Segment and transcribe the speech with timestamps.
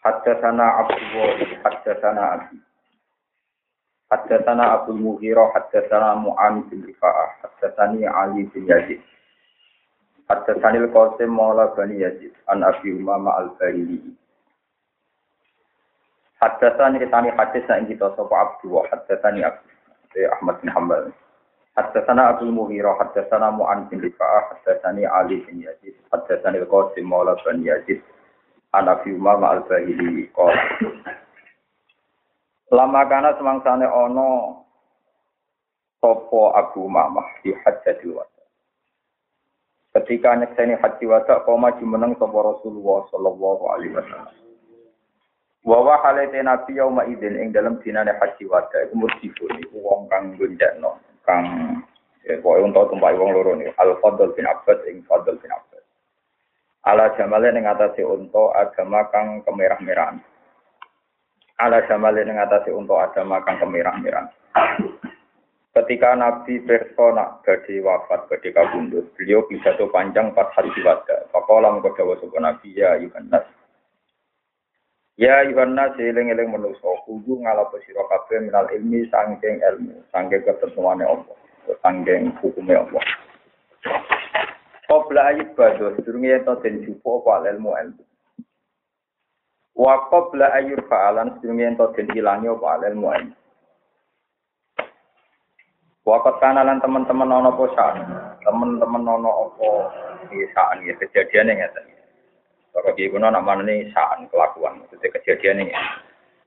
[0.00, 2.56] Haddatsana Abdullah haddatsana Abi
[4.08, 9.04] Haddatsana Abdul Mughirah haddatsana Mu'an bin Rifa'ah haddatsani Ali bin Yazid
[10.24, 14.00] Haddatsani Al-Qasim Maula Bani Yazid an Abi Umama Al-Bahili
[16.40, 19.60] Haddatsani kitani hadis yang kita sapa Abdullah haddatsani Abu
[20.40, 21.12] Ahmad bin Hanbal
[21.76, 27.68] Haddatsana Abdul Mughirah haddatsana Mu'an bin Rifa'ah haddatsani Ali bin Yazid haddatsani Al-Qasim Maula Bani
[27.68, 28.00] Yazid
[28.74, 30.54] anak Umama al-Bahili kol.
[32.70, 34.62] Lama kana semangsane ono
[35.98, 38.42] sopo Abu Mamah di Hajjatul Wada.
[39.90, 44.38] Ketika nyekseni haji wada, koma jumeneng sopo Rasulullah Sallallahu Alaihi Wasallam.
[45.66, 50.32] Wawa halete Nabi yauma idin ing dalam dinane haji wada iku murjifun iku wong kang
[50.40, 50.96] gonjakno
[51.28, 51.44] kang
[52.24, 55.69] ya pokoke untuk tumpai wong loro niku Al Fadl bin Abbas ing Fadl bin Abbas.
[56.86, 60.20] Ala jamale ning atase unta agama kang kemerah-merahan.
[61.60, 64.32] Ala jamale ning atase unta agama kang kemerah-merahan.
[65.70, 71.30] Ketika Nabi persona badhe wafat badhe kabundut, beliau pidato panjang pas hari wada.
[71.30, 73.46] Faqala mengko dawuh sapa Nabi ya Yohanes.
[75.14, 81.38] Ya Yohanes eling-eling manusa kudu ngalapo sira kabeh minal ilmi sangking ilmu, sangking ketentuane Allah,
[81.86, 83.04] sangking hukume Allah.
[84.90, 88.02] Qabla ayat bado, sedurunge ento den jupo apa ilmu ilmu.
[89.78, 93.36] Wa qabla ayur fa'alan sedurunge ento den ilangi apa ilmu ilmu.
[96.02, 97.98] Wakat kanalan teman-teman ono apa sa'an,
[98.42, 99.70] teman-teman ono apa
[100.26, 101.86] di sa'an ya kejadian yang ngeten.
[102.74, 105.74] Kalau di kuno nak mana nih sa'an kelakuan, itu kejadian ini.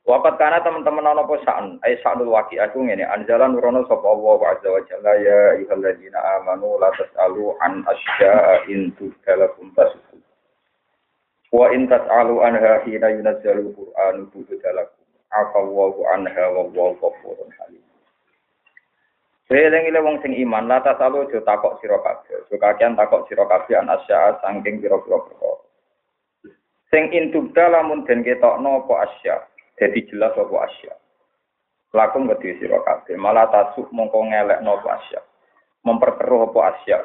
[0.04, 4.36] Wakat kana teman-teman ono apa sa'an, ay sa'anul waki aku ngene, anjalan nurono sapa Allah
[4.36, 10.20] wa azza wa jalla ya ayyuhalladzina amanu la tas'alu an asya'a in tudalakum tasukum.
[11.56, 15.08] Wa in tas'alu anha hina yunazzalu Qur'anu tudalakum.
[15.32, 17.84] Afallahu anha wa wallahu ghafurun halim.
[19.48, 22.44] Seling ile wong sing iman, la tasalu aja takok sira kabeh.
[22.52, 25.64] Takok sira kabeh an asya saking pira-pira perkara.
[26.92, 29.48] Sing intubda lamun den ketokno apa asya,
[29.78, 30.94] dadi jelas apa asya.
[31.94, 35.22] Lakum kedhe sira kabeh, malah tasuk mongko ngelekno apa asya.
[35.86, 37.00] Memperkeruh apa asya.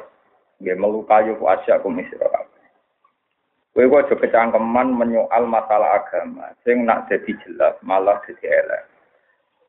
[0.59, 2.65] Nggih melukai apa asya kum sira kabeh.
[3.69, 8.83] Kowe kok aja menyoal masalah agama, sing nak dadi jelas malah dadi elek.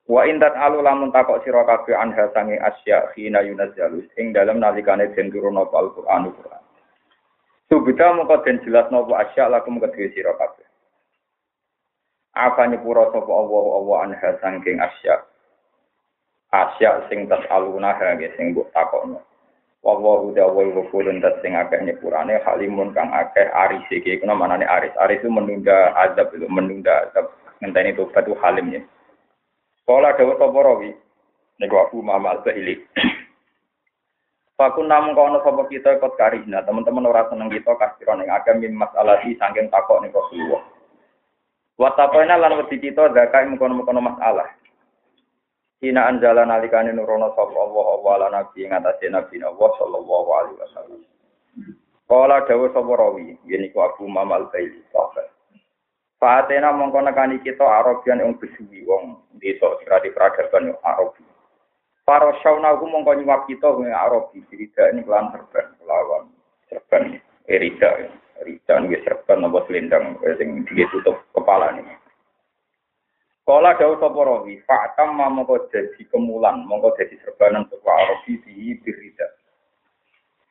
[0.08, 5.12] Wa intat alu lamun takok sira kabeh anha sange asya khina yunazzalu ing dalem nalikane
[5.14, 6.64] den turun apa Al-Qur'an Qur'an.
[7.70, 10.69] Subita mongko den jelas napa asya lakum kedue sira kabeh.
[12.40, 15.20] Apa nyepura sapa Allah Allah anha sangking asya.
[16.56, 19.20] Asya sing tas aluna ha sing mbok takokno.
[19.84, 24.64] Wallahu ta'ala wa kulun dat sing akeh nyepurane halimun kang akeh aris iki kuna manane
[24.64, 24.92] aris.
[24.96, 27.28] Aris itu menunda azab itu menunda azab.
[27.60, 28.08] Ngenteni itu
[28.40, 28.80] halim ya.
[29.84, 30.96] Kala dawuh sapa rawi
[31.60, 32.80] niku aku Mama Al-Bahili.
[34.56, 38.76] Fakun namung kono sapa kita ikut karina, teman-teman ora seneng kita kasira ning agam min
[38.76, 40.79] masalah di saking takok ning Rasulullah.
[41.80, 44.52] Wa tapana lan wedi kita zakai mengkono-mengkono masalah.
[45.80, 50.60] Hina anjala nalikane nurono sapa Allah Allah lan nabi ing atase nabi Allah sallallahu alaihi
[50.60, 51.00] wasallam.
[52.04, 54.84] Kala dawuh sapa rawi, yen iku Abu Mama Al-Bahili.
[56.20, 61.24] Fatena mongko nekani kita Arabian yang besuwi wong desa sira di peradaban yo Arabi.
[62.04, 66.28] Para syauna ku mongko nyuwap kita wong Arabi dirida ini kelan serban lawan
[66.68, 67.16] serban
[67.48, 68.04] erida
[68.40, 71.94] erida ini serban apa selendang sing ditutup kepala ini.
[73.44, 79.26] Kala dawuh sapa rawi, fa'tam mongko dadi kemulan, mongko dadi serbanan sapa Arabi di dirida.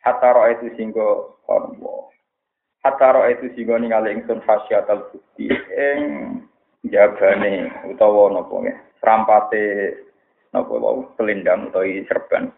[0.04, 2.12] Hatta itu singgo Allah.
[2.84, 6.00] Hatta itu singgo ningali ingsun khasyatal bukti ing
[6.88, 9.68] jagane utawa napa nggih rampate
[10.52, 12.52] napa wau selendang utawa serban.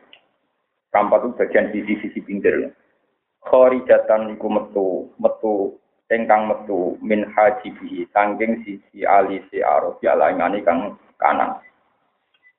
[0.92, 2.76] Rampat itu bagian sisi-sisi pinggir.
[3.42, 4.88] Khorijatan iku metu,
[5.18, 5.82] metu
[6.12, 11.58] ingkang metu min hajibi sangking sisi alisi arabi alangani kang kanan.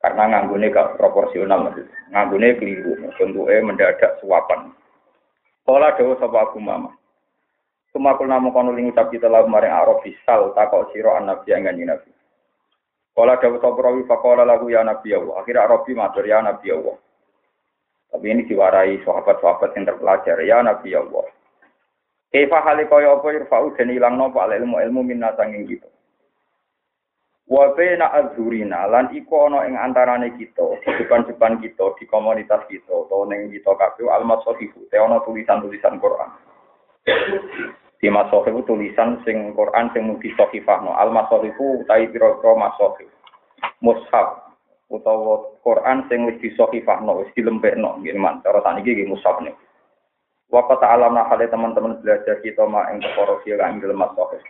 [0.03, 1.71] Karena nganggune gak proporsional.
[2.11, 4.75] Nganggune keliru, bentuknya mendadak suapan.
[5.63, 6.91] Kala dawuh sapa Abu Mama.
[7.95, 11.71] Sumakul namu kono ling ucap kita lagu maring Arabi sal takok sira an nabi yang
[11.71, 12.11] kanjeng nabi.
[13.15, 14.03] Kala dawuh sapa rawi
[14.43, 15.39] lagu ya nabi Allah.
[15.39, 16.99] Akhirnya Arabi matur ya nabi Allah.
[18.13, 21.25] Tapi ini diwarai sahabat-sahabat yang terpelajar ya nabi Allah.
[22.29, 25.89] Kaifa hale kaya apa irfa'u den ilang napa ilmu ilmu minna sanging kita.
[27.49, 33.29] Wa baina azhurina lan iku ana ing antarane kita, depan-depan kita, di komunitas kita, utawa
[33.29, 36.31] ning kita kabeh almasahifu, te ana tulisan-tulisan Quran.
[38.03, 40.97] Di masohif tulisan sing Quran sing mudi sohifah no.
[40.99, 43.07] Al masohifu utai piro-piro masohif.
[43.79, 44.42] Mushaf
[44.93, 47.97] utawa Quran sing wis disohifah no, wis dilempekno.
[48.05, 49.57] Gini man, cara tani gini mushaf nih.
[50.53, 54.45] Waktu alam hale teman-teman belajar kita ma ing perkara sing ing dalem masohif.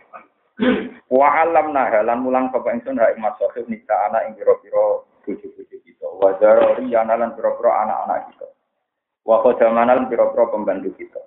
[1.07, 6.07] Wa alam halan mulang bapak ingsun ha ing masohif nisa ana ing piro-piro bojo-bojo kita.
[6.19, 8.47] Wa zarori lan piro-piro anak-anak kita.
[9.23, 11.23] Wa khadamanan piro-piro pembantu kita.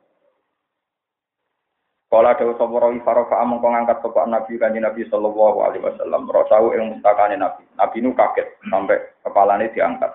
[2.07, 6.31] Kala dewa sapa rawi farofa among kong angkat sapa Nabi kanjeng Nabi sallallahu alaihi wasallam.
[6.31, 7.67] Rasau ing mustakane Nabi.
[7.75, 10.15] Nabi nu kaget sampai kepalanya diangkat.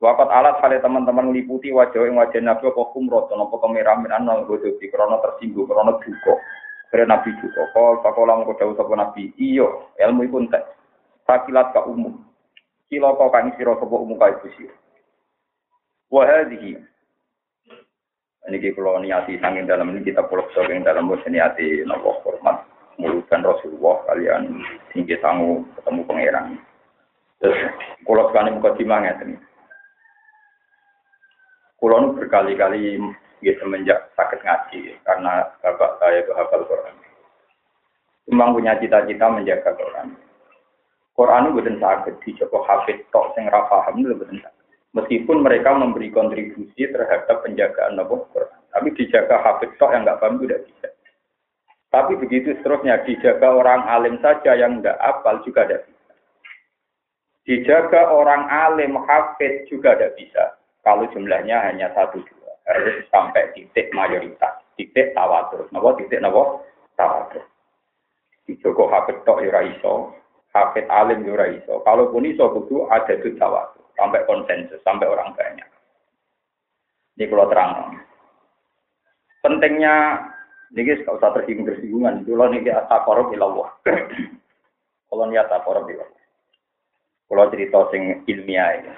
[0.00, 4.78] Wakat alat kali teman-teman meliputi wajah yang wajah Nabi apa kumrot, apa kemerahan anal bodoh
[4.78, 6.38] di krono tersinggung, krono duko.
[6.88, 7.60] Karena Nabi duko.
[7.76, 9.28] Kal pakola mau jauh sapa Nabi.
[9.36, 10.64] Iyo, ilmu itu entek.
[11.28, 12.24] Fakilat ka umum.
[12.88, 14.72] Kau kani siro sapa umum kai busir.
[16.08, 16.80] Wahadihi
[18.48, 22.64] ini kalau niati sangin dalam ini kita pulau yang dalam bos niati nopo hormat
[22.98, 26.46] mulukan Rasulullah kalian tinggi sangu ketemu pangeran.
[27.38, 27.58] Terus
[28.02, 29.36] kalau sekali muka timangnya ini.
[31.78, 32.98] Kulo berkali-kali
[33.38, 36.96] ya semenjak sakit ngaji karena bapak saya itu hafal Quran.
[38.28, 40.18] Memang punya cita-cita menjaga Quran.
[41.14, 44.57] Quran itu bukan sakit, dicoba hafid tok sing rafaham itu bukan sakit.
[44.96, 48.60] Meskipun mereka memberi kontribusi terhadap penjagaan Nabi Quran.
[48.72, 50.88] Tapi dijaga hafid tok yang nggak paham itu tidak bisa.
[51.88, 56.12] Tapi begitu seterusnya dijaga orang alim saja yang nggak apal juga tidak bisa.
[57.44, 60.44] Dijaga orang alim hafid juga tidak bisa.
[60.80, 62.52] Kalau jumlahnya hanya satu dua.
[62.64, 64.56] Harus sampai titik mayoritas.
[64.76, 65.68] Titik tawatur.
[65.68, 66.64] Napa titik napa?
[66.96, 67.44] Tawatur.
[68.48, 70.16] Dijaga hafid tok ya iso.
[70.56, 71.84] Hafid alim ya iso.
[71.84, 75.66] Kalaupun iso kudu ada itu tawatur sampai konsensus, sampai orang banyak.
[77.18, 77.98] Ini kalau terang.
[79.42, 80.22] Pentingnya,
[80.70, 82.22] ini gak usah tersinggung-tersinggungan.
[82.22, 83.68] Kalau ini ataqarab ilallah.
[85.10, 86.22] Kalau ini ataqarab ilallah.
[87.28, 88.92] Kalau cerita sing ilmiah ini.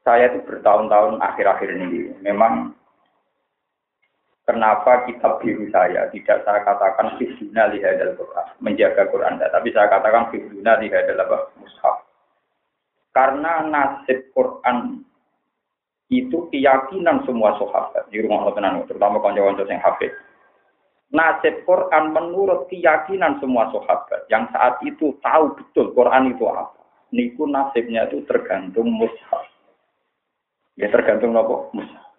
[0.00, 2.72] Saya itu bertahun-tahun akhir-akhir ini memang
[4.48, 10.32] kenapa kitab biru saya tidak saya katakan fitna lihadal Quran, menjaga Quran, tapi saya katakan
[10.32, 11.38] fitna lihadal apa?
[11.60, 12.09] Mushaf.
[13.10, 15.02] Karena nasib Quran
[16.10, 20.10] itu keyakinan semua sahabat di rumah Allah terutama kanca-kanca yang hafid.
[21.10, 26.78] Nasib Quran menurut keyakinan semua sahabat yang saat itu tahu betul Quran itu apa.
[27.10, 29.42] Niku nasibnya itu tergantung mushaf.
[30.78, 31.66] Ya tergantung apa?
[31.74, 32.10] Mushaf.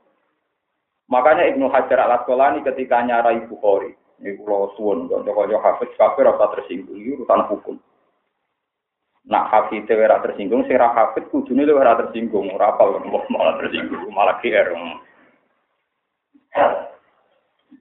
[1.08, 6.56] Makanya Ibnu Hajar al Asqalani ketika nyarai Bukhari, ini pulau suwun, kanca-kanca hafid kafir rasa
[6.56, 7.76] tersinggung, urusan hukum.
[9.30, 14.10] Nak hafid ora tersinggung, sing ra hafid kudune lu ora tersinggung, ora apa malah tersinggung,
[14.10, 14.74] malah GR.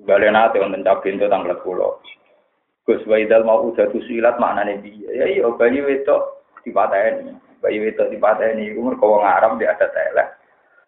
[0.04, 2.20] Galenate wonten cak pintu tanggal 10.
[2.88, 5.08] Gus Waidal mau udah tusilat maknane piye?
[5.12, 7.36] Ya iya bayi wedok dipateni.
[7.60, 10.28] Bayi wedok dipateni iku mergo wong Arab dia ada telek.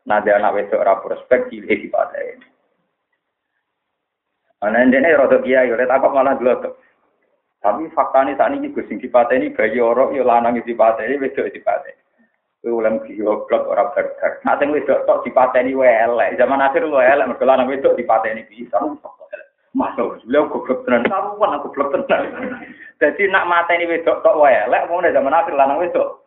[0.09, 2.47] Dia anak wedok ora prospek cilik dipateni.
[4.65, 6.73] Ana ndene rada kiai, ora tak malah dulu
[7.63, 11.95] tapi faktanya saat ini gue sing ini bayi orang ya lanang ini wedok dipateni.
[12.59, 14.43] Kowe ulang goblok ora berdak.
[14.43, 16.43] Nah sing wedok tok dipateni wae elek.
[16.43, 18.83] Zaman akhir lu elek mergo lanang wedok dipateni bisa.
[19.79, 21.07] Masuk, beliau goblok tenan.
[21.07, 22.23] Karuan aku goblok tenan.
[23.03, 26.23] Jadi nak mateni wedok tok wae elek wong zaman akhir lanang wedok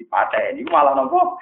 [0.00, 1.36] dipateni malah nopo.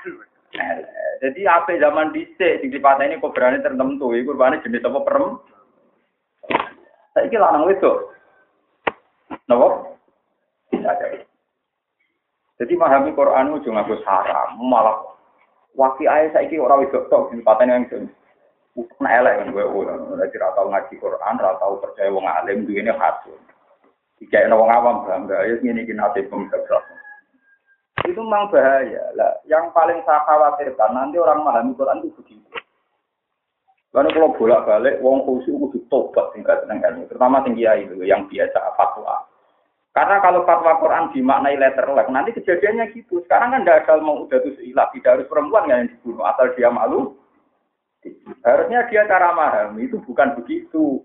[1.22, 5.38] Jadi apa zaman dhisik sing dipateni kok berani tertentu iku rupane jenis apa perem.
[7.14, 8.15] Saiki lanang wedok
[9.46, 9.98] Nopo?
[10.70, 11.22] Bisa jadi.
[12.56, 14.96] Jadi memahami Quran itu cuma haram, malah
[15.76, 18.08] wakil ayah saya ini orang itu tok paten yang itu.
[18.76, 19.64] Bukan elek kan gue,
[20.20, 23.32] jadi ratau ngaji Quran, ratau percaya wong alim, ini hasil.
[24.20, 26.28] Jika wong awam bangga, ya ini kena nasib
[28.04, 29.04] Itu memang bahaya.
[29.16, 32.48] Lah, yang paling saya khawatirkan nanti orang memahami Quran itu begitu.
[33.96, 39.24] Karena kalau bolak-balik, wong khusyuk itu tobat tingkat tenang terutama tinggi itu yang biasa fatwa.
[39.96, 43.24] Karena kalau fatwa Quran dimaknai letter luck, nanti kejadiannya gitu.
[43.24, 46.68] Sekarang kan tidak ada mau udah tuh ilah, tidak harus perempuan yang dibunuh, asal dia
[46.68, 47.16] malu.
[48.44, 51.00] Harusnya dia cara memahami itu bukan begitu.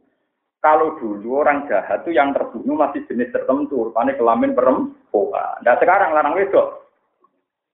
[0.60, 5.58] Kalau dulu orang jahat itu yang terbunuh masih jenis tertentu, rupanya kelamin perempuan.
[5.64, 6.82] Nah sekarang larang wedok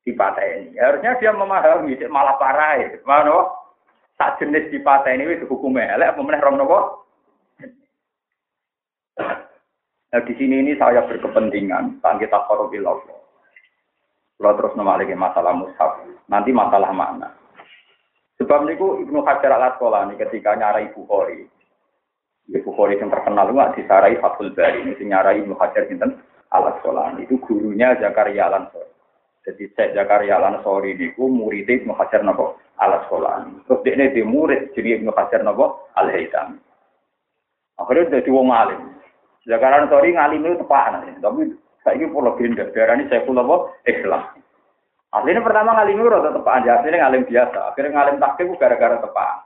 [0.08, 0.78] ini.
[0.80, 2.80] Harusnya dia memahami, malah parah.
[3.04, 3.52] Mana?
[4.16, 7.07] Tak jenis ini itu hukumnya elek, apa meneh rom nopo?
[10.08, 13.20] Nah di sini ini saya berkepentingan, kan kita korobil Allah.
[14.38, 16.00] Kalau terus lagi masalah mushaf,
[16.30, 17.34] nanti masalah mana?
[18.38, 21.50] Sebab niku Ibnu Hajar al Asqalani ketika nyarai Bukhari.
[22.48, 26.22] Ya Bukhari yang terkenal nggak disarai Fathul Bari ini nyarai Ibnu Hajar sinten
[26.54, 28.94] al Asqalani itu gurunya Zakaria al Ansori.
[29.42, 33.66] Jadi saya Zakaria al Ansori niku murid Ibnu Hajar napa al Asqalani.
[33.66, 36.62] Terus dia ini murid jadi Ibnu Hajar napa al Haytham.
[37.82, 38.97] Akhirnya jadi wong alim.
[39.48, 42.68] Zakaria al Ansori ngalim itu tepakan, tapi saya ini pulau legenda.
[42.76, 43.56] Daerah ini saya pulau apa?
[43.88, 44.24] Islam.
[45.16, 47.60] Aslinya pertama ngalim itu rada tepaan, ya aslinya ngalim biasa.
[47.72, 49.38] Akhirnya ngalim takdir gara-gara tepaan.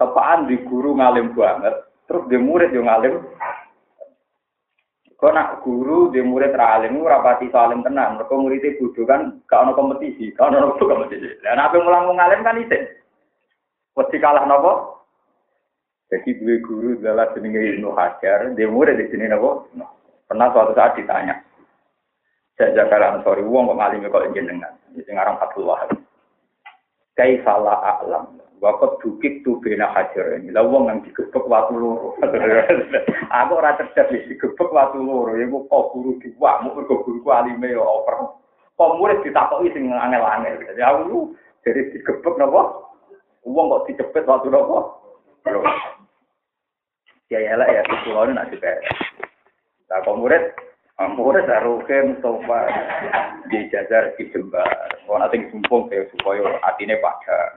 [0.00, 1.76] Tepaan di guru ngalim banget,
[2.08, 3.20] terus di murid yang ngalim.
[5.20, 8.16] Kau nak guru di murid ralim itu rapati salim tenang.
[8.16, 11.36] Mereka muridnya bodoh kan, gak ada kompetisi, gak ada kompetisi.
[11.44, 12.80] Dan apa yang mulang ngalim kan itu.
[13.92, 14.99] Pasti kalah nopo.
[16.10, 19.70] Jadi dua guru adalah jenenge Ibnu Hajar, di murid di sini nopo.
[20.26, 21.38] Pernah suatu saat ditanya,
[22.58, 24.74] saya jaga sorry, uang kok ngalimi kok jenengan.
[24.92, 25.90] Ini ngarang Fatul Wahab.
[27.16, 28.36] Salah alam.
[28.60, 30.52] Waktu dukik tuh bena hajar ini.
[30.52, 32.12] Lah uang yang digebek waktu loro.
[33.40, 35.32] Aku ora cerdas digebek waktu loro.
[35.32, 38.36] Ya kok guru diwamu kok guru alime ya over.
[38.76, 40.60] Kok murid ditakoki sing angel-angel.
[40.60, 41.32] Jadi aku
[41.64, 42.84] jadi digebek napa?
[43.48, 44.52] Uang kok dicepet waktu?
[44.52, 44.60] Ya
[47.38, 48.82] ya lah ya, kulo nak dipere.
[49.86, 50.50] Nah, kok murid
[51.00, 52.68] Murid Aruke Mustafa
[53.48, 54.68] di jajar di jembar.
[55.08, 57.56] Kalau nanti sumpung saya supaya hatinya pada.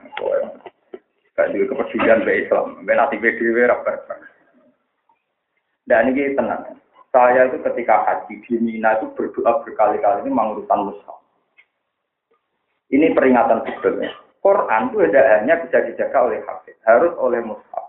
[1.36, 2.80] Gak juga kepedulian be Islam.
[2.88, 4.00] Ben hati be dewe rapat.
[5.84, 6.80] Dan ini tenang.
[7.12, 11.20] Saya itu ketika haji di Mina itu berdoa berkali-kali ini mengurusan mushaf.
[12.88, 14.08] Ini peringatan sebetulnya.
[14.40, 17.83] Quran itu tidak hanya bisa dijaga oleh hafiz, harus oleh mushaf.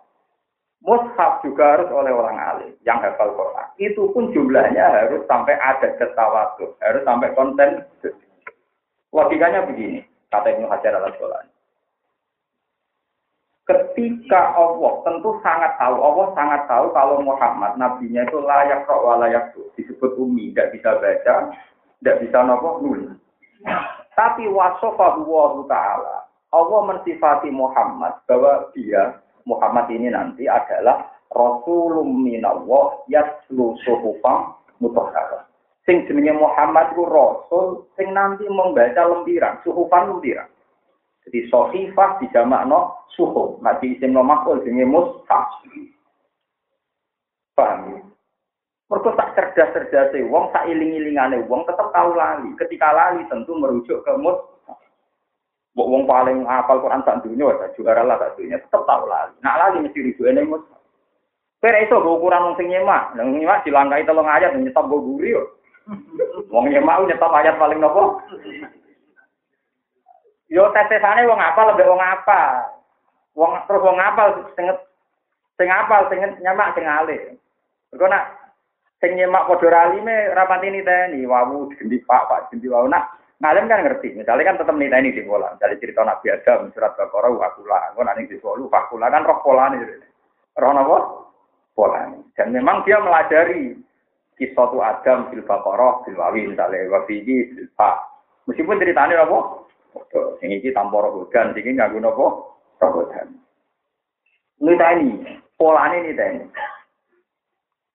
[0.85, 3.67] Mushaf juga harus oleh orang alim yang hafal Quran.
[3.81, 7.81] Itu pun jumlahnya harus sampai ada ketawatu, harus sampai konten.
[9.09, 11.49] Logikanya begini, kata Ibnu Hajar al Asqalani.
[13.65, 19.57] Ketika Allah tentu sangat tahu, Allah sangat tahu kalau Muhammad nabinya itu layak roh layak
[19.57, 21.49] tuh disebut umi, tidak bisa baca,
[21.97, 23.09] tidak bisa nopo nulis.
[24.13, 33.77] Tapi wasofahu ta'ala, Allah mensifati Muhammad bahwa dia Muhammad ini nanti adalah Rasulum minallah yaslu
[33.85, 35.45] suhufam mutahharah.
[35.85, 40.49] Sing jenenge Muhammad itu Rasul sing nanti membaca lempiran, suhufan lempiran.
[41.25, 45.61] Jadi sohifah dijamakno suhuf, nanti isim no makul jenenge mushaf.
[47.53, 48.01] Paham ya?
[48.85, 52.53] Mereka tak cerdas-cerdas wong, tak iling-ilingane wong tetap tahu lali.
[52.57, 54.54] Ketika lali tentu merujuk ke mushaf.
[55.75, 59.35] Wong paling hafal Quran sak dunia, juara lah sak dunia, tetap tahu lagi.
[59.43, 60.63] Nak lagi mesti rujuk ini mus.
[61.59, 65.33] Kira itu gue ukuran wong sing nyemak, nang nyemak dilangkai telung ayat nyetop gue guri
[65.33, 65.43] yo.
[66.53, 68.21] Wong nyemak nyetop ayat paling nopo.
[70.45, 72.69] Yo tesesane wong apa lebih wong apa.
[73.33, 74.69] Wong terus wong apa sing
[75.57, 77.33] sing apa sing nyemak sing alih.
[77.89, 78.29] Mergo nak
[79.01, 83.09] sing nyemak padha ralime rapati niteni wawu gendi Pak Pak gendi wawu nak
[83.45, 85.53] Ngalim kan ngerti, misalnya kan tetap nilai ini di pola.
[85.53, 87.93] Misalnya cerita Nabi Adam, surat Baqarah, wakula.
[87.93, 89.85] Gue nanti di solu, wakula kan roh pola ini.
[90.57, 90.97] Roh apa?
[91.77, 92.09] Pola.
[92.33, 93.77] Dan memang dia melajari
[94.41, 97.69] kisah tu Adam, fil Baqarah, fil Wawi, misalnya wafiji, fil.
[98.49, 99.37] Meskipun ceritanya apa?
[100.41, 102.27] Yang ini tanpa roh hudan, ini nggak guna apa?
[102.81, 103.29] Roh hudan.
[104.57, 106.47] Nilai ini, pola ini nilai ini.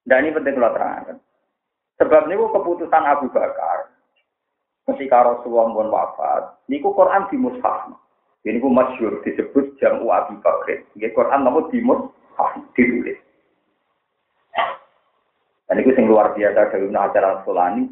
[0.07, 1.19] Dan ini penting kalau terangkan.
[1.99, 3.91] Sebab ini keputusan Abu Bakar,
[4.95, 7.93] ketika Rasulullah pun wafat, niku Quran di mushaf.
[8.41, 10.81] Ini ku masyur disebut jamu Abi Bakr.
[10.97, 13.21] Ini Quran namun di mushaf ditulis.
[15.71, 17.87] Dan itu yang luar biasa dari acara Sulani.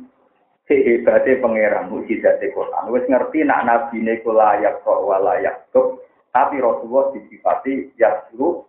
[0.68, 2.92] Hebatnya pangeran mujizat Quran.
[2.92, 5.96] Wes ngerti nak nabi ini layak kok walayak tuh.
[6.34, 8.68] Tapi Rasulullah disifati yasru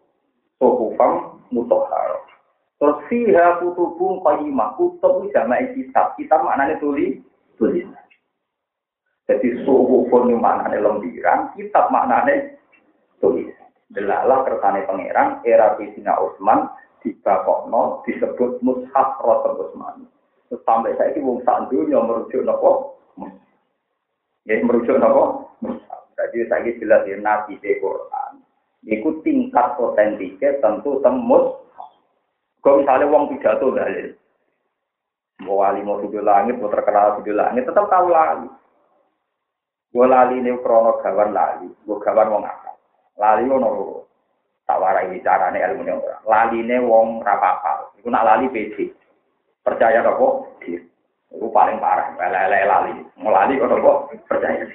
[0.61, 2.23] sohufam mutohar.
[2.79, 4.79] Terus fiha kutubung qayyimah.
[4.79, 6.15] Kutub jama'i kitab.
[6.15, 7.19] Kitab maknanya tulis.
[7.59, 7.83] Tulis.
[9.29, 12.57] Jadi suhu pun maknanya lembiran, kitab maknanya
[13.21, 13.53] tulis.
[13.93, 16.65] Delalah kersane pangeran era Sayyidina Utsman
[17.05, 20.09] dibakokno disebut mushaf Rasul Utsman.
[20.65, 22.97] Sampai saya ini wong sak merujuk nopo?
[24.49, 25.53] Ya merujuk nopo?
[26.17, 28.41] Jadi saya jelas ya nabi di Quran.
[28.89, 31.53] Iku tingkat otentiknya tentu tembus.
[32.65, 34.11] Kalau misalnya wong pidato dalil,
[35.45, 38.51] mau wali mau video langit, mau terkenal video langit, tetap tahu lagi.
[39.89, 42.71] Gue lali ini krono gawan lali, gue gawan wong apa?
[43.17, 43.97] Lali ono loro.
[44.69, 46.21] Tak warai carane ilmu nih orang.
[46.29, 47.89] Lali ini wong rapapal.
[47.97, 48.85] Iku nak lali PC.
[49.65, 50.27] Percaya apa?
[50.61, 50.77] Dia.
[51.33, 52.13] Iku paling parah.
[52.21, 52.93] Lele lali.
[53.17, 54.69] Mau lali kok percaya.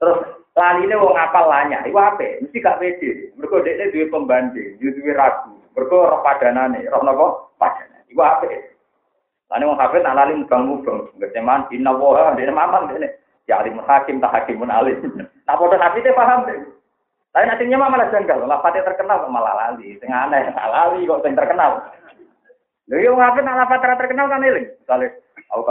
[0.00, 0.18] Terus
[0.56, 2.40] laline wong apal lanya, iku ape?
[2.40, 3.36] Mesti gak pede.
[3.36, 5.52] Mergo dekne duwe pembanding, duwe ragu.
[5.76, 7.26] Mergo roh padanane, roh napa?
[7.60, 8.08] Padanane.
[8.08, 8.48] Iku ape?
[9.52, 13.20] Lane wong hafid nak lali mubang-mubang, ngeceman inna wa dene mamang dene.
[13.48, 14.98] Ya alim hakim tak hakimun alim.
[15.46, 16.58] Nah padha hafidnya paham deh.
[17.30, 19.94] Tapi nantinya malah janggal, lafate terkenal malah lali.
[20.02, 21.78] Sing aneh, lali kok sing terkenal.
[22.90, 24.66] Lha yo ngapa nak lafat terkenal kan eling.
[24.82, 25.14] Misale
[25.50, 25.66] au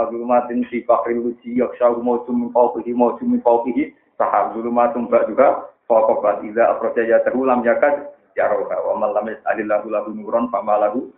[0.68, 6.44] si fakril uji yaksha mau cumi fauqihi mau cumi fauqihi sahab zulumatun ba juga faqat
[6.44, 11.08] idza akhraja ya terulam yakat ya roha wa man lam yasalillahu lahu nuron fama lahu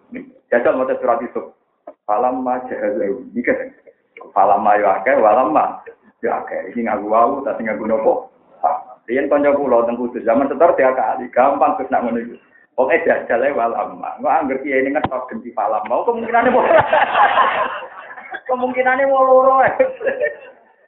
[0.49, 1.50] jajal mote surat itu
[2.06, 3.75] falam ma jahazu dikah
[4.30, 5.50] falam ma yo akeh walam
[6.23, 8.31] yo akeh iki ngaku wau tapi ngaku nopo
[9.11, 12.38] Riyen kanca kula teng kudus zaman setor dia kali gampang terus nak ngono iku.
[12.79, 14.14] Pokoke jajale walam ma.
[14.14, 16.49] Engko angger kiye ini ngetok genti falam mau kemungkinane
[18.49, 19.67] kemungkinane mau loro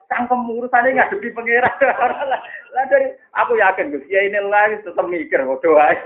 [0.07, 1.75] cangkem urusane ngadepi pangeran.
[2.75, 5.95] Lah dari aku yakin Gus, ya ini lagi tetap mikir doa.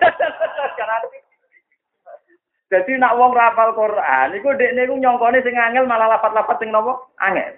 [2.69, 7.01] Jadi nak wong rapal Quran, iku dekne iku nyongkone sing angel malah lapat-lapat sing napa?
[7.17, 7.57] Angel.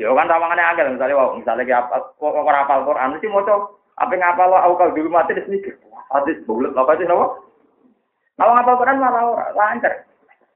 [0.00, 3.68] Ya kan rawangane angel misalnya wong misalnya ki apa kok rapal Quran mesti maca
[4.00, 5.76] apa ngapal au kal dulu mati wis mikir.
[6.08, 7.36] Hadis bulet apa sih napa?
[8.40, 10.08] Kalau ngapal Quran malah lancar.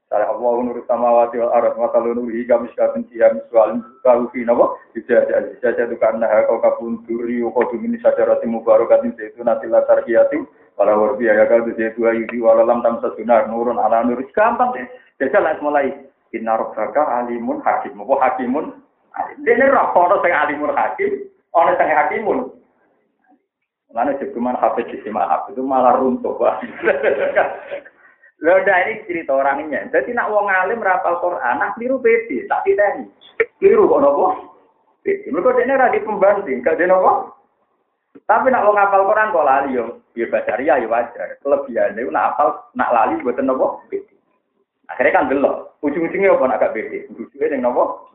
[0.09, 4.41] Kalau Allah nurut samawati wal ardh wa kalau nuri kami sekalian siam soal kalau fi
[4.41, 9.17] nawa tidak ada saja itu karena kau kapun turi kau tuh ini saja roti mubarakatin
[9.17, 10.45] itu nanti latar kiatim
[10.77, 14.85] kalau warbi ya kalau itu ayu di walalam tam sasunar nurun ala nur gampang deh
[15.17, 16.05] jadi mulai
[16.37, 18.85] inna rabbaka alimun hakim apa hakimun
[19.39, 21.11] ini roh ono sing alimun hakim
[21.55, 22.39] ono sing hakimun
[23.95, 26.35] Lalu cuma hafid di itu malah runtuh.
[28.43, 29.87] Lho ini cerita orangnya.
[29.87, 33.07] Jadi nak wong alim rapal Quran, nak keliru beda, tak ditanya.
[33.63, 34.25] Keliru kok nopo?
[35.07, 37.31] Mereka dene ra pembanding, gak dene nopo?
[38.27, 41.39] Tapi nak wong apal Quran kok lali yo, ya bacaria ya wajar.
[41.39, 43.79] Kelebihan itu nak apal, nak lali buat nopo?
[44.91, 45.79] Akhirnya kan delok.
[45.79, 46.97] Ujung-ujungnya apa nak gak beda?
[47.15, 48.11] Ujung-ujungnya yang nopo?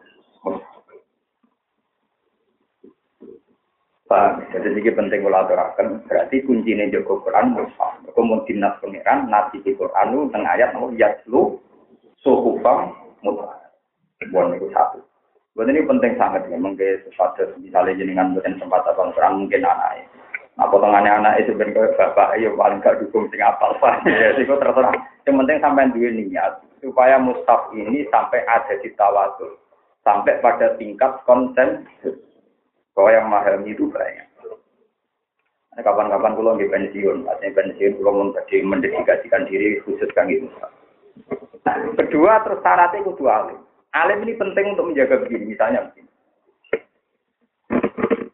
[4.10, 4.42] Paham?
[4.50, 6.02] Jadi ini penting kalau aturakan.
[6.10, 7.94] Berarti kuncinya Joko Quran mushaf.
[8.10, 11.62] Kemudian dinas pengiran, nasi di Quran itu tengah ayat nomor yaslu
[12.18, 12.90] suhufam
[13.22, 13.70] mutlak.
[14.34, 14.98] Buat itu satu.
[15.54, 16.58] Buat ini penting sangat ya.
[16.58, 20.02] Mungkin sesuatu misalnya jenengan buatan sempat apa Quran mungkin anaknya.
[20.58, 24.02] Nah, potongannya anak itu ben bapak, ayo paling gak dukung sing apal pak.
[24.10, 24.92] Ya, itu terserah.
[25.22, 29.54] Yang penting sampai dua niat supaya mushaf ini sampai ada di tawasul,
[30.02, 32.18] sampai pada tingkat konsensus
[32.94, 34.26] bahwa yang mahal itu banyak.
[35.80, 40.44] Kapan-kapan pulau di pensiun, artinya pensiun pulau mau mendedikasikan diri khusus kan gitu.
[41.64, 43.60] Nah, kedua terus syaratnya kudu alim.
[43.96, 46.10] Alim ini penting untuk menjaga begini, misalnya begini.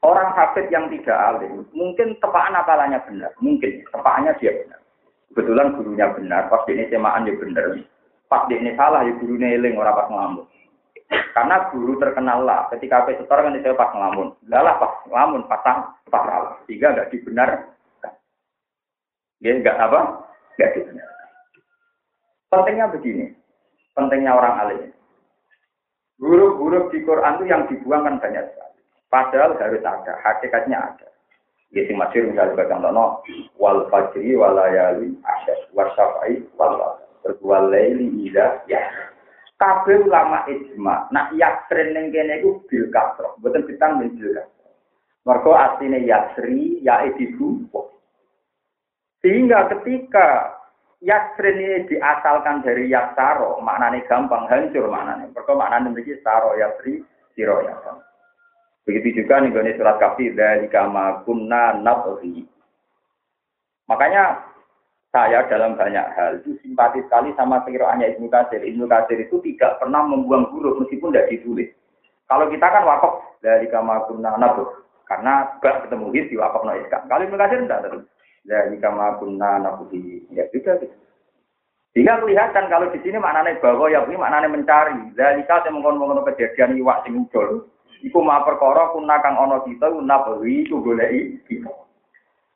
[0.02, 4.80] Orang hafid yang tidak alim, mungkin tepaan apalannya benar, mungkin tepaannya dia benar.
[5.30, 7.78] Kebetulan gurunya benar, pasti ini semaan dia benar.
[8.26, 10.46] Pas ini salah, ya gurunya eling orang pas ngambuk.
[11.06, 14.34] Karena guru terkenal lah, ketika apa setor kan saya pas ngelamun.
[14.48, 16.54] Lah pas ngelamun, pasang, pas salah.
[16.64, 17.50] Sehingga nggak dibenar.
[19.44, 20.00] Dia nggak apa?
[20.56, 21.08] Nggak dibenar.
[22.46, 23.26] Pentingnya begini,
[23.92, 24.82] pentingnya orang alim.
[26.16, 28.80] Guru-guru di Quran itu yang dibuang kan banyak sekali.
[29.12, 31.08] Padahal harus ada, hakikatnya ada.
[31.74, 33.20] Ya masyhur misalnya bagian tono
[33.58, 36.78] wal fajri wal layali asyas wasyafai wal
[37.42, 38.80] wal laili ida ya
[39.56, 41.08] kabeh ulama ijma.
[41.12, 44.70] Nak yasrin ning kene iku bil kasro mboten ditang bil kasro
[45.26, 47.66] mergo asline yasri ya ibu.
[49.24, 50.56] Sehingga ketika
[51.04, 57.04] yasrin ini diasalkan dari yaksaro maknanya gampang hancur maknanya mergo maknanya memiliki saro yasri
[57.36, 58.00] siro yasar
[58.88, 62.48] begitu juga nih surat kafir dari kama kunna nabri
[63.84, 64.40] makanya
[65.14, 68.60] saya dalam banyak hal itu simpati sekali sama pikirannya Ibnu Katsir.
[68.60, 71.70] Ibnu Katsir itu tidak pernah membuang huruf meskipun tidak ditulis.
[72.26, 74.66] Kalau kita kan wakaf dari kama kunna nabuh.
[75.06, 78.04] Karena gak ketemu di wakaf no Kalau Ibnu Katsir tidak terus.
[78.46, 79.88] Dari kama kunna nabuh
[80.34, 80.92] ya juga gitu.
[81.96, 85.16] Sehingga kelihatan kalau di sini maknanya bahwa ya ini maknanya mencari.
[85.16, 87.72] Dari saya mengkonon kejadian iwak sing muncul.
[88.04, 90.76] Iku ma perkara kuna kang ana kita nabawi itu.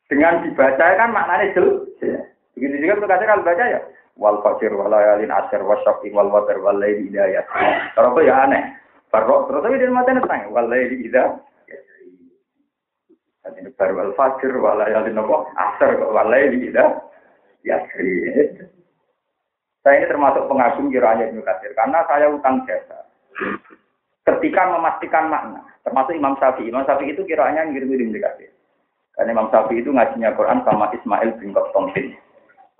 [0.05, 2.29] Dengan dibaca kan maknanya jelas.
[2.55, 3.79] Begitu juga kasih kalau baca ya.
[4.19, 7.47] Wal fajr wal layalin asr wasyafi wal watar wal laili hidayah.
[7.95, 8.75] Kalau itu ya aneh.
[9.07, 11.39] Farok terus tapi dia mati nentang wal laili hidayah.
[13.51, 15.37] Ini baru wal fajr wal layalin apa?
[15.55, 16.75] Asr wal laili.
[17.61, 17.77] Ya
[19.81, 23.01] Saya ini termasuk pengagum kiranya Ibnu Katsir karena saya utang jasa.
[24.21, 26.69] ketika memastikan makna, termasuk Imam Syafi'i.
[26.69, 28.49] Imam Syafi'i itu kiranya ngirim-ngirim dikasih.
[29.17, 32.13] Karena Imam Syafi'i itu ngajinya Quran sama Ismail bin Konstantin.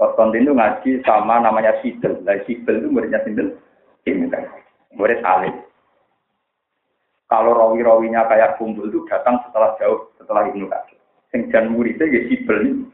[0.01, 2.17] Konstantin itu ngaji sama namanya Sidel.
[2.25, 3.53] Nah, Sidel itu muridnya Sidel.
[4.09, 4.49] Ini kan.
[4.97, 5.61] Murid alim.
[7.29, 10.97] Kalau rawi-rawinya kayak kumpul itu datang setelah jauh setelah Ibnu Katsir.
[11.29, 12.89] Sing jan muridnya ya Sidel.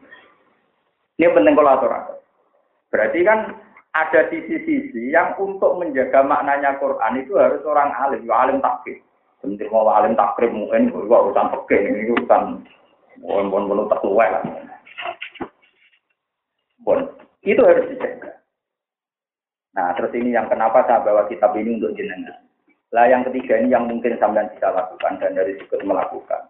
[1.15, 2.03] Ini penting kalau aturan.
[2.91, 3.55] Berarti kan
[3.95, 8.99] ada sisi-sisi yang untuk menjaga maknanya Quran itu harus orang alim, ya alim takrib.
[9.39, 12.67] Sebenarnya mau alim takrib mungkin gua urusan peke ini urusan
[13.23, 14.43] bon tak lah.
[16.87, 17.03] Bon,
[17.43, 18.31] itu harus dijaga.
[19.75, 22.47] Nah, terus ini yang kenapa saya bawa kitab ini untuk jenengan.
[22.95, 26.47] Lah yang ketiga ini yang mungkin sampean bisa lakukan dan dari ikut melakukan.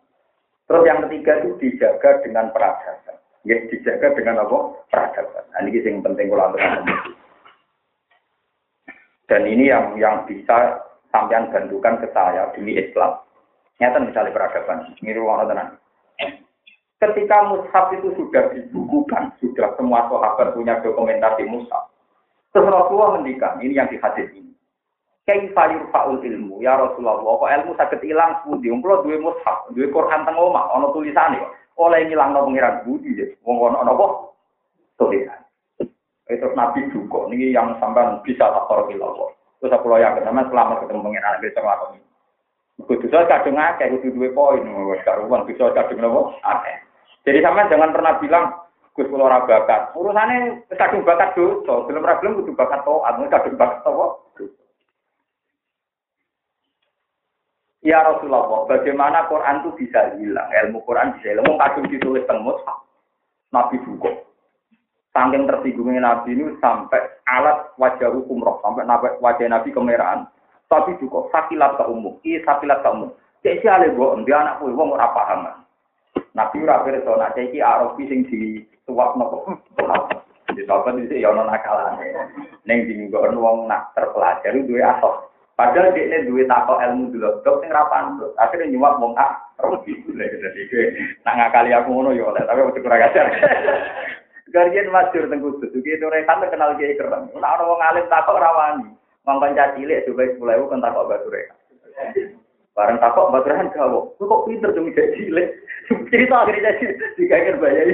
[0.69, 3.17] Terus yang ketiga itu dijaga dengan peradaban.
[3.50, 4.78] Ya, dijaga dengan apa?
[4.93, 5.45] Peradaban.
[5.50, 6.54] Nah, ini yang penting kalau
[9.28, 13.19] dan ini yang yang bisa sampean bantukan ke saya demi Islam.
[13.82, 14.93] Nyata misalnya peradaban.
[15.02, 15.76] Ini ruang tenang.
[16.98, 21.94] Ketika mushaf itu sudah dibukukan, sudah semua sahabat punya dokumentasi mushaf.
[22.50, 24.50] Terus Rasulullah mendikan, ini yang di hadis ini.
[25.30, 28.74] Kaifa yurfa'ul ilmu ya Rasulullah, kok ilmu sakit ilang pundi?
[28.74, 31.38] Wong duwe mushaf, duwe Quran teng omah, ana tulisane
[31.78, 33.26] oleh ngilangno pengiran budi ya.
[33.46, 34.06] Wong ono apa?
[34.98, 35.38] Tulisan.
[36.28, 39.14] Itu Nabi juga, ini yang sampai bisa tak korup ilah
[39.62, 42.00] Terus aku loyak sama selamat ketemu pengiran bisa ngelakoni.
[42.78, 44.62] Kudu saya kadung akeh, kudu dua poin,
[44.94, 46.87] wes karuan, bisa kadung nopo akeh.
[47.28, 48.46] Jadi sama jangan pernah bilang,
[48.96, 49.92] Gus ora bakat.
[50.00, 54.06] Urusane kadung bakat dosa, belum ora belum kudu bakat taat, kadung bakat apa?
[57.84, 60.50] Ya Rasulullah, bagaimana Quran itu bisa hilang?
[60.50, 61.60] Ilmu Quran bisa hilang.
[61.60, 62.58] Kadung ditulis tengmus,
[63.52, 64.24] Nabi juga.
[65.12, 68.88] Saking tersinggungnya Nabi ini sampai alat wajah hukum roh, sampai
[69.20, 70.26] wajah Nabi kemerahan.
[70.72, 73.12] Tapi juga sakilat ke umum, iya sakilat ke umum.
[73.44, 75.66] Cek si ale gue, dia anak paham.
[76.38, 79.58] Nabi ora pirsa, nak iki Arabi sing di suwap nopo.
[80.54, 82.13] Di sahabat itu ya ono nakalane.
[82.69, 85.34] Ning dinggon wong nak terpelajar duwe asos.
[85.58, 89.97] Padahal dia ini duit ilmu dulu, dok sing rapan Akhirnya nyuap wong ah, rugi.
[90.13, 90.78] Jadi
[91.26, 93.26] nak ngakali aku ngono ya oleh, tapi waktu kurang ajar.
[94.54, 97.34] Garian masyur teng kudus, iki Nurekan kenal kiai keren.
[97.34, 98.93] Ana wong alim takok rawani,
[99.26, 101.56] mongkon cilik coba 10000 kan takok batu reka.
[102.78, 104.13] Bareng takok batu reka gawo.
[104.22, 105.50] Kok pinter demi cilik.
[106.13, 107.90] Cerita akhirnya jadi dikager bayar.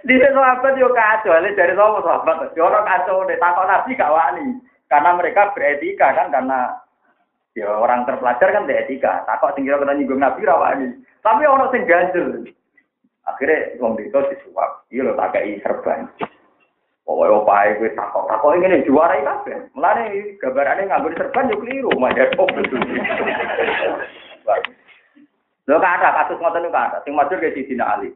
[0.00, 2.50] Di sahabat yo kacau, dari sama sahabat.
[2.58, 4.58] Yo orang kacau, takok nabi gak wani.
[4.90, 6.82] Karena mereka beretika kan, karena
[7.58, 9.26] Ya orang terpelajar kan etika.
[9.26, 11.02] Takut tinggal kena nyinggung Nabi rawani.
[11.20, 12.46] Tapi orang sing ganjel.
[13.26, 14.86] Akhirnya wong itu disuap.
[14.94, 16.06] Iya lo tak serban.
[17.10, 18.30] Pokoknya opae gue takut.
[18.30, 19.66] Takut ini juara kabeh.
[19.74, 21.90] Mulane gambarannya nganggur serban yo keliru.
[21.98, 22.78] Majar betul.
[25.66, 27.02] Lo ada kasus ngoten itu ada.
[27.02, 28.14] Sing matur ke Sidina Ali.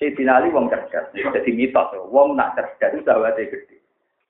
[0.00, 1.12] Sidina Ali wong cerdas.
[1.12, 1.92] Jadi mitos.
[2.08, 3.76] Wong nak cerdas itu sahabatnya gede.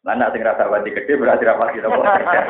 [0.03, 2.46] Mana sing rasa wati gede berarti rapati kita cerdas.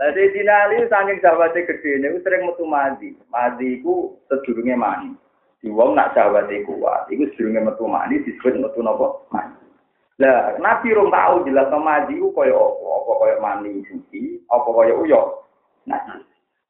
[0.00, 3.12] Lah Sayyidina Ali saking sahabate gede niku sering metu mandi.
[3.28, 5.12] Mandi iku sedurunge mani.
[5.60, 9.20] Di wong nak sahabate kuat, iku sedurunge metu mandi disebut metu napa?
[9.28, 9.69] Mandi.
[10.20, 12.84] Lah Nabi rong tau jelas mandi iku kaya apa?
[12.92, 15.48] Apa kaya mani suci, apa kaya uyo.
[15.88, 16.20] Nah,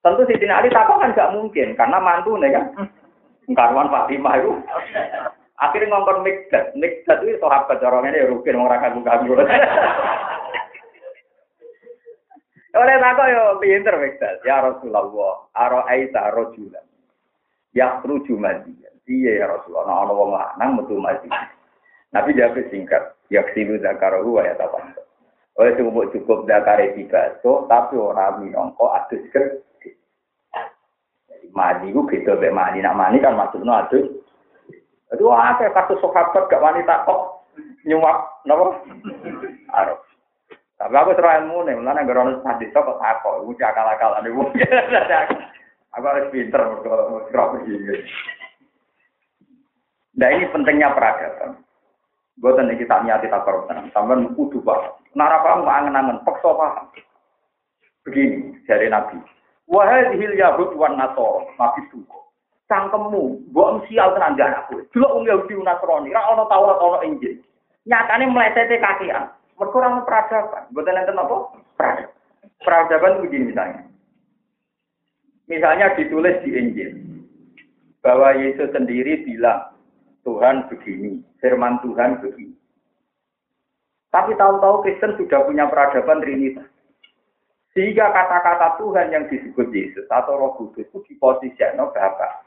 [0.06, 2.64] tentu Sayyidina Ali takut kan gak mungkin karena mantu nih kan.
[3.50, 4.54] Karwan Fatimah itu.
[5.58, 6.78] Akhirnya ngongkon mikdat.
[6.78, 9.42] Mikdat itu sahabat corongnya ya rugen orang kagum-kagum.
[12.70, 14.38] Oleh takok yo pinter Wekdal.
[14.46, 16.86] Ya Rasulullah, aro aita rajulan.
[17.74, 18.94] Ya ruju madiyan.
[19.10, 21.26] Iya ya Rasulullah, ana wong lanang metu mati.
[22.14, 24.92] Nabi jawab singkat, ya silu zakarahu wa yatapan.
[25.56, 29.94] Oleh cukup cukup zakare dibaso, tapi ora minangka adus gede.
[31.26, 32.78] Jadi mandi ku beda mek mandi.
[32.82, 34.06] Nak mandi kan maksudnya adus.
[35.10, 37.42] Itu apa kasus sahabat gak wanita kok
[37.82, 38.78] nyuap napa?
[39.74, 39.98] Arab.
[40.80, 44.48] Tapi aku serah ilmu nih, mulanya nggak orang hadis kok takut, aku akal-akal ada gue.
[45.92, 48.00] Aku harus pinter, kalau begini.
[50.16, 51.60] Nah ini pentingnya peradaban.
[52.40, 54.96] Gue tadi kita niati tak korban, sampai kudu pak.
[55.12, 56.88] Nara paham angen-angen, paksa paham.
[58.08, 59.20] Begini dari Nabi.
[59.68, 62.32] Wahai hil Yahud wan Nasor, Nabi Suko.
[62.64, 64.80] Cangkemmu, buat sial tenan anakku.
[64.88, 67.36] Dulu um Yahudi Nasrani, ra ono Taurat ono Injil.
[67.84, 69.24] Nyatane melesetnya kakian.
[69.60, 70.64] Mereka orang peradaban.
[70.72, 71.36] Bukan nanti apa?
[71.76, 72.08] Peradaban.
[72.64, 73.84] Peradaban begini misalnya.
[75.50, 76.90] Misalnya ditulis di Injil.
[78.00, 79.69] Bahwa Yesus sendiri bilang,
[80.24, 82.56] Tuhan begini, firman Tuhan begini.
[84.10, 86.66] Tapi tahu-tahu Kristen sudah punya peradaban Trinitas.
[87.70, 92.42] Sehingga kata-kata Tuhan yang disebut Yesus atau Roh Kudus itu di posisi no Bapak.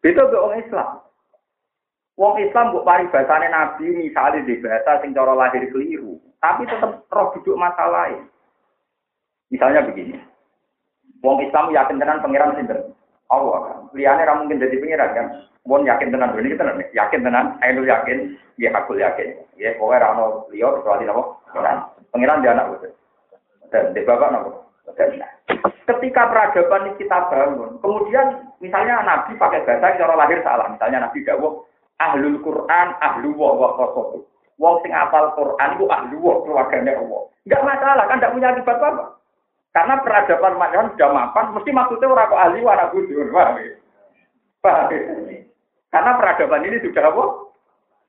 [0.00, 1.04] Itu orang Islam.
[2.18, 7.30] Wong Islam buat paribasane Nabi misalnya di bahasa sing cara lahir keliru, tapi tetap roh
[7.38, 8.26] duduk masalah lain.
[9.54, 10.18] Misalnya begini.
[11.22, 12.90] Wong Islam yakin dengan pangeran sinten?
[13.28, 13.84] Allah.
[13.92, 15.26] Liane ra mungkin jadi pangeran kan.
[15.68, 19.36] Wong yakin tenan ini tenan yakin tenan, ayo yakin, ya aku yakin.
[19.60, 21.22] Ya pokoke ra ono liya kecuali napa?
[21.52, 21.78] Pangeran.
[22.08, 22.92] Pangeran dia anak betul.
[23.68, 24.50] Dan di bapak napa?
[25.88, 31.24] Ketika peradaban ini kita bangun, kemudian misalnya Nabi pakai bahasa cara lahir salah, misalnya Nabi
[31.24, 31.64] Dawuh
[32.00, 34.24] ahlul Quran, ahlu wa wa qasotu.
[34.58, 37.22] Wong sing apal Quran itu ahlu wa keluarganya Allah.
[37.46, 39.04] Enggak masalah, kan enggak punya akibat apa.
[39.72, 43.26] Karena peradaban masyarakat sudah mapan, mesti maksudnya orang kok ahli wa budur.
[43.30, 43.72] Paham ya?
[44.64, 45.38] Paham ya?
[45.88, 47.24] Karena peradaban ini sudah apa?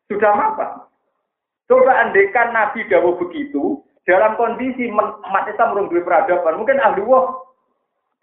[0.08, 0.72] Sudah mapan.
[1.69, 7.45] Coba andekan Nabi Dawuh begitu, dalam kondisi umat Islam belum peradaban, mungkin ahli wa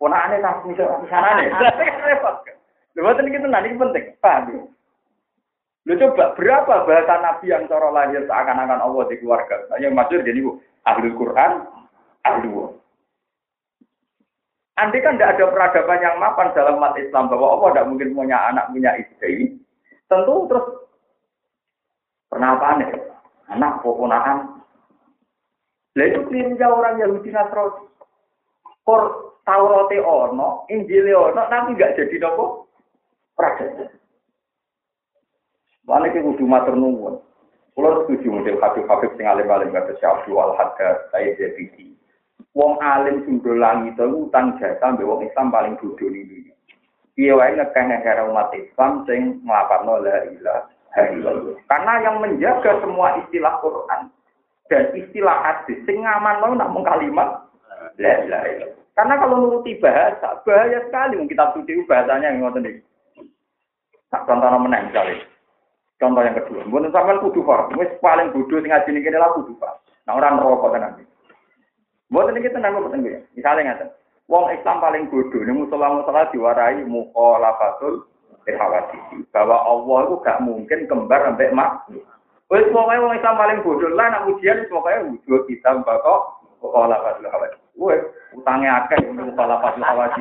[0.02, 1.46] ponakane tak misalnya.
[2.10, 2.36] Repot.
[2.96, 4.60] Lha ini kita nanti penting, paham ya?
[5.86, 9.62] Lu coba berapa bahasa Nabi yang cara lahir seakan-akan Allah di keluarga?
[9.78, 11.62] Yang maksud jadi bu, ahli Quran,
[12.26, 12.48] ahli
[14.76, 18.36] Andai kan tidak ada peradaban yang mapan dalam umat Islam bahwa Allah tidak mungkin punya
[18.52, 19.56] anak punya istri,
[20.04, 20.66] tentu terus
[22.28, 22.92] pernah aneh?
[23.48, 24.60] Anak pokonakan.
[25.96, 27.88] Lah itu kelirunya orang Yahudi Nasrani.
[28.84, 32.68] Kor Taurate ono, Injil ono, tapi nggak jadi nopo
[33.32, 33.88] peradaban.
[35.88, 37.16] Mana kita kudu matur nuwun.
[37.72, 41.95] Kulo setuju model Habib-habib sing alim-alim kata Syabdu Al-Hadda, Sayyid Zabidi.
[42.56, 46.48] Wong alim sing dolang itu utang jasa mbek wong Islam paling bodoh ini.
[47.20, 50.64] Iya wae ngekeh negara umat Islam sing nglapatno la ilaha.
[51.68, 54.08] Karena yang menjaga semua istilah Quran
[54.72, 57.44] dan istilah hadis sing ngaman namun kalimat
[58.00, 58.72] la ilaha.
[58.96, 62.80] Karena kalau nuruti bahasa, bahaya sekali kita suci bahasanya yang ngoten iki.
[64.08, 65.20] Tak contoh meneh misalnya.
[66.00, 67.76] Contoh yang kedua, mboten sampean kudu paham.
[67.76, 69.76] Wis paling bodoh sing ngaji niki lha kudu paham.
[70.08, 71.04] Nah ora neraka tenan.
[72.10, 73.22] Mboten niki tenan mboten nggih.
[73.34, 73.90] Misale ngaten.
[74.26, 78.06] Wong Islam paling bodoh ning musola-musola diwarai mukhalafatul
[78.46, 79.22] ihawati.
[79.30, 81.86] Bahwa Allah itu gak mungkin kembar sampai mak.
[82.46, 87.58] Wis pokoke wong Islam paling bodoh lah nak ujian pokoke wujud kita bakok mukhalafatul ihawati.
[87.78, 88.02] Wes
[88.34, 90.20] utange akeh ning mukhalafatul ihawati.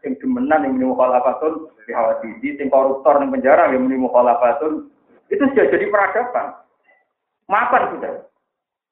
[0.00, 2.28] Sing demenan ning mukhalafatul ihawati.
[2.44, 4.88] Sing koruptor ning penjara yang muni mukhalafatul
[5.28, 6.60] itu sudah jadi peradaban.
[7.48, 8.29] Mapan sudah.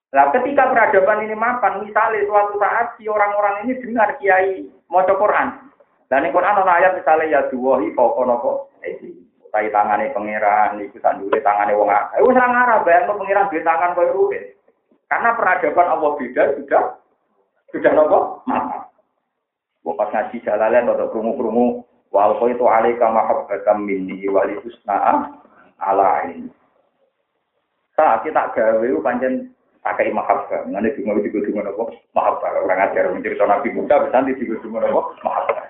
[0.09, 5.68] Nah, ketika peradaban ini mapan, misalnya suatu saat si orang-orang ini dengar kiai mau Quran.
[6.09, 8.53] Dan di Quran ada ayat misalnya ya duwahi pokok nopo.
[9.49, 12.21] Tai tangane pangeran, iku sandure tangane wong akeh.
[12.25, 14.57] Wis ora ngarah bayangno pangeran duwe tangan koyo ruwet.
[15.09, 16.85] Karena peradaban Allah beda sudah
[17.73, 18.18] sudah nopo
[18.49, 18.88] mapan.
[19.88, 21.81] Pas ngaji jalalan atau krungu-krungu
[22.12, 25.33] wal itu alaika mahabbatam minni wali husna'a
[25.81, 26.53] ala ini.
[27.97, 30.67] Saat kita gawe pancen pakai mahabbah.
[30.69, 32.64] Nanti di mau juga cuma nopo mahabbah.
[32.64, 35.67] Orang ajar mencerita Nabi Musa, nanti juga cuma nopo mahabbah.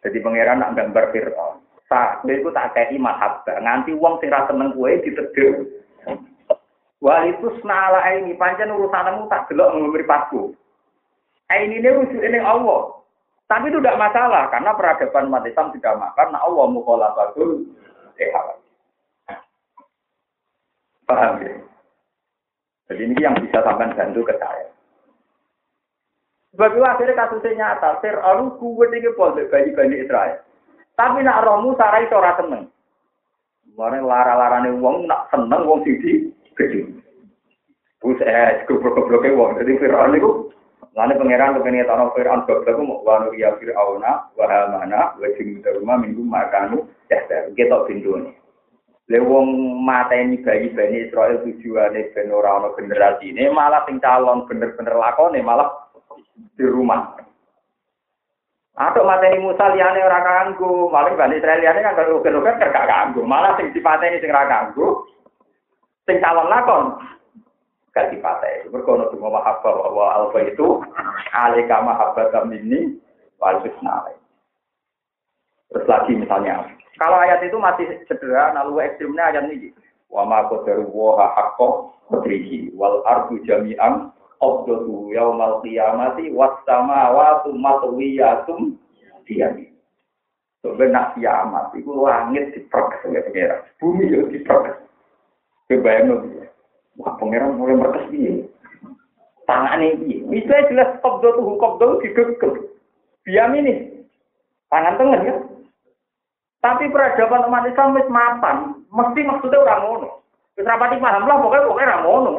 [0.00, 1.60] Jadi pangeran nak gambar Fir'aun.
[1.90, 3.56] Saat itu tak kayak mahabbah.
[3.60, 5.66] Nganti uang sing rasa seneng kue ditegur.
[7.00, 10.52] Wal itu senala ini pancen urusanmu tak delok memberi paku.
[11.48, 13.00] Ini ini rujuk ini Allah.
[13.50, 16.28] Tapi itu tidak masalah karena peradaban umat Islam tidak makan.
[16.30, 17.66] Nah Allah mukhalafatul
[18.14, 18.46] sehat.
[21.08, 21.58] Paham ya?
[22.90, 24.66] Jadi ini yang bisa sampai bantu ke saya.
[26.50, 28.02] Sebab itu akhirnya kasusnya nyata.
[28.02, 30.42] Fir'aun kuwet ini polsek bagi-bagi Israel.
[30.98, 32.66] Tapi nak romu sarai ora seneng.
[33.70, 36.90] Kemarin lara-larane wong nak seneng wong siji gede.
[38.02, 39.62] Terus eh goblok-gobloknya wong.
[39.62, 40.50] Jadi Fir'aun itu
[40.90, 46.22] Lalu pangeran kepengen tahu Fir'aun goblok mau wa nuria Fir'auna wa hamana wa rumah minggu
[46.26, 47.22] makanu ya
[47.54, 48.34] kita pintu ini.
[49.10, 54.46] Lewong mata ini bayi bani Israel tujuannya ben ora ono generasi ini malah sing calon
[54.46, 55.90] bener-bener lakone malah
[56.54, 57.18] di rumah.
[58.78, 62.70] Atau mata ini Musa liane ora kanggo, malah bani Israel liane kan kalau ugen-ugen gak
[62.70, 65.02] kanggo, malah sing dipateni sing ora kanggo,
[66.06, 67.02] sing calon lakon
[67.90, 68.70] gak dipateni.
[68.70, 70.86] Mergo ono donga mahabbah wa alfa itu
[71.34, 72.94] alika mahabbah ini
[73.42, 73.58] wal
[75.70, 76.66] Terus lagi misalnya
[77.00, 79.72] kalau ayat itu masih sederhana, lalu ekstrimnya ayat ini.
[80.12, 88.76] Wa ma qadaru wa haqqo qadrihi wal ardu jami'an qabdatu yaumal qiyamati was samawati matwiyatum
[89.24, 89.72] diyami.
[90.60, 93.64] Sebenarnya kiamat itu langit diproses oleh pengira.
[93.80, 94.76] Bumi itu diproses.
[95.72, 96.52] Kebayang ya.
[97.00, 98.44] Wah, pangeran mulai merkes piye?
[99.48, 100.20] Tangane piye?
[100.28, 102.76] Istilah jelas qabdo tuh qabdo digegel.
[103.24, 104.04] Biam ini.
[104.68, 105.34] Tangan tengah ya.
[106.60, 110.08] Tapi peradaban umat Islam wis mapan, mesti maksudnya orang ngono.
[110.60, 112.32] Wis rapati paham lah pokoknya pokoknya orang ngono.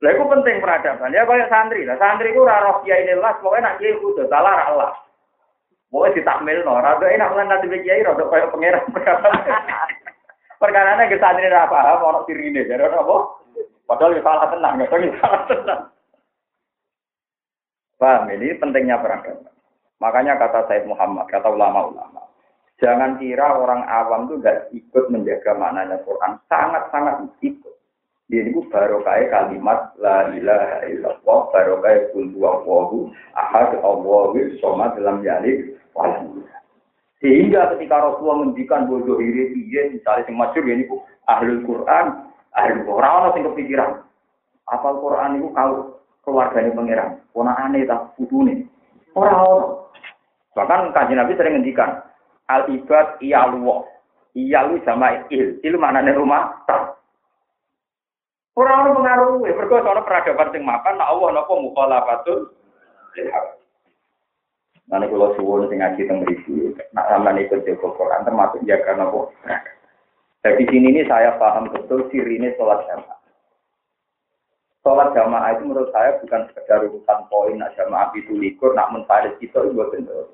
[0.00, 1.12] Lah itu penting peradaban.
[1.12, 2.00] Ya kayak santri lah.
[2.00, 4.90] Santri itu ora roh kiai las, pokoknya nak kiai kudu salah ra Allah.
[5.92, 6.80] Pokoknya ditakmil no.
[6.80, 8.84] Rada enak lan nanti kiai rada kayak pangeran.
[10.60, 12.64] Perkarane ke santri ra paham ono sirine.
[12.64, 13.16] Jadi apa?
[13.84, 14.88] Padahal ya salah tenang, ya
[15.20, 15.82] salah tenang.
[18.00, 19.53] Paham, ini pentingnya peradaban.
[20.04, 22.28] Makanya kata Said Muhammad, kata ulama-ulama,
[22.76, 26.36] jangan kira orang awam itu gak ikut menjaga maknanya Quran.
[26.52, 27.72] Sangat-sangat ikut.
[28.28, 35.76] Ini itu barokai kalimat la ilaha illallah, barokai kul huwallahu ahad Allahu somad dalam yalik
[35.96, 36.44] walam.
[37.20, 42.84] Sehingga ketika Rasulullah mendikan bodoh iri piye misalnya sing masyhur ini bu ahlul Quran, ahlul
[42.84, 44.04] Quran sing kepikiran.
[44.68, 48.68] Apal Quran itu kau keluarganya pangeran, aneh tak putune.
[49.12, 49.83] Orang
[50.54, 52.00] Bahkan kajian Nabi sering ngendikan
[52.46, 53.82] al ibad iyalu.
[54.34, 55.58] Iyalu sama il.
[55.62, 56.98] Il mana nih rumah tak.
[58.54, 62.54] Orang orang pengaruh ya berkau soal peradaban sing makan nak Allah nopo mukhalafatul
[64.84, 69.34] Nanti kalau suwon sing ngaji teng mriki, nak sampean ikut jaga Quran termasuk jaga nopo.
[70.44, 73.18] Di sini ini saya paham betul sirine sholat jamaah.
[74.84, 79.34] Sholat jamaah itu menurut saya bukan sekedar urusan poin, nak jamaah itu likur, nak menfaris
[79.40, 80.28] itu itu benar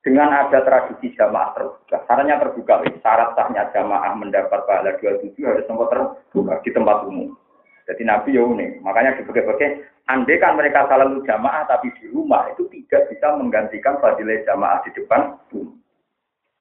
[0.00, 2.00] dengan ada tradisi jamaah terbuka.
[2.08, 7.36] Caranya terbuka, syarat sahnya jamaah mendapat pahala 27 harus tempat terbuka di tempat umum.
[7.84, 12.64] Jadi Nabi ya unik, makanya dipakai-pakai, andai kan mereka selalu jamaah tapi di rumah itu
[12.70, 15.76] tidak bisa menggantikan fadilah jamaah di depan umum.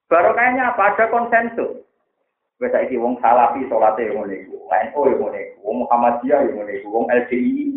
[0.09, 0.97] Baru kayaknya apa?
[0.97, 1.85] Ada konsensus.
[2.59, 6.55] Wes saiki wong Salafi salate yang ngene iku, NU yang ngene iku, wong Muhammadiyah yang
[6.59, 7.71] ngene iku, wong LDI.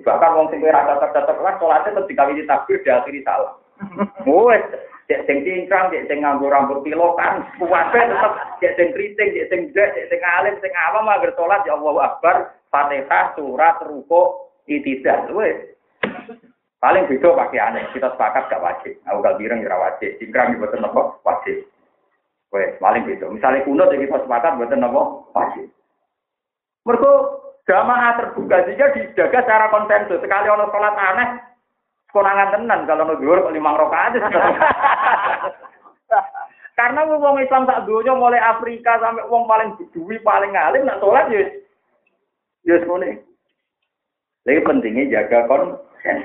[0.00, 3.52] Bahkan wong sing ora cocok-cocok lah salate terus dikawini takbir diakhiri salah.
[4.24, 4.64] Wes
[5.04, 9.60] cek sing cingkrang, cek sing nganggo rambut pilokan, kuwabe tetep cek sing kriting, cek sing
[9.76, 15.28] jek, cek sing alim, sing awam agar salat ya Allahu Akbar, Fatihah, surat, ruko, itidah,
[15.36, 15.76] wes.
[16.80, 18.92] Paling beda pakaiannya, kita sepakat gak wajib.
[19.08, 21.64] Aku gak bireng ya wajib, cingkrang ya betul nopo wajib.
[22.52, 23.28] Wes, paling beda.
[23.32, 25.68] Misalnya kunut ya kita sepakat betul nopo wajib.
[26.84, 27.12] Mereka
[27.64, 30.20] jamaah terbuka jika dijaga secara konsensus.
[30.20, 31.28] Sekali orang sholat aneh,
[32.14, 34.14] konangan tenan kalau nu dhuwur kok limang rakaat.
[36.78, 41.26] Karena wong Islam tak dunia mulai Afrika sampai wong paling duwi paling alim nak sholat
[41.30, 41.42] ya
[42.66, 43.18] ya semuanya.
[44.46, 46.18] Lagi pentingnya jaga konsen.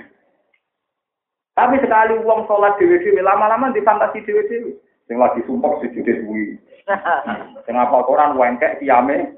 [1.54, 4.74] Tapi sekali uang sholat dewi-dewi lama-lama di fantasi dewi-dewi.
[5.06, 6.58] Sing lagi sumpah sujud suwi.
[7.66, 9.38] Sing apa Quran wengkek kiame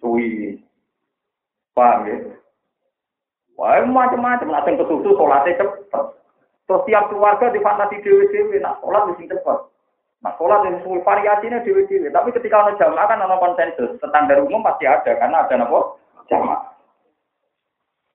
[0.00, 0.56] suwi.
[1.76, 2.16] Paham ya?
[3.58, 6.04] Wah, macam-macam lah yang kesusu sholatnya cepet.
[6.70, 9.58] Terus tiap keluarga di fantasi dewi-dewi, nak sholat mesti cepet.
[10.22, 12.06] Nah, sholat yang semua variasinya dewi-dewi.
[12.14, 13.98] Tapi ketika ada jamaah kan ada konsensus.
[13.98, 15.80] Standar umum pasti ada, karena ada apa?
[16.30, 16.62] Jamaah.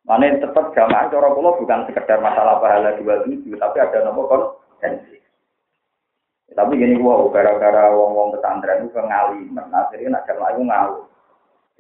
[0.08, 4.22] Mana yang tetap jamaah, cara pulau bukan sekedar masalah pahala dua tujuh, tapi ada apa
[4.24, 5.24] konsensus.
[6.56, 10.98] Tapi gini wow, gara-gara wong-wong pesantren itu pengaliman, akhirnya nak jamaah itu ngalu.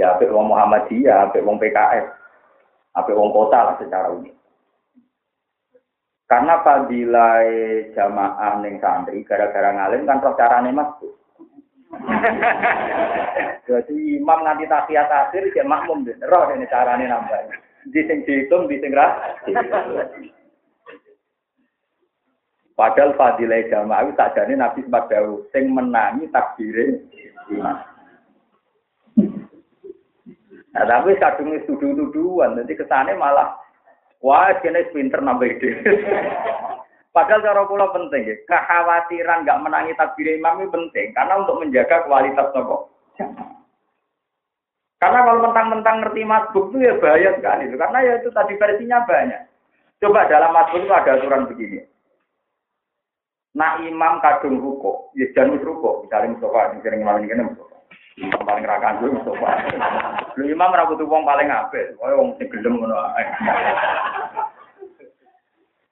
[0.01, 2.22] Ya, apik wong Muhammadiyah, apik wong PKS
[2.93, 4.33] apa wong kota lah secara umum.
[6.29, 7.45] Karena fadilah
[7.93, 11.13] jamaah ning santri gara-gara ngalim kan roh carane masuk.
[13.69, 16.17] Jadi imam nanti tahiyat akhir dia makmum deh.
[16.25, 17.53] Roh ini carane nambah.
[17.93, 18.95] Di sing dihitung, di sing
[22.73, 25.45] Padahal fadilah jamaah itu tak jadi Nabi jauh.
[25.53, 27.05] Sing menangi takdirin
[27.53, 27.92] imam.
[30.73, 33.53] Nah, tapi kadung itu tuduh-tuduhan, nanti kesannya malah
[34.25, 35.69] wah kene pinter nambah ide.
[37.13, 42.09] Padahal cara kula penting ya, kekhawatiran nggak menangi takbir imam itu penting karena untuk menjaga
[42.09, 42.89] kualitas nopo.
[44.97, 49.05] Karena kalau mentang-mentang ngerti masbuk itu ya bahaya sekali itu, karena ya itu tadi versinya
[49.05, 49.41] banyak.
[50.01, 51.85] Coba dalam masbuk itu ada aturan begini.
[53.53, 57.72] Nah imam kadung ruko, ya jangan ruko, misalnya Mustafa, misalnya imam ini Mustafa.
[58.21, 59.49] Imam paling rakan gue Mustafa.
[60.37, 63.25] Lu imam ra wong paling apik, kowe wong sing gelem ngono ae.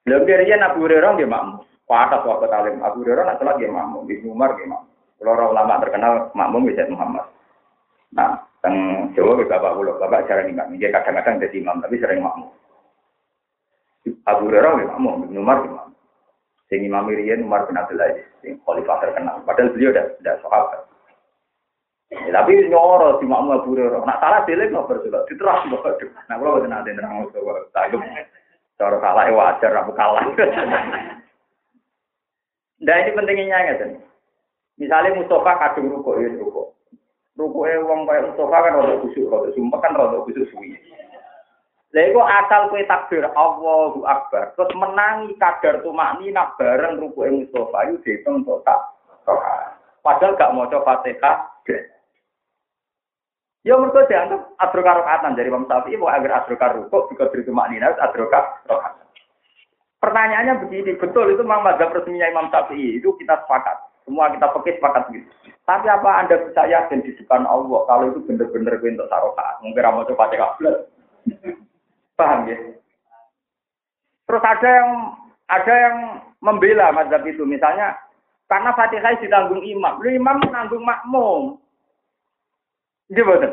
[0.06, 1.66] Lha kiriyen Abu Hurairah nggih makmum.
[1.86, 4.90] Pakat waktu talim Abu Hurairah nak salat nggih makmum, di Umar nggih makmum.
[5.22, 7.26] Kalau ulama terkenal makmum bisa Muhammad.
[8.14, 8.74] Nah, teng
[9.14, 10.74] Jawa ke bapak kula, bapak jarang imam.
[10.78, 12.50] Dia kadang-kadang jadi imam, tapi sering makmum.
[14.30, 15.94] Abu Hurairah nggih makmum, Ibnu Umar nggih makmum.
[16.70, 19.44] Sing Imam Umar bin Abdul Aziz, sing khalifah terkenal.
[19.44, 20.91] Padahal beliau sudah sudah sahabat.
[22.32, 24.08] Tapi nyoro di makmu Abu Hurairah.
[24.08, 26.00] Nak salah dhewe ngoper juga diterang kok.
[26.32, 27.68] Nah kula boten nate nerang kok.
[27.76, 28.00] Tagem.
[28.80, 30.24] Cara salah ya wajar aku kalah.
[32.82, 34.00] Nah ini pentingnya ngeten.
[34.80, 36.74] Misalnya Mustafa kadung rukuk ya rukuk.
[37.38, 40.74] Rukuke wong kaya Mustafa kan rada kusuk, rada sumpah kan rada kusuk suwi.
[41.92, 47.78] Lha iku asal kowe takbir Allahu Akbar, terus menangi kadar tumakni nak bareng rukuke Mustafa
[47.86, 48.80] itu dihitung total.
[50.02, 51.52] Padahal gak maca Fatihah.
[53.62, 57.94] Ya mergo dianggap adroka rakaatan dari Imam Syafi'i mau agar adroka rukuk juga beri tumaknina
[57.94, 59.06] adroka rakaatan.
[60.02, 63.78] Pertanyaannya begini, betul itu memang mazhab resminya Imam Syafi'i, itu kita sepakat.
[64.02, 65.30] Semua kita pakai sepakat gitu.
[65.62, 69.54] Tapi apa Anda bisa yakin di depan Allah kalau itu benar-benar untuk sarokat?
[69.62, 70.42] Mungkin ramu coba cek
[72.18, 72.58] Paham ya?
[74.26, 74.90] Terus ada yang
[75.46, 75.96] ada yang
[76.42, 77.94] membela mazhab itu, misalnya
[78.50, 81.61] karena Fatihah ditanggung imam, lu imam menanggung makmum.
[83.12, 83.48] Gimana?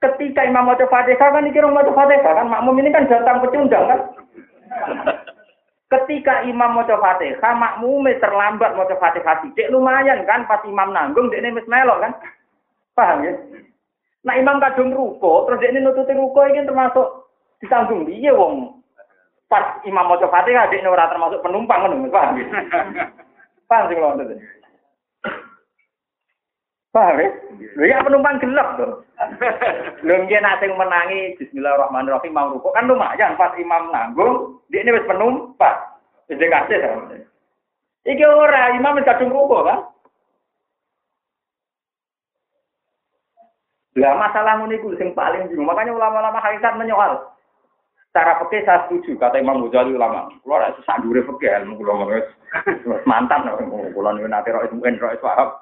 [0.00, 4.00] Ketika imam mau Fatihah kan dikira mau Fatihah kan makmum ini kan datang pecundang kan?
[5.92, 11.44] Ketika imam mau Fatihah, makmume terlambat mau Fatihah sidik lumayan kan pas imam nanggung dia
[11.44, 12.12] ini melok kan?
[12.96, 13.32] Paham ya?
[14.24, 17.28] Nah imam kadung ruko, terus ini nututi ruko ini termasuk
[17.64, 18.80] ditanggung dia wong.
[19.48, 21.92] Pas imam mau Fatihah dia ora termasuk penumpang kan?
[22.12, 22.44] Paham ya?
[23.68, 24.16] Paham sih kalau
[26.90, 27.30] Paham ya?
[27.78, 29.06] Lho ya penumpang gelap tuh.
[30.02, 34.98] Lho nggih nak sing menangi bismillahirrahmanirrahim mau rukuk kan lumayan pas imam nanggung, dia ini
[34.98, 35.78] wis penumpang.
[36.26, 37.14] Wis kasih sama.
[38.02, 39.86] Iki ora imam wis kadung rukuk kan?
[43.94, 45.70] Lah masalah ngono iku sing paling bingung.
[45.70, 47.22] Makanya ulama-ulama hakikat menyoal.
[48.10, 50.26] Cara fikih saya setuju kata Imam Ghazali ulama.
[50.42, 52.10] Kulo ora sesak dure fikih ilmu kulo
[53.06, 53.46] mantan
[53.94, 55.54] kulo niku nate ro mungkin ro paham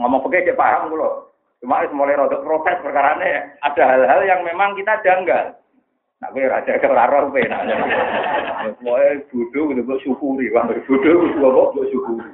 [0.00, 1.32] ngomong pakai dia paham loh.
[1.60, 3.16] Cuma mulai rodok protes perkara
[3.64, 5.56] ada hal-hal yang memang kita janggal.
[6.16, 7.76] Nah, gue raja ke laror gue nanya.
[8.80, 10.48] Semuanya bodoh gitu, gue syukuri.
[10.52, 12.28] Wah, bodoh, gue gue syukuri.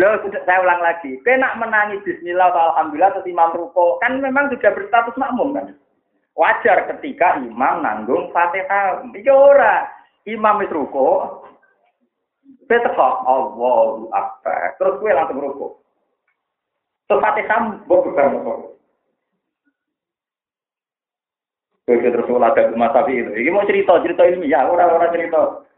[0.00, 1.20] Loh, saya ulang lagi.
[1.20, 5.66] Gue nak menangi Bismillah atau Alhamdulillah atau Imam Ruko, kan memang sudah berstatus makmum kan.
[6.32, 9.04] Wajar ketika imam nanggung fatihah.
[9.28, 9.84] Ora.
[10.22, 11.42] Imam itu ruko,
[12.72, 14.80] Kowe teko Allahu Akbar.
[14.80, 15.72] Terus kowe langsung rukuk.
[17.12, 18.80] Fatihah mbok beban kok.
[21.84, 23.28] Kowe terus ulah ada Mas Safi itu.
[23.28, 25.68] Iki mau cerita, cerita ilmiah, ora-ora cerita.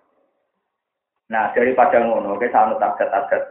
[1.34, 3.42] Nah, daripada ngono, kita sanut target-target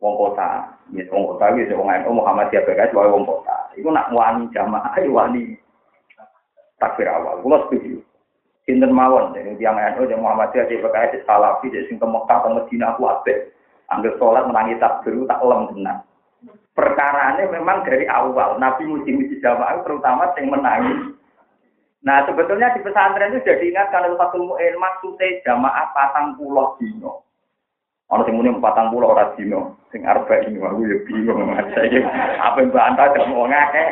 [0.00, 0.72] wong kota.
[0.96, 3.68] Ya wong kota iki wong NU Muhammadiyah PKS wae wong kota.
[3.76, 5.60] Iku nak wani jamaah wani
[6.80, 7.36] takbir awal.
[7.44, 8.00] Kula setuju.
[8.62, 12.48] Sinten mawon, jadi tiang NU, yang Muhammadiyah, di PKS, Salafi, di sing ke Mekah, ke
[12.54, 13.50] Medina, aku abe.
[13.90, 16.06] Ambil sholat, menangi takbir, tak lem benar.
[16.72, 21.18] Perkaranya memang dari awal, Nabi muji-muji jamaah, terutama yang menangis.
[22.06, 27.26] Nah, sebetulnya di pesantren itu sudah diingatkan oleh satu Mu'in, maksudnya jamaah patang pulau dino.
[28.14, 32.70] Orang sing muni patang pulau orang dino, sing arba ini, aku ya bingung, apa yang
[32.70, 33.84] bantah, mau ngake.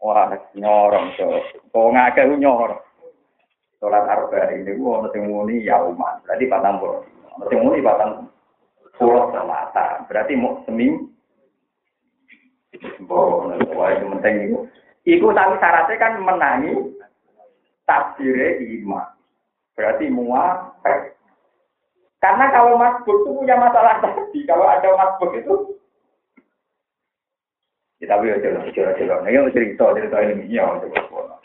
[0.00, 1.28] Wah, nyorong so.
[1.68, 2.80] Kok ngake nyorong.
[3.80, 6.20] Sholat arba ini ku ono sing muni yauman.
[6.24, 7.00] Berarti patang puluh.
[7.36, 8.28] Ono sing muni patang
[8.96, 10.08] puluh selatan.
[10.08, 11.08] Berarti mau seming.
[13.04, 14.58] Boh, wah itu penting itu.
[15.04, 16.76] Iku tapi syaratnya kan menangi
[17.88, 19.08] takbire iman.
[19.76, 20.80] Berarti muat.
[22.20, 24.44] Karena kalau masbuk itu punya masalah tadi.
[24.44, 25.79] Kalau ada masbuk itu
[28.00, 29.20] ya, tapi jelas jelas jelas.
[29.22, 31.38] Nah, yang cerita cerita ilmiah untuk sekolah.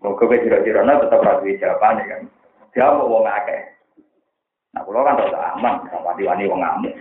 [0.00, 2.22] Mau ke cerita cerita tetap rapi jawaban kan.
[2.72, 3.62] Dia mau akeh.
[4.76, 6.96] Nah, kalau kan rasa aman, sama diwani wong ngamuk.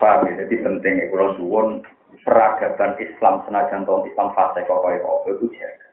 [0.00, 0.46] Paham ya?
[0.46, 1.06] Jadi penting ya,
[1.36, 1.84] suwon
[2.24, 5.88] peradaban Islam senajan tahun Islam fase kok kaya itu jaga.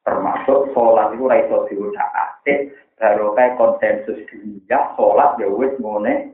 [0.00, 6.32] Termasuk sholat itu raiso diucapake, baru kayak konsensus dunia, sholat ya wis ngene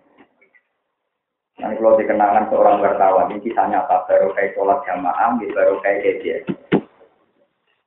[1.57, 4.04] Nanti kalau dikenangan seorang wartawan, ini kisahnya apa?
[4.04, 6.42] Baru kayak sholat jamaah, baru kayak kejadian.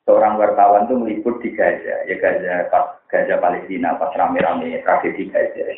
[0.10, 5.70] Seorang wartawan itu meliput di Gaza, ya Gaza pas Gaza Palestina, pas rame-rame tragedi Gaza.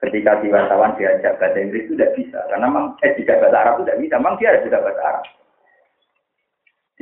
[0.00, 3.74] Ketika di wartawan diajak bahasa Inggris itu tidak bisa, karena memang eh tidak bahasa Arab
[3.76, 5.24] itu tidak bisa, memang dia bisa bahasa Arab.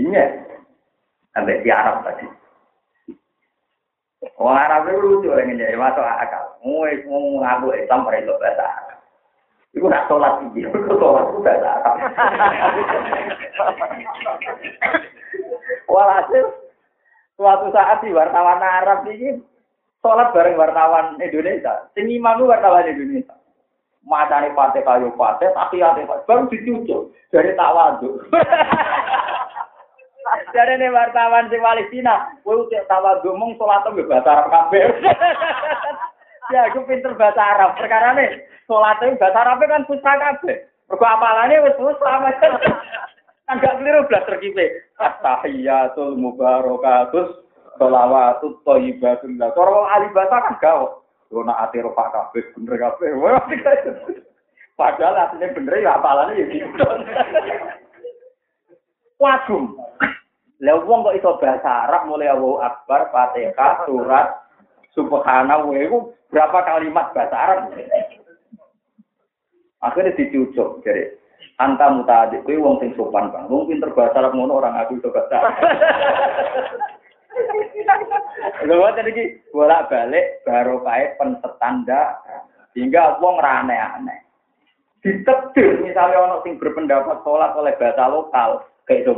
[0.02, 0.10] Ini
[1.30, 2.26] sampai di Arab tadi.
[4.34, 6.58] Orang Arab itu lucu orang ini, masuk akal.
[6.66, 8.85] Mau ngaku Islam pada bahasa Arab.
[9.76, 11.96] Iku nak sholat iki, iku sholat ku bahasa Arab.
[15.84, 16.44] Walhasil
[17.36, 19.36] suatu saat di wartawan Arab ini
[20.00, 21.92] sholat bareng wartawan Indonesia.
[21.92, 23.36] Sing imam wartawan Indonesia.
[24.08, 28.32] Macane pate kayu pate, tapi ate baru dicucuk dari tawaduk.
[30.56, 34.88] Dari ini wartawan di Palestina, kowe utek tawaduk mung salat bahasa Arab kabeh.
[36.54, 37.74] Ya, aku pinter bahasa Arab.
[37.74, 40.62] Perkara nih, sholat itu bahasa Arab kan susah kabeh.
[40.86, 42.22] Mergo apalane wis susah.
[43.46, 44.90] Kan gak keliru blas terkipe.
[44.98, 47.46] At-tahiyatul mubarakatus
[47.78, 49.38] sholawatut thayyibatun.
[49.38, 51.06] Lah cara wong bahasa kan gawok.
[51.30, 53.14] Yo nak ati ropak kabeh bener kabeh.
[54.78, 56.74] Padahal aslinya bener ya apalane ya gitu.
[59.22, 59.78] Wagum.
[60.58, 64.45] Lah kok iso bahasa Arab mulai Allahu Akbar, Fatihah, surat
[64.96, 65.98] Subhanallah itu
[66.32, 67.76] berapa kalimat bahasa Arab?
[69.84, 71.12] Akhirnya dicucuk jadi
[71.60, 73.52] anta mutadik kuwi wong sing sopan Bang.
[73.52, 75.38] Wong pinter bahasa Arab ngono orang aku iso bahasa.
[78.64, 82.16] Lha tadi iki bolak-balik baru kae pensetanda
[82.72, 84.24] sehingga wong ra aneh-aneh.
[85.04, 89.12] Ditetir misalnya orang sing berpendapat sholat oleh bahasa lokal kayak itu.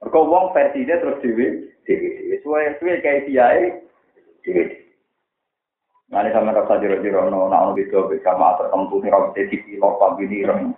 [0.00, 1.46] Mergo wong versinya terus dhewe
[1.84, 3.84] dhewe suwe-suwe kayak piye
[4.44, 4.64] dhewe.
[6.10, 10.26] Nanti sama rasa jero-jero no, nah ono gitu sama tertentu nih rambut TV lo pagi
[10.26, 10.74] nih rem.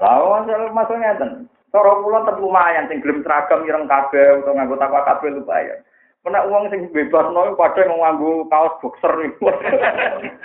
[0.00, 1.30] Lalu masuk masuknya ten.
[1.68, 5.82] Cara kula tetep lumayan sing gelem seragam ireng kabeh utawa nganggo takwa kabeh lumayan.
[6.24, 9.50] Kena uang sing bebas no padha nganggo kaos boxer iku.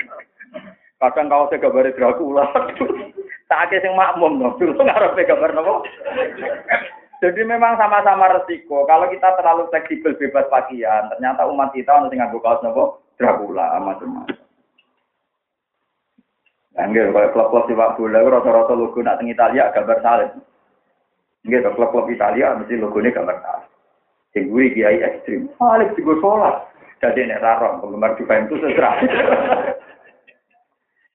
[1.00, 2.46] Kadang kaosnya gambar Dracula.
[3.50, 5.82] Tak sing makmum no, dulu ngarepe gambar nopo.
[7.20, 8.88] Jadi memang sama-sama resiko.
[8.88, 14.40] Kalau kita terlalu fleksibel bebas pakaian, ternyata umat kita harus nganggo kaos nopo Dracula macam-macam.
[16.80, 20.32] Enggak, kalau klub-klub sepak bola, rata-rata logo nak teng Italia gambar salib.
[21.44, 23.70] Enggak, klub-klub Italia mesti logonya gambar salib.
[24.32, 25.52] Sing kiai ekstrim.
[25.60, 26.56] Salib juga sholat.
[27.04, 28.96] Jadi nek rarong penggemar Juventus seserah.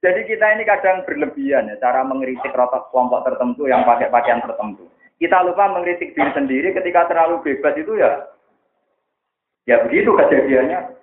[0.05, 4.85] Jadi kita ini kadang berlebihan ya, cara mengkritik rotok kelompok tertentu yang pakai pakaian tertentu.
[5.25, 8.29] Kita lupa mengkritik diri sendiri ketika terlalu bebas itu ya,
[9.65, 11.01] ya begitu kejadiannya.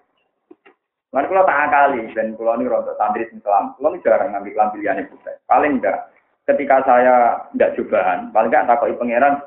[1.10, 5.18] Kan kalau tak akali dan kalau ini rontok santri Islam, kalau jarang ngambil kelampilan itu.
[5.50, 6.14] Paling enggak,
[6.46, 9.42] ketika saya enggak cobaan, paling enggak takoi pangeran,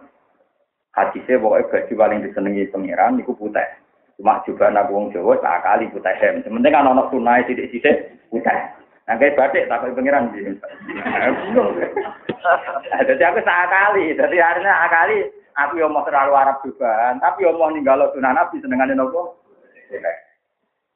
[0.91, 3.69] hadisnya pokoknya baju paling disenangi pangeran, itu putih.
[4.19, 6.43] Cuma cobaan aku wong Jawa tak akali putih hem.
[6.43, 8.59] Sementing kan anak sunai sidik-sidik putih.
[9.05, 10.57] Nah, kayak batik tak koi pangeran gitu.
[13.09, 15.17] Jadi aku tak akali, jadi akhirnya akali
[15.57, 19.41] aku yang mau terlalu Arab cobaan, tapi yang mau ninggal sunan nabi senengannya nopo.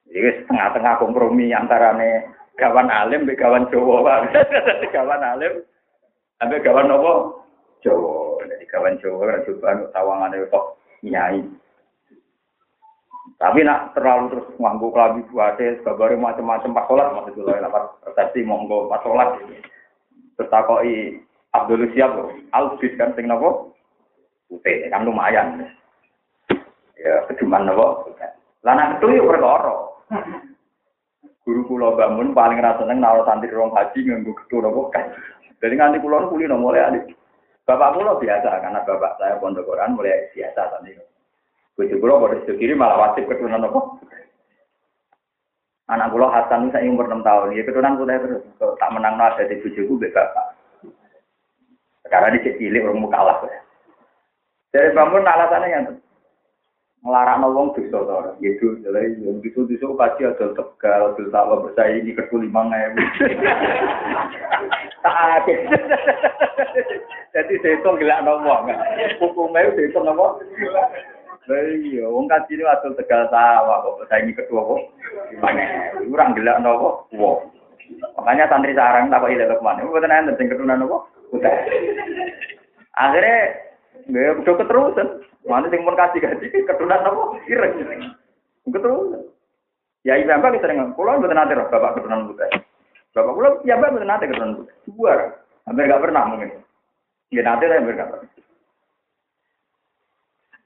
[0.08, 2.28] Jadi setengah-tengah kompromi antara nih
[2.60, 4.28] gawan alim, be gawan Jawa,
[4.92, 5.64] gawan alim,
[6.36, 7.44] sampai gawan nopo
[7.80, 8.44] Jawa.
[8.44, 10.64] Jadi gawan Jawa kan coba tawangan itu kok
[11.04, 11.40] nyai.
[13.38, 17.86] Tapi nak terlalu terus nganggu kelabi buate, kabare macam-macam pas sholat maksud dulu ya pas
[18.02, 19.38] resepsi monggo pas sholat.
[20.34, 20.50] Terus
[21.54, 23.78] Abdul Siap loh, Albit kan sing nopo
[24.50, 25.70] putih kan lumayan.
[26.98, 28.10] Ya keduman nopo.
[28.66, 29.30] Lana itu yuk.
[31.46, 35.14] Guru kula bangun paling rasa seneng naruh santri rong haji nganggo gedung nopo kan.
[35.62, 37.06] Jadi nganti kula kuli no mulai alik.
[37.62, 40.98] Bapak kula biasa karena bapak saya pondok Quran mulai biasa santri.
[41.78, 44.02] Bojo kula pada sisi kiri malah wajib keturunan nopo.
[45.86, 49.62] Anak kula Hasan saya umur 6 tahun, ya keturunan kula terus tak menang nada di
[49.62, 50.58] bojoku mbek bapak.
[52.10, 53.38] Karena di cilik orang kalah.
[54.74, 55.84] Dari bangun alasannya yang
[57.06, 58.18] melarang wong dosa to.
[58.42, 62.98] Gitu, jadi yang gitu dosa kaji ada tegal, dosa apa ini kedua lima ewu.
[64.98, 65.46] Tak
[67.30, 68.66] Jadi sehitung gila ngomong.
[69.22, 70.10] Hukumnya itu sehitung
[71.48, 71.80] apa?
[71.80, 74.80] Iya, wong kaji ini ada tegal sawah, kok bersaing kedua kok.
[75.32, 76.12] Ewu.
[76.12, 77.08] Kurang gila nopo.
[77.16, 77.48] Wow.
[78.20, 79.32] Makanya santri sarang tak kok.
[79.32, 80.96] Ini bukan enten sing keturunan apa?
[81.32, 81.54] Udah.
[83.00, 83.36] Akhirnya,
[84.12, 85.08] nggak udah keterusan.
[85.48, 87.22] Mana sing pun kasih gaji keturunan apa?
[87.48, 87.72] Ireng.
[88.68, 89.22] Keterusan.
[90.06, 92.46] Ya iya bapak kita dengan pulau betul nanti bapak keturunan buta.
[93.16, 94.72] Bapak pulau ya bapak betul nanti keturunan buta.
[94.84, 95.12] Dua,
[95.64, 96.50] hampir nggak pernah mungkin.
[97.32, 98.28] Ya nanti hampir nggak pernah.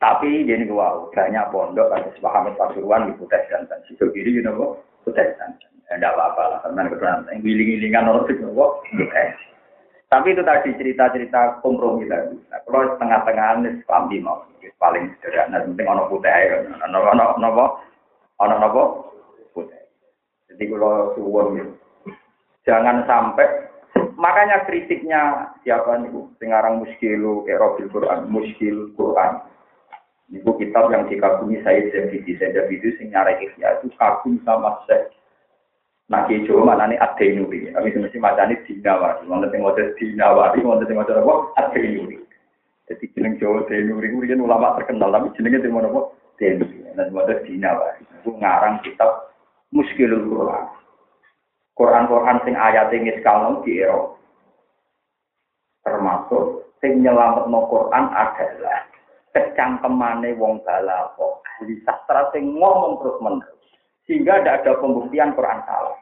[0.03, 4.74] Tapi jadi gua banyak pondok ada sepahaman pasuruan di Kutai dan sisi kiri you know
[5.07, 5.55] Kutai dan
[5.86, 6.88] tidak apa-apa lah karena
[7.30, 8.72] yang giling-gilingan orang itu kok
[10.12, 12.36] tapi itu tadi cerita-cerita kompromi tadi.
[12.53, 14.44] Nah, kalau tengah-tengah ini paham mau
[14.76, 16.68] paling sederhana penting ono putih ya.
[16.84, 17.64] Ono ono nopo
[18.36, 18.82] ono nopo
[19.57, 19.80] putih
[20.53, 21.64] jadi kalau suwon
[22.68, 23.72] jangan sampai.
[24.20, 29.40] Makanya kritiknya siapa nih sekarang muskilu kayak Robil Quran muskil Quran
[30.33, 35.12] itu kitab yang dikagumi saya jadi saya itu sing nyarek itu kagum sama saya
[36.12, 37.72] Nah, kijo mana nih adenuri.
[37.72, 39.24] Tapi mesti macam ini dinawari.
[39.24, 41.35] Mau nanti mau dinawari, mau nanti mau apa?
[41.57, 42.20] Adenuri.
[42.85, 46.85] Jadi jeneng Jawa Denuri itu kan ulama terkenal, tapi jenengnya di mana kok Denuri.
[46.93, 48.05] Nah, mau dinawari.
[48.20, 49.33] Itu ngarang kitab
[49.72, 50.64] Muskilul Quran.
[51.72, 54.20] Quran-Quran sing ayat ini sekarang di Eropa.
[55.89, 58.91] Termasuk sing nyelamat no Quran adalah
[59.33, 61.45] kecangkemane wong balako.
[61.57, 63.61] Ahli sastra sing ngomong terus menerus.
[64.09, 65.99] Sehingga tidak ada pembuktian Quran salah.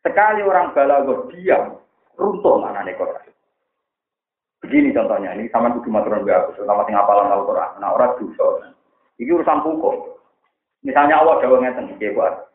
[0.00, 1.76] Sekali orang balago diam,
[2.16, 3.28] runtuh mana nih Quran.
[4.60, 7.80] Begini contohnya, ini sama kudu maturan aku, terutama sing apalan Al-Quran.
[7.80, 8.76] Nah, orang dosa.
[9.16, 10.20] Ini urusan hukum.
[10.84, 12.50] Misalnya Allah jawab ngeten iki buat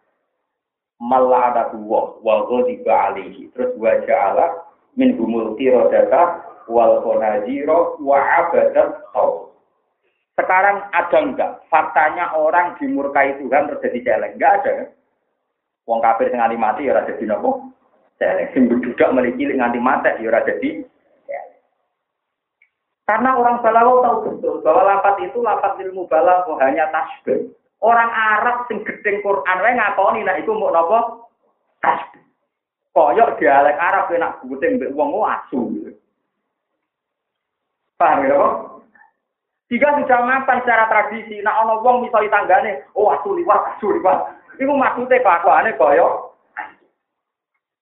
[0.98, 6.42] malah ada dua wal ghadiba alihi terus wa ja'ala min humul qiradata
[6.72, 9.04] wal qanajiro wa abadat
[10.36, 14.36] Sekarang ada enggak faktanya orang dimurkai Tuhan terjadi celeng?
[14.36, 14.74] Enggak ada.
[15.88, 17.50] Wong kafir sing nganti mati ya ora dadi napa?
[18.20, 20.84] Celeng sing budak memiliki nganti mati ya ora dadi
[23.06, 27.54] karena orang balawo tahu betul bahwa lapat itu lapat ilmu balawo hanya tasbih.
[27.78, 31.30] Orang Arab sing gedeng Quran wae ngakoni nek iku mau napa?
[31.86, 32.26] Tasbih.
[32.98, 35.94] Koyok dialek Arab enak guting mbek wong asu.
[38.02, 38.75] Paham ya kok?
[39.76, 44.32] Jika sudah mapan secara tradisi, nak ono wong misalnya tanggane, oh asu liwat, asu liwat.
[44.56, 46.32] Iku maksudnya kelakuannya koyo.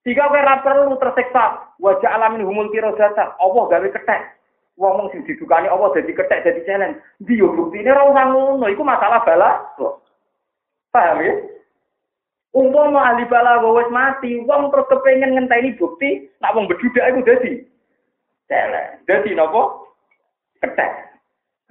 [0.01, 4.21] Jika ora perlu tersiksa, wajah alamin humul data, Allah gawe ketek.
[4.73, 6.97] Wong sing didukani Allah dadi ketek dadi challenge.
[7.21, 9.61] Ndi yo buktine ora usah ngono, iku masalah bala.
[10.89, 11.45] Paham ya?
[12.57, 17.53] Umpama ahli bala wis mati, wong terus kepengen ngenteni bukti, nak wong bedudak iku dadi
[18.49, 19.05] challenge.
[19.05, 19.61] Dadi napa?
[20.57, 21.12] Ketek.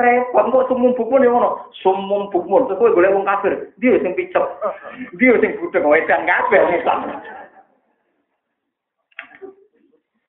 [0.01, 4.17] Repot kok sumum bukmun ya ngono sumum bukmun terus kowe golek wong kafir dia sing
[4.17, 4.43] picek
[5.21, 7.21] dia sing budek wedan kabeh Islam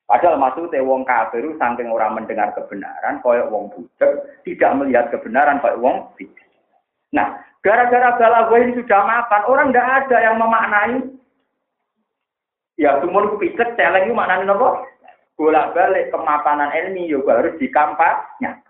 [0.04, 5.80] Padahal maksudnya wong kafir saking orang mendengar kebenaran, koyok wong budek, tidak melihat kebenaran koyok
[5.80, 6.44] wong picek.
[7.16, 8.12] Nah, gara-gara
[8.52, 11.08] gue ini sudah mapan, orang tidak ada yang memaknai.
[12.76, 14.84] Ya, semua itu picek, celeng itu maknanya apa?
[15.40, 18.60] Bolak-balik kemapanan ilmi juga harus dikampanye.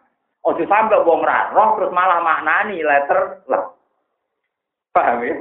[0.45, 3.72] Ojo sampai wong ra roh terus malah maknani letter lah.
[4.92, 5.34] Paham ya?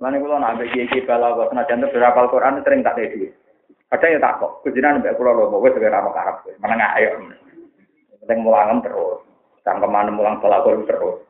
[0.00, 3.28] Mana kulo nak ambek kiai bala kok senajan berapa Al-Qur'an sering tak tedi.
[3.92, 6.36] Kadang ya tak kok, kujinan ambek kulo lho wis ora ono karep.
[6.64, 7.10] Meneng ayo.
[8.24, 9.20] Penting mulangan terus.
[9.62, 11.22] Cangkeman mulang bala terus.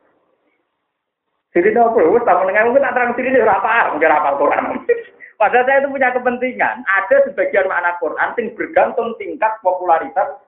[1.52, 2.00] Jadi apa?
[2.00, 4.64] Wes tak menengah mungkin tak terang sini ora apa, mungkin apa Al-Qur'an.
[5.42, 6.86] Padahal saya itu punya kepentingan.
[6.86, 10.38] Ada sebagian makna Quran yang bergantung tingkat popularitas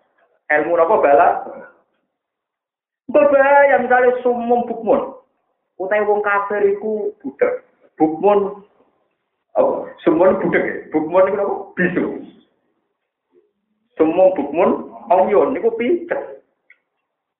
[0.61, 1.28] ilmu apa bala?
[3.11, 5.18] Berbahaya misalnya sumum bukmun.
[5.74, 7.66] Utai wong kafir iku budak
[7.98, 8.62] bukmun
[9.59, 12.05] oh sumum budak bukmun itu apa bisu.
[13.98, 14.70] Sumum bukmun
[15.11, 16.42] omyon niku picek.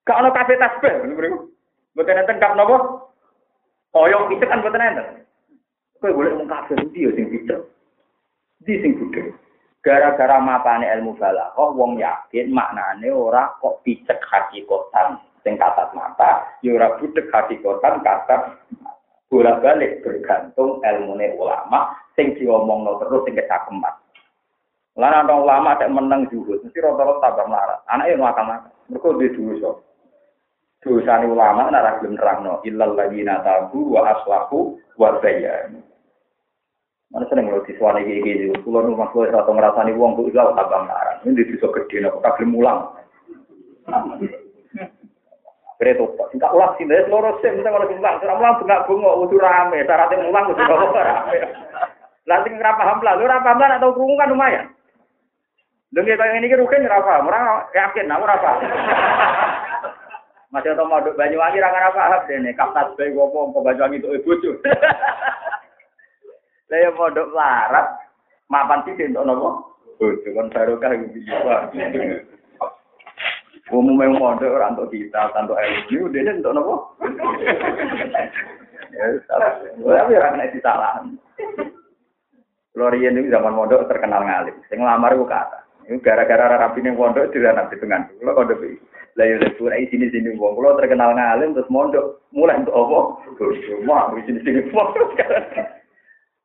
[0.05, 1.49] Gak ana kafe tasbih niku
[1.95, 3.07] mboten enten kap napa?
[3.95, 5.07] Koyong picek kan mboten enten.
[6.03, 7.59] Kowe boleh wong kafir ndi sing picek?
[8.67, 9.44] Di sing budak
[9.85, 16.57] gara-gara mapane ilmu balaghah wong yakin maknane ora kok picek hakikatan sing katat mata.
[16.65, 18.41] Ya ora budek hakikatan katat
[19.29, 23.93] bolak-balik bergantung ilmune ulama sing diomongno terus sing kecakeman
[24.95, 27.79] lan ana ulama tak meneng juga mesti rata-rata tambah melarat.
[27.91, 28.45] Anake yo akal
[28.89, 29.27] mergo duwe
[29.59, 29.69] dosa.
[30.81, 35.77] Dosane ulama nek ora gelem nerangno illal ladina tabu wa aslahu wa bayyanu
[37.13, 40.89] Mana sering lo disuani kayak gini, pulau rumah gue atau ngerasani uang gue juga tabang
[40.89, 41.21] narang.
[41.21, 42.97] Ini bisa gede, aku tak mulang.
[45.75, 49.51] Kreto, singkat ulang sih, dari seluruh sim, kita kalau mulang, sekarang mulang bengak bengok, udah
[49.51, 51.37] rame, syaratnya mulang udah rame.
[52.25, 54.65] Nanti nggak paham lah, lu paham lah atau kerungu kan lumayan.
[55.93, 58.51] Dengar kayak ini rugen paham, orang yakin, aku apa.
[60.49, 64.09] Masih atau mau Banyuwangi, rangan apa paham deh nih, kapnas bayi gue mau Banyuwangi itu
[64.15, 64.31] ibu
[66.65, 66.73] cuy.
[66.73, 67.87] Saya pondok larat,
[68.49, 69.49] mapan sih untuk nopo.
[69.95, 72.19] Bodoh kan barokah iku piye
[73.73, 76.75] Umum yang pondok ora untuk kita, untuk ilmu, dia untuk nopo.
[78.95, 79.05] Ya,
[79.81, 81.17] tapi ora kena disalahan.
[82.75, 84.53] Lorian ini zaman pondok terkenal ngalim.
[84.69, 85.65] Sing lamar iku kata.
[85.89, 88.77] Ini gara-gara rapi pondok tidak nabi dengan Kulo kode bi.
[89.15, 92.99] Lah yo lebu rai sini sini wong kulo terkenal ngalim terus mondok mulai untuk apa?
[93.87, 94.91] Mau sini sini wong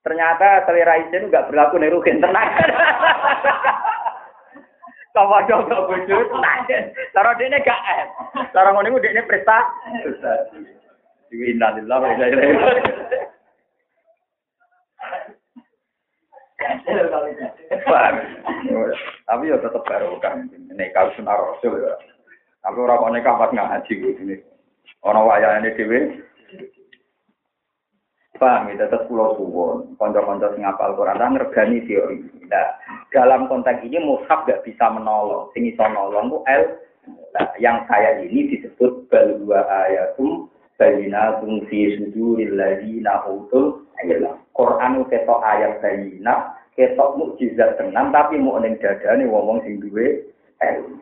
[0.00, 2.48] Ternyata selera izin nggak berlaku nih rugen tenang.
[5.10, 6.60] Sama dong gak bujur, tenang.
[7.12, 8.08] Cara dia gak es.
[8.54, 9.58] Cara ngono dia ini presta.
[11.30, 12.54] Innalillah wa inna ilaihi
[19.26, 20.48] Tapi ya tetap baru kan.
[20.72, 21.94] Nekah sunnah rasul ya.
[22.64, 24.36] Tapi orang kok nekah pas ngaji gitu.
[25.04, 26.00] Orang wayang ini dewe.
[28.40, 30.00] Paham ya, tetap pulau suwon.
[30.00, 32.24] Konco-konco sing apal Quran dan ngergani teori.
[32.48, 32.72] Nah,
[33.12, 35.52] dalam konteks ini mushaf gak bisa menolong.
[35.52, 36.64] Sing iso nolong itu L.
[37.36, 40.48] Nah, yang saya ini disebut balwa ayatum
[40.80, 44.40] bayinatum fi suduril ladina utul ilm.
[44.56, 50.24] Quran ketok ayat bayina, ketok mukjizat tenan tapi mau ning dadane wong-wong sing duwe
[50.64, 50.96] ilmu.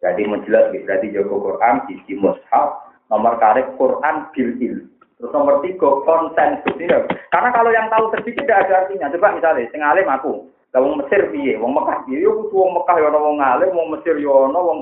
[0.00, 4.86] Jadi menjelas berarti Joko Quran sisi mushaf nomor karek Quran bil ilm.
[5.20, 6.96] Terus nomor tiga konsensus ini.
[7.28, 9.12] Karena kalau yang tahu sedikit tidak ada artinya.
[9.12, 12.96] Coba misalnya, sing alim aku, wong Mesir piye, wong Mekah piye, yo kudu wong Mekah
[12.96, 14.78] yo ana wong alim, wong Mesir yo ana, wong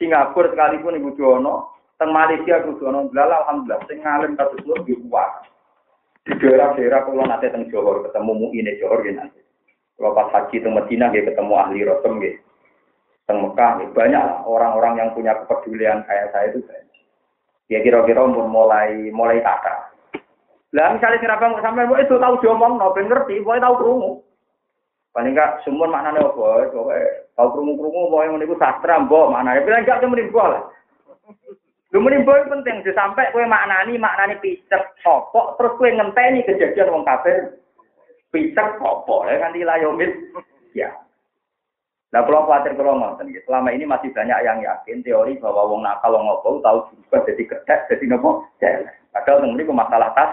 [0.00, 1.68] Singapura sekalipun ibu ana,
[2.00, 3.04] teng Malaysia kudu ana.
[3.12, 5.30] Lah alhamdulillah sing alim kados kula yo kuat.
[6.24, 9.44] Di daerah-daerah kula nate teng Johor ketemu muine Johor nggih nanti.
[10.00, 12.34] Kalau pas haji teng Madinah nggih ketemu ahli rotem nggih.
[13.28, 16.91] Teng Mekah banyak orang-orang yang punya kepedulian kayak saya itu banyak.
[17.70, 19.92] Ya kira-kira mulai mulai kata.
[20.72, 24.10] Lah misalnya si Rabang sampai mau itu tahu diomong, no, ben ngerti, mau tahu kerungu.
[25.12, 26.72] Paling enggak semua maknanya apa?
[26.72, 29.60] Pokoknya tahu kerungu-kerungu, pokoknya itu sastra, mbok maknanya.
[29.68, 30.62] Bilang enggak cuma mbok lah.
[31.92, 37.60] Lu menimba penting, sampai kue maknani, maknani picek, sopok, terus kue ngenteni kejadian wong kafir.
[38.32, 40.08] Picek, sopok, ya kan dilayomit.
[40.72, 40.88] Ya.
[42.12, 46.12] Nah, kalau khawatir kalau ngoten, selama ini masih banyak yang yakin teori bahwa wong nakal
[46.12, 48.92] wong ngopo tahu berubah jadi kedek, jadi nopo jalan.
[49.16, 50.30] Padahal ini masalah tas.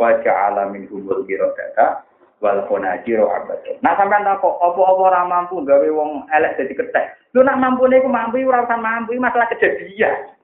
[0.00, 2.02] Wajah alamin hubul biro data,
[2.42, 3.62] wal konajiro abad.
[3.84, 7.06] Nah, sampai tak kok, opo-opo orang mampu gawe wong elek jadi kedek.
[7.36, 10.34] Lu nak mampu nih, mampu, urasan mampu, masalah kejadian.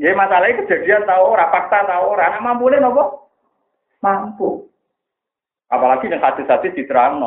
[0.00, 3.28] Ya masalahnya kejadian tahu ora, fakta tahu ora, nak mampu nopo?
[4.00, 4.70] Mampu.
[5.68, 7.20] Apalagi yang hadis-hadis diterang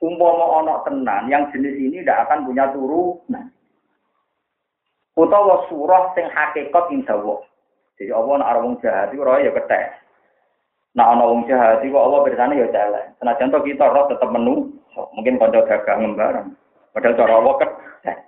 [0.00, 3.46] umpama ana tenan yang jenis ini tidak akan punya turunan.
[5.14, 7.44] Utawa surah sing hakikat indawa.
[8.00, 10.00] Jadi Allah nak wong jahat iku ya ketek.
[10.96, 13.12] Nak ana wong jahat iku Allah bersane ya jalan.
[13.20, 14.72] Senajan to kita roh tetep menu,
[15.12, 16.48] mungkin kanca dagang ngembarang.
[16.96, 18.18] Padahal cara Allah ketek.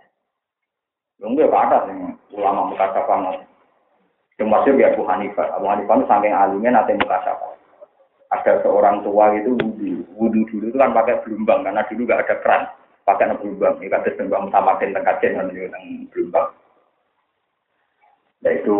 [1.24, 1.98] Lungguh ya ada sing
[2.36, 3.46] ulama muka banget.
[4.36, 5.48] Yang masuk ya Abu Hanifah.
[5.56, 7.16] Abu Hanifah itu saking alimnya nanti muka
[8.33, 10.09] ada seorang tua itu wudhu.
[10.16, 12.62] Wudhu dulu itu kan pakai belumbang karena dulu nggak ada keran.
[13.05, 13.74] Pakai belumbang.
[13.78, 14.49] Ini kata belumbang
[14.80, 16.49] dengan kajen kan yang belumbang.
[18.41, 18.78] Nah itu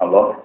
[0.00, 0.40] Allah.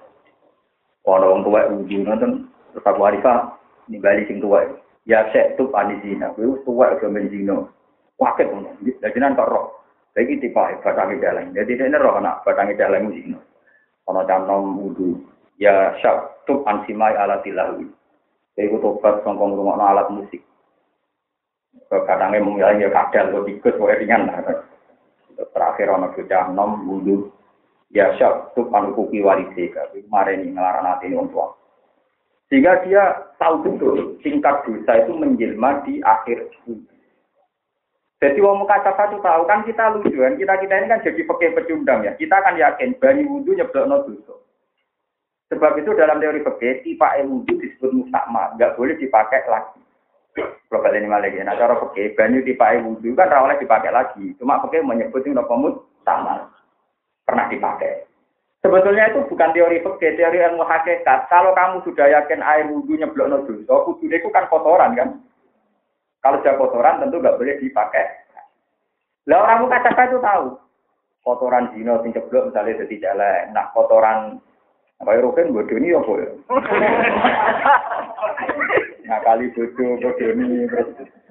[1.08, 2.52] Orang tua wudhu nonton.
[2.70, 3.56] Terus Abu Hanifah
[3.98, 4.62] balik sing tua
[5.08, 7.66] ya saya tuh anisina gue tua itu menzino
[8.14, 8.70] wakil ngono.
[8.78, 9.74] Jadi nanti roh?
[10.14, 13.38] Lagi tipe batangi dalam jadi ini roh anak batangi dalam zino
[14.06, 15.18] ono canom wudhu
[15.60, 17.86] ya syak tub ansimai alat tilawi.
[18.56, 20.42] Jadi tobat songkong rumah alat musik.
[21.86, 24.22] Kadangnya mungkin ya kadal, ke tikus, pokoknya ringan.
[25.54, 27.30] Terakhir orang bocah nom wudhu.
[27.92, 29.70] Ya syak tub anukuki walisi.
[29.70, 31.58] Kemarin ini ngelarang hati ini untuk
[32.50, 36.50] Sehingga dia tahu betul tingkat dosa itu menjelma di akhir
[38.20, 41.54] Jadi wong muka itu tahu kan kita lucu kan kita kita ini kan jadi pakai
[41.54, 42.12] pecundang ya.
[42.18, 44.39] Kita kan yakin bani wudhu nyeblok no dosa.
[45.50, 49.82] Sebab itu dalam teori fikih tipe wudhu disebut mustakma, nggak boleh dipakai lagi.
[50.70, 54.30] Global ini malah Nah cara fikih banyu tipe wudhu kan rawalnya dipakai lagi.
[54.38, 56.46] Cuma fikih menyebut ini nopo sama
[57.26, 58.06] pernah dipakai.
[58.62, 61.26] Sebetulnya itu bukan teori fikih, teori ilmu hakikat.
[61.26, 65.18] Kalau kamu sudah yakin air wudhu nyeblok no dosa, wudhu itu kan kotoran kan.
[66.22, 68.06] Kalau sudah kotoran tentu nggak boleh dipakai.
[69.26, 70.46] Lah orang muka itu tahu.
[71.26, 73.44] Kotoran zino sing ceblok misalnya jadi jalan.
[73.52, 74.38] Nah kotoran
[75.00, 76.28] ya bodoh ini apa ya?
[79.08, 80.68] Nah kali bodoh bodoh ini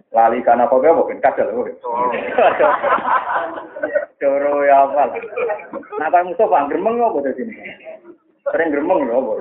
[0.09, 1.69] lali karena apa ya mungkin kadal loh.
[4.17, 5.13] Coro ya apa?
[6.01, 7.53] Nah kamu Mustafa geremeng apa di sini?
[8.49, 9.31] Sering geremeng ya apa?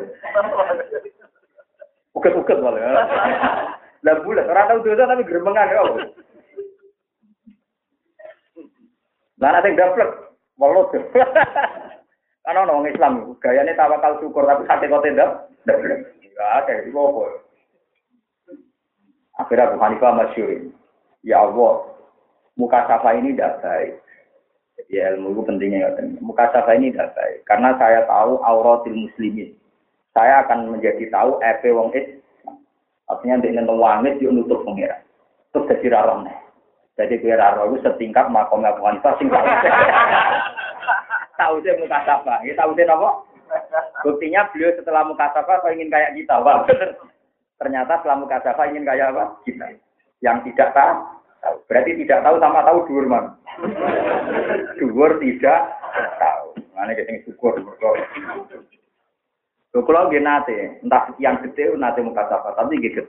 [2.12, 2.80] Uket-uket malah.
[2.82, 2.90] Ya.
[4.06, 5.82] Lah bulat, orang tahu dosa tapi geremengan ya?
[9.38, 10.10] Lah nanti gaplek,
[10.58, 10.90] walau
[12.48, 15.52] karena orang Islam, gayanya tawakal syukur, tapi hati kau tidak,
[16.38, 17.24] Ya, kayak itu apa?
[19.42, 20.70] Akhirnya Abu Hanifah masyur.
[21.26, 21.98] Ya Allah,
[22.54, 23.98] muka safa ini tidak baik.
[24.86, 25.90] Ya ilmu itu pentingnya.
[25.90, 26.02] Ya.
[26.22, 27.42] Muka safa ini tidak baik.
[27.42, 29.50] Karena saya tahu auratil muslimin.
[30.14, 32.22] Saya akan menjadi tahu epe wong is.
[33.10, 35.02] Artinya dia ingin wangit, dia nutup pengira.
[35.50, 36.30] Terus jadi rarone.
[36.98, 39.30] Jadi kira itu setingkat makom Abu Hanifah sing
[41.38, 42.42] tahu sih muka sapa.
[42.42, 43.10] Ya sih apa?
[44.04, 46.98] Buktinya beliau setelah muka sapa kok ingin kayak kita, bener.
[47.58, 49.24] Ternyata selama kasafa ingin kayak apa?
[49.42, 49.66] Kita.
[50.22, 50.96] Yang tidak tahu.
[51.70, 53.24] Berarti tidak tahu sama tahu dhuwur man.
[54.78, 55.60] Dhuwur tidak
[56.18, 56.46] tahu.
[56.74, 57.58] Mana kita syukur.
[59.68, 63.04] Lho kula nggih nate, entah yang gede nate muka sapa, tapi gede.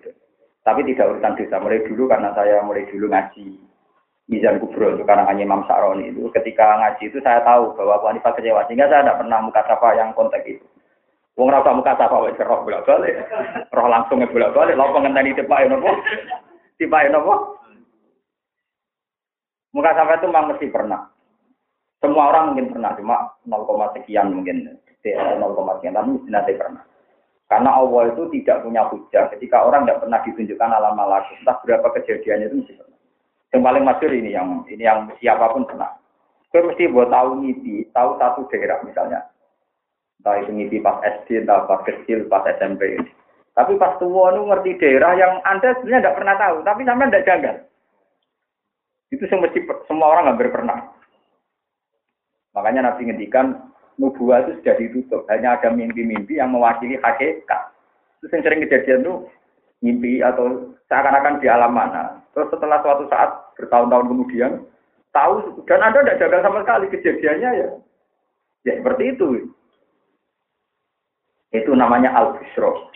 [0.66, 3.70] Tapi tidak urusan desa mulai dulu karena saya mulai dulu ngaji
[4.30, 8.06] Mizan Kubro itu karena hanya Imam Sa'roni itu ketika ngaji itu saya tahu bahwa Abu
[8.14, 10.66] Hanifah kecewa sehingga saya tidak pernah muka sapa yang konteks itu.
[11.34, 13.26] Wong rasa muka sapa wis roh bolak balik,
[13.74, 15.90] roh langsung bolak balik, lha ngenteni tipak nopo?
[16.78, 17.34] Tipak nopo?
[19.74, 21.02] Muka sapa itu memang mesti pernah.
[22.00, 24.78] Semua orang mungkin pernah, cuma 0, sekian mungkin.
[25.04, 25.42] 0,
[25.82, 26.84] sekian, tapi mesti nanti pernah.
[27.50, 31.34] Karena Allah itu tidak punya hujah ketika orang tidak pernah ditunjukkan alam malakut.
[31.42, 32.89] Entah berapa kejadiannya itu mesti pernah.
[33.50, 35.98] Yang paling masyur ini yang ini yang siapa pun pernah.
[36.50, 39.22] Gue mesti buat tahu ngipi, tahu satu daerah misalnya.
[40.22, 42.98] Entah itu ngipi pas SD, entah pas kecil, pas SMP.
[43.54, 47.28] Tapi pas tua nu ngerti daerah yang Anda sebenarnya tidak pernah tahu, tapi sampai tidak
[47.28, 47.56] janggal.
[49.10, 49.50] Itu semua,
[49.90, 50.78] semua orang hampir pernah.
[52.54, 55.22] Makanya Nabi ngendikan nubuah itu sudah ditutup.
[55.30, 57.74] Hanya ada mimpi-mimpi yang mewakili hakikat.
[58.22, 59.18] Itu yang sering kejadian tuh
[59.82, 62.22] mimpi atau seakan-akan di alam mana.
[62.34, 64.52] Terus setelah suatu saat bertahun-tahun kemudian
[65.12, 67.70] tahu dan Anda tidak jaga sama sekali kejadiannya ya.
[68.68, 69.28] Ya seperti itu.
[71.50, 72.90] Itu namanya al-busro.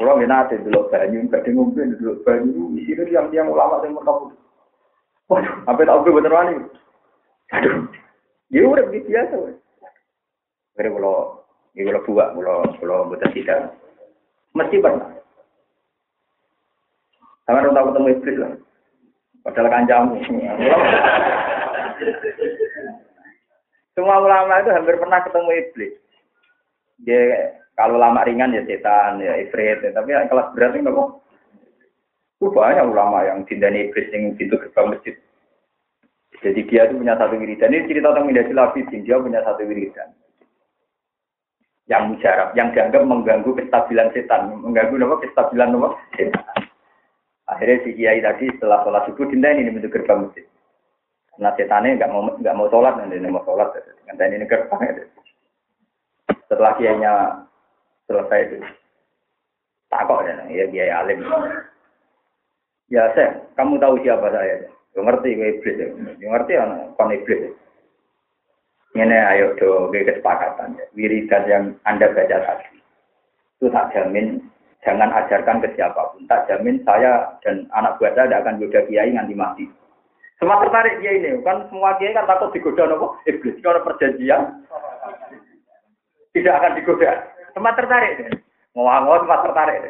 [0.00, 4.32] Kalau mina ada dulu banyu, badai ngombe dulu banyu, isinya yang yang ulama yang mereka
[5.28, 6.54] Waduh, apa tahu gue bener wani?
[7.52, 7.86] Aduh,
[8.48, 9.36] ya udah begitu biasa.
[10.74, 11.44] Kira kalau,
[11.76, 13.76] ya kalau buat, kalau kalau buat tidak,
[14.56, 15.19] mesti pernah.
[17.50, 18.52] Sama orang tahu ketemu iblis lah.
[19.42, 20.22] Padahal kancamu.
[23.98, 25.92] Semua ulama itu hampir pernah ketemu iblis.
[27.02, 29.90] Dia kalau lama ringan ya setan, ya ifrit, ya.
[29.90, 31.26] tapi yang kelas berat ini kok.
[32.38, 35.18] banyak ulama yang cintanya iblis yang pintu gerbang masjid.
[36.46, 37.74] Jadi dia itu punya satu wiridan.
[37.74, 40.06] Ini cerita tentang Midasi Labidin, dia punya satu wiridan.
[41.90, 44.54] Yang mujarab, yang dianggap mengganggu kestabilan setan.
[44.62, 45.18] Mengganggu apa?
[45.26, 45.98] Kestabilan apa?
[46.14, 46.59] Setan.
[47.60, 50.48] Akhirnya si kiai tadi setelah sholat subuh dinda ini bentuk gerbang masjid.
[51.36, 53.68] Karena setannya nggak mau nggak mau sholat, nanti mau sholat.
[54.08, 54.80] Dengan ini gerbang.
[54.80, 55.04] Ya.
[56.48, 57.12] Setelah kiainya
[58.08, 58.64] selesai itu,
[59.92, 61.20] takut ya, ya kiai alim.
[62.88, 64.64] Ya saya, kamu tahu siapa saya?
[64.96, 65.88] Yo ngerti gue iblis ya.
[66.16, 66.64] Yo ngerti ya
[66.96, 67.52] kon iblis.
[68.96, 70.88] Ini ayo do kesepakatan ya.
[70.96, 72.80] Wiridan yang Anda baca tadi.
[73.60, 74.48] Itu tak jamin
[74.84, 76.24] jangan ajarkan ke siapa pun.
[76.28, 79.64] Tak jamin saya dan anak buah saya tidak akan goda kiai nganti mati.
[80.40, 83.60] Semua tertarik kiai ini, kan semua kiai kan takut digoda nopo iblis.
[83.60, 84.64] Kalau perjanjian
[86.32, 87.10] tidak akan digoda.
[87.52, 88.40] Semua tertarik.
[88.72, 89.80] Ngomong-ngomong semua tertarik.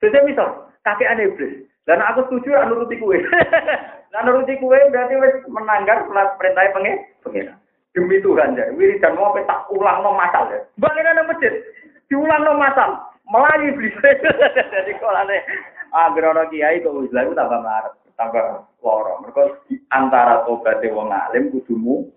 [0.00, 1.64] Jadi misal, kakek aneh iblis.
[1.88, 3.18] Dan aku setuju nuruti kue.
[4.12, 5.14] Lah nuruti kue berarti
[5.48, 6.04] menanggar
[6.36, 7.56] perintah pengen.
[7.90, 8.70] Demi Tuhan ya,
[9.02, 10.62] dan mau tak ulang no masal ya.
[10.78, 11.50] Balik nang masjid,
[12.06, 13.02] diulang no masal.
[13.30, 13.94] Melayu iblis.
[14.74, 15.38] Jadi kolane
[15.94, 19.22] agrono kiai kok wis lha tambah marah, tambah loro.
[19.22, 19.42] Mergo
[19.94, 22.10] antara tobat wong alim kudumu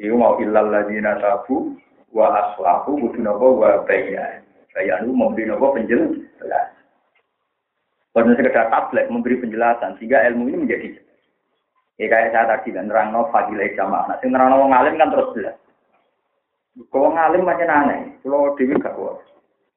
[0.00, 1.76] Iku mau ilal ladina tabu
[2.14, 4.46] wa aslahu kudu napa wa bayan.
[4.72, 6.72] Bayanu memberi napa penjelasan.
[8.10, 10.88] Bukan sekedar tablet memberi penjelasan sehingga ilmu ini menjadi
[12.00, 14.08] Ya kayak saya tadi kan nerang no fadilah jamaah.
[14.08, 15.56] Nah, sing nerang no ngalim kan terus jelas.
[16.88, 19.20] Kalau ngalim macam aneh, kalau dewi gak kuat.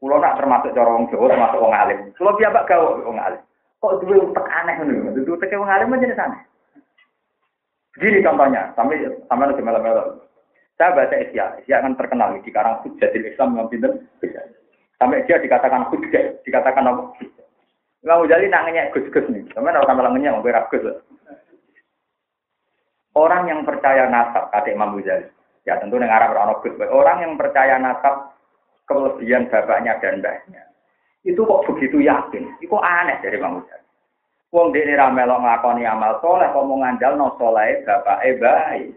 [0.04, 2.00] Kalau nak termasuk cara orang Jawa termasuk orang alim.
[2.20, 2.76] Kalau biasa gak
[3.08, 3.42] orang alim.
[3.80, 5.24] Kok dua utek aneh nih?
[5.24, 6.40] Dua utek orang alim macam sana.
[7.96, 10.20] Begini contohnya, sampai sampai lagi malam-malam.
[10.76, 13.96] Saya baca Isya, Isya kan terkenal di karang Hujjatil Islam yang pinter.
[15.00, 17.16] Sampai dia dikatakan hujjah, dikatakan apa?
[18.04, 19.48] Imam Ghazali nangnya gus-gus nih.
[19.56, 20.84] Sama orang sama nangnya mau gus.
[23.14, 25.32] Orang yang percaya nasab, kata Imam Ghazali.
[25.64, 26.76] Ya tentu dengan arah orang gus.
[26.92, 28.33] Orang yang percaya nasab
[28.90, 30.64] kelebihan bapaknya dan mbahnya.
[31.24, 32.60] Itu kok begitu yakin?
[32.60, 33.80] Itu aneh dari Ghazali.
[34.54, 38.94] Wong dene ra melok nglakoni amal soleh, kok mau ngandal no soleh bapake baik.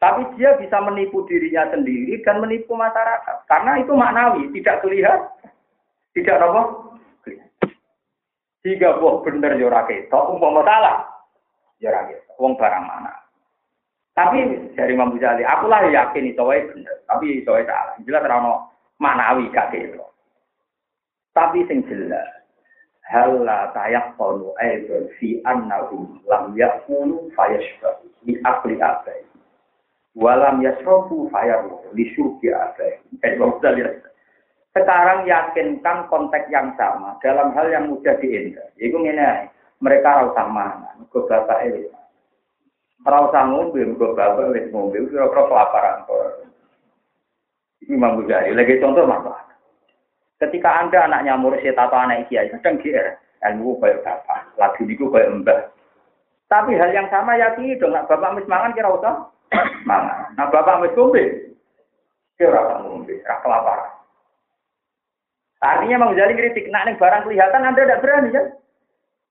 [0.00, 3.44] Tapi dia bisa menipu dirinya sendiri dan menipu masyarakat.
[3.48, 5.20] Karena itu maknawi, tidak terlihat.
[6.16, 6.62] Tidak apa?
[8.60, 11.08] Jika buah bener yo ora ketok, umpama salah.
[11.80, 12.36] Ya ora ketok.
[12.40, 13.12] Wong barang mana.
[14.16, 14.44] Tapi
[14.76, 17.96] dari Imam Ghazali, aku lah yakin itu wae bener, tapi itu wae salah.
[18.04, 18.68] Jelas ono
[19.00, 20.12] manawi gak ketok.
[21.32, 22.28] Tapi sing jelas
[23.10, 29.26] hal la tayaqqanu aidan fi annahu lam yakunu fayashfa bi akli abai
[30.14, 33.82] walam yasrafu fayaru li syurbi abai Imam Ghazali
[34.70, 38.70] Sekarang yakinkan konteks yang sama dalam hal yang mudah diindah.
[38.78, 39.18] Itu ini
[39.82, 41.90] mereka rasa mana, gue bapak ini.
[43.02, 46.06] Rasa ngombe, gue bapak ini ngombe, kira-kira kelaparan.
[47.90, 48.54] Ini Imam Ghazali.
[48.54, 49.50] Lagi contoh masalah.
[50.38, 53.18] Ketika anda anaknya mursyid atau anak kiai, kadang GR,
[53.50, 55.74] ilmu kayak bapak, lagi itu kayak mbah.
[56.46, 59.26] Tapi hal yang sama ya dong, nak bapak mis mangan kira usah
[59.90, 60.30] mangan.
[60.38, 61.50] Nah bapak mis ngombe,
[62.38, 63.90] kira usah ngombe, kelaparan.
[65.60, 68.46] Artinya Imam Ghazali kritik, nak nih barang kelihatan Anda tidak berani kan?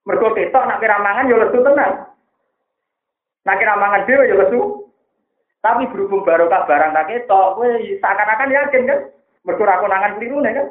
[0.03, 2.12] Mergo ketok nak kira mangan ya lesu tenang.
[3.47, 4.78] Nak kira mangan dhewe ya lesu.
[5.60, 8.99] Tapi berhubung barokah barang tak ketok, kowe seakan-akan yakin kan?
[9.43, 10.68] Mergo ra konangan keliru kan?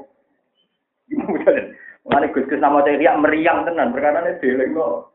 [2.08, 5.12] Mulane Gus Gus nama riak meriang tenan perkara ini deleng kok.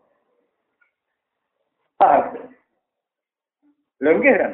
[4.01, 4.51] Lha kan?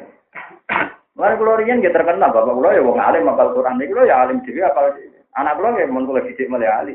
[1.20, 4.64] Mulane kula riyen nggih bapak kula ya wong alim apal Quran niku ya alim dhewe
[4.64, 4.96] apal.
[5.36, 6.94] Anak kula ya mun kula dhisik mulai ahli.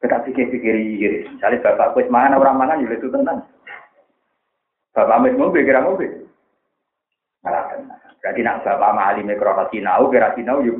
[0.00, 1.36] Kita pikir-pikir.
[1.36, 3.40] Misalnya bapak kuis mangan orang mangan juga ya itu tenang.
[4.96, 6.25] Bapak mis mobil kira mobil.
[8.26, 10.74] Berarti nak bapak mahali mikro sinau kira sinau ya.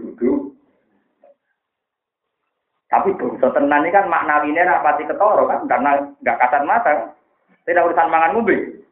[2.90, 7.14] Tapi bangsa tenan ini kan maknawinya rapati ketoro kan karena nggak kasar mata.
[7.62, 8.82] Tidak urusan mangan mobil.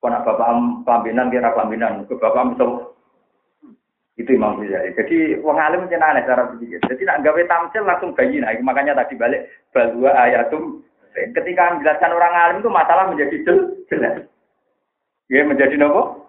[0.00, 0.48] Kalau bapak
[0.88, 2.56] pelambinan kira pelambinan, ke bapak
[4.16, 4.96] itu Imam Ghazali.
[4.96, 6.80] Jadi wong alim aneh cara berpikir.
[6.88, 8.56] Jadi nak gawe tamsil langsung bayi nah.
[8.64, 9.44] Makanya tadi balik
[9.76, 10.80] bahwa ayatum
[11.12, 13.36] ketika menjelaskan orang alim itu masalah menjadi
[13.92, 14.24] jelas.
[15.28, 16.25] Ya menjadi nopo?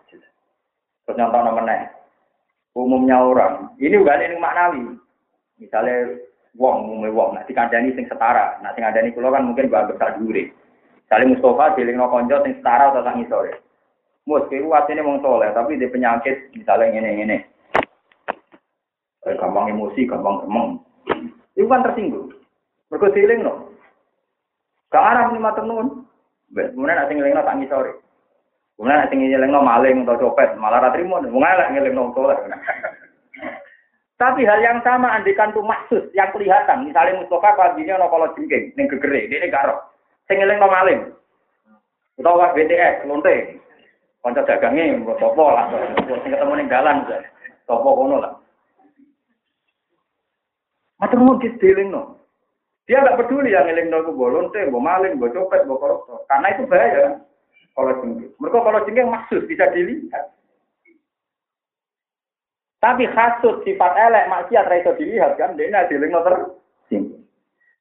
[1.08, 1.88] Terus nyontok nomornya.
[2.76, 4.84] Umumnya orang, ini bukan ini maknawi.
[5.58, 6.20] Misalnya
[6.53, 8.60] wong, umumnya wong, nanti kandani sing setara.
[8.62, 10.51] Nanti kandani kulo kan mungkin gak besar duri.
[11.08, 13.55] Misalnya Mustafa diling no konco sing setara atau sang isore.
[14.28, 17.38] Mus, kira ini wong soleh, tapi di penyakit misalnya ini ini
[19.39, 20.84] gampang emosi, gampang gemeng.
[21.55, 22.36] Itu kan tersinggung.
[22.91, 23.72] Siling no.
[24.91, 26.08] Gak arah nih matur nuwun.
[26.51, 27.68] Kemudian nanti ngiling no tangi
[28.78, 28.86] sore.
[28.86, 31.17] Kemudian nanti ngiling no maling atau copet, malah ratrimo.
[31.17, 32.38] Mungkin lah ngiling no soleh.
[34.17, 36.86] Tapi hal yang sama andikan tuh maksud yang kelihatan.
[36.86, 39.82] Misalnya Mustafa paginya no kalau jengking, ini gegere, ini garok.
[40.30, 41.01] Sing ngiling no maling.
[42.17, 43.61] Utawa BTS, lonte.
[44.25, 45.69] Konco dagangnya, topo lah.
[46.01, 47.05] Sing ketemu ning dalan,
[47.69, 48.34] topo kono lah.
[50.97, 52.17] Matur nuwun dealing no.
[52.89, 56.25] Dia nggak peduli yang ngeling no bolonte, mau maling, mau copet, mau koruptor.
[56.25, 57.21] Karena itu bahaya.
[57.78, 58.34] Kalau jengking.
[58.41, 60.34] Mereka kalau jengking maksud bisa dilihat.
[62.82, 66.45] Tapi khasut sifat elek maksiat itu dilihat kan, dia nggak no terus.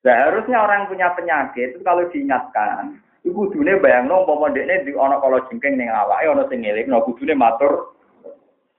[0.05, 4.95] Nah, harusnya orang punya penyakit itu kalau diingatkan, ibu dunia bayang no, mau dekne di
[4.95, 7.97] ono kalau jengking ning awake ono sing ngeling no kudune matur.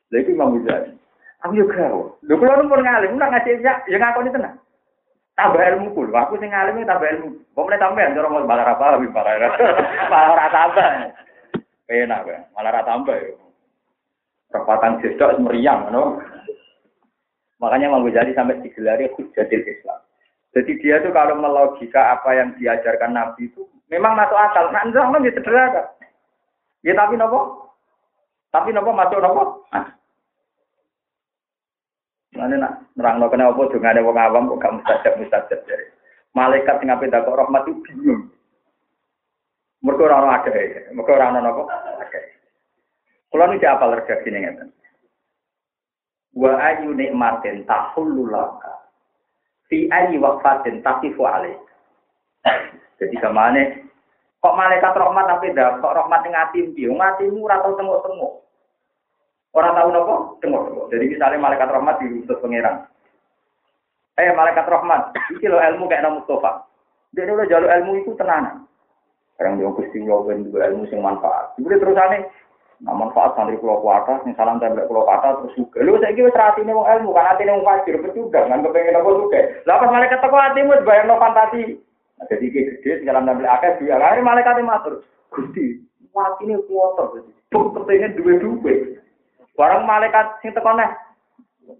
[0.07, 0.95] Iku Imam Ghazali.
[1.43, 2.01] Aku gawe.
[2.23, 4.55] Lho kula pun ngalim, ora ngasih ya, ya ngakoni tenang.
[5.37, 7.29] Tambah ilmu kul, aku sing ngalim tambah ilmu.
[7.53, 9.53] Pomene tambahan cara mau balar apa lebih balar.
[10.09, 10.87] Malah ora tambah.
[11.93, 13.37] Enak ya, malah ora tambah yo.
[14.49, 16.17] Perempatan jedok meriang, no?
[17.61, 20.01] Makanya mau jadi sampai digelari hujatil Islam.
[20.57, 23.61] Jadi dia tuh kalau melogika apa yang diajarkan Nabi itu
[23.93, 24.73] memang masuk akal.
[24.73, 25.81] Nah, enggak, enggak, sederhana.
[26.81, 27.69] Ya tapi nopo?
[28.49, 29.69] Tapi nopo masuk nopo?
[32.37, 35.89] Mana nak nerang lo kena apa ada wong awam kok gak mustajab mustajab jadi.
[36.37, 38.29] Malaikat sing ape dakok rahmat itu bingung.
[39.81, 41.61] Mergo ora ono akeh, mergo ora ono napa?
[42.05, 42.25] Akeh.
[43.33, 44.69] Kula niki apal ning ngeten.
[46.37, 48.85] Wa ayu nikmatin tahullu laka.
[49.65, 51.57] Fi ayi waqfatin taqifu alaik.
[53.01, 53.81] Jadi ke mana?
[54.37, 56.93] Kok malaikat rahmat tapi dah kok rahmat ning ati piye?
[56.93, 58.33] Ngatimu ora tau tengok-tengok.
[59.55, 62.83] Orang tahu nopo, tengok Jadi misalnya malaikat rahmat diutus pangeran.
[64.17, 66.65] Eh malaikat rahmat, iki lo ilmu kayak nama Mustafa.
[67.13, 68.65] Dia lo jalur ilmu itu tenanan.
[69.37, 71.53] Sekarang dia kusti nyobain juga ilmu yang manfaat.
[71.61, 72.25] Jadi terus aneh,
[72.81, 75.85] nah manfaat santri pulau kuata, yang salam tembak pulau kuata terus juga.
[75.85, 79.41] Lu saya kira serati nih ilmu, kan hati nih fajir juga, kan kepengen apa juga.
[79.69, 81.77] Lah pas malaikat teko hatimu bayang no fantasi.
[82.17, 85.05] Nah, jadi gede, sekarang ngambil akeh, dua kali malaikat matur.
[85.29, 85.85] Gusti,
[86.17, 87.21] mati ini kuota,
[87.53, 88.73] Buk kepengen dua-dua.
[89.57, 90.87] Barang malaikat sing teko neh.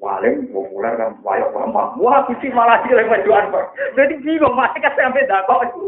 [0.02, 1.96] Paling populer kan wayo gampang.
[2.02, 3.72] Wah, kuci malah cilik wedoan kok.
[3.96, 5.84] Jadi bingung malaikat sampai dakok itu.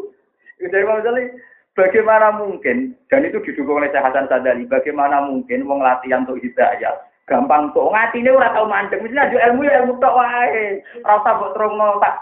[0.64, 1.36] Jadi maksudnya
[1.76, 6.96] bagaimana mungkin dan itu didukung oleh Syekh Hasan Sadali, bagaimana mungkin wong latihan untuk hidayah
[7.30, 11.34] gampang tuh ngatine ora tau mandek mesti aja ilmu ya ilmu tok wae ora usah
[11.38, 12.16] mbok terungno tak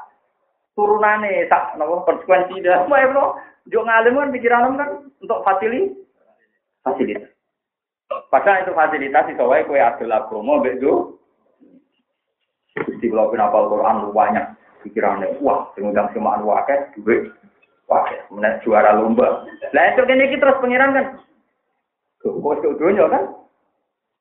[0.76, 3.40] turunane tak napa konsekuensi dah wae bro
[3.72, 4.90] yo ngalim kan pikiran kan
[5.24, 5.96] untuk fasili
[6.84, 7.37] fasilitas
[8.08, 10.80] Padahal itu fasilitas iso wae kowe adol agama mbek
[12.78, 14.46] Gusti kula kenapa Quran lu banyak
[14.86, 17.34] pikirannya wah sing undang semaan wakil duit
[17.90, 19.50] wakil menaik juara lomba.
[19.74, 21.06] Lah itu kan iki terus pengiran kan.
[22.22, 23.24] Kok kok dunia kan?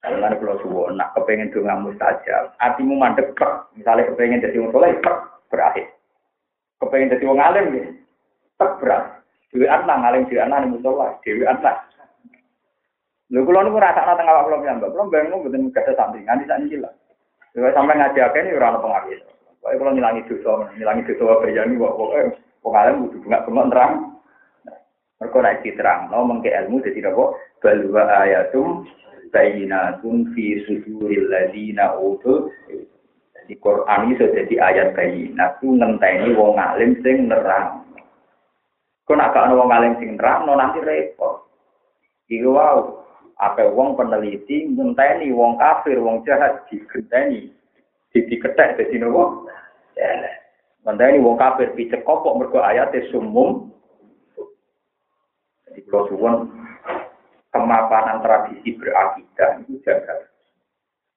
[0.07, 3.67] Kalau suwo nak kepengen donga mustajab, hatimu mandek per.
[3.75, 5.91] Misalnya kepengen jadi wong soleh, per berakhir.
[6.79, 7.85] Kepengen jadi wong alim, ya,
[8.55, 9.27] per berakhir.
[9.51, 11.91] Dewi anak ngalim dewi anak musola, dewi anak.
[13.27, 14.91] Lho kula niku rasakno teng awak kula piyambak.
[14.95, 16.91] Kula bayangno mboten gadah sampingan sak niki lho.
[17.59, 19.19] Lha sampe ngaji akeh ini ora ono pengaruh.
[19.59, 22.21] Pokoke kula ngilangi dosa, ngilangi dosa wae ya niku pokoke
[22.63, 23.93] pokoke kudu bengak-bengok terang.
[25.17, 27.25] Mergo diterang, no mengke ilmu dadi apa?
[27.65, 28.85] Balwa ayatum
[29.33, 32.53] bayinatun fi suduril ladina utul
[33.49, 37.81] di Quran itu jadi ayat bayinat itu ngenteni wong alim sing nerang.
[39.09, 41.47] Kau nak ana wong alim sing nerang, no nanti repot.
[42.27, 43.06] Iku wow,
[43.37, 47.53] apa wong peneliti ngenteni wong kafir, wong jahat digenteni,
[48.09, 49.45] di diketek dadi nopo?
[50.89, 53.69] Ngenteni wong kafir picek kopok mergo ayate sumum.
[55.69, 56.35] Jadi kalau suwon
[57.53, 60.33] kemapanan tradisi berakidah itu jaga.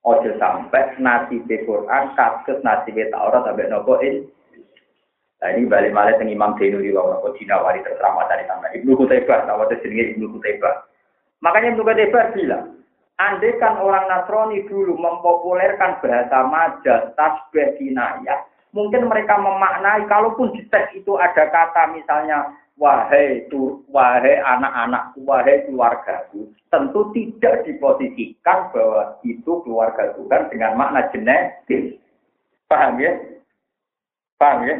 [0.04, 4.28] Ojo sampai nasi Quran kasus nasi Taurat sampai nopo ini.
[5.40, 8.92] Nah ini balik balik dengan Imam Zainuri wong nopo Cina wali terserah dari tambah Ibnu
[9.00, 10.90] Kutaibah, tahu jenenge Ibnu Kutaibah.
[11.40, 12.66] Makanya Ibnu Kutaibah bilang,
[13.16, 18.44] andai kan orang Nasrani dulu mempopulerkan bahasa majas, tasbih, kinayah,
[18.76, 25.68] mungkin mereka memaknai, kalaupun di teks itu ada kata misalnya wahai tu, wahai anak-anakku, wahai
[25.68, 32.00] keluargaku, tentu tidak diposisikan bahwa itu keluarga Tuhan dengan makna genetik.
[32.72, 33.20] Paham ya?
[34.40, 34.76] Paham ya?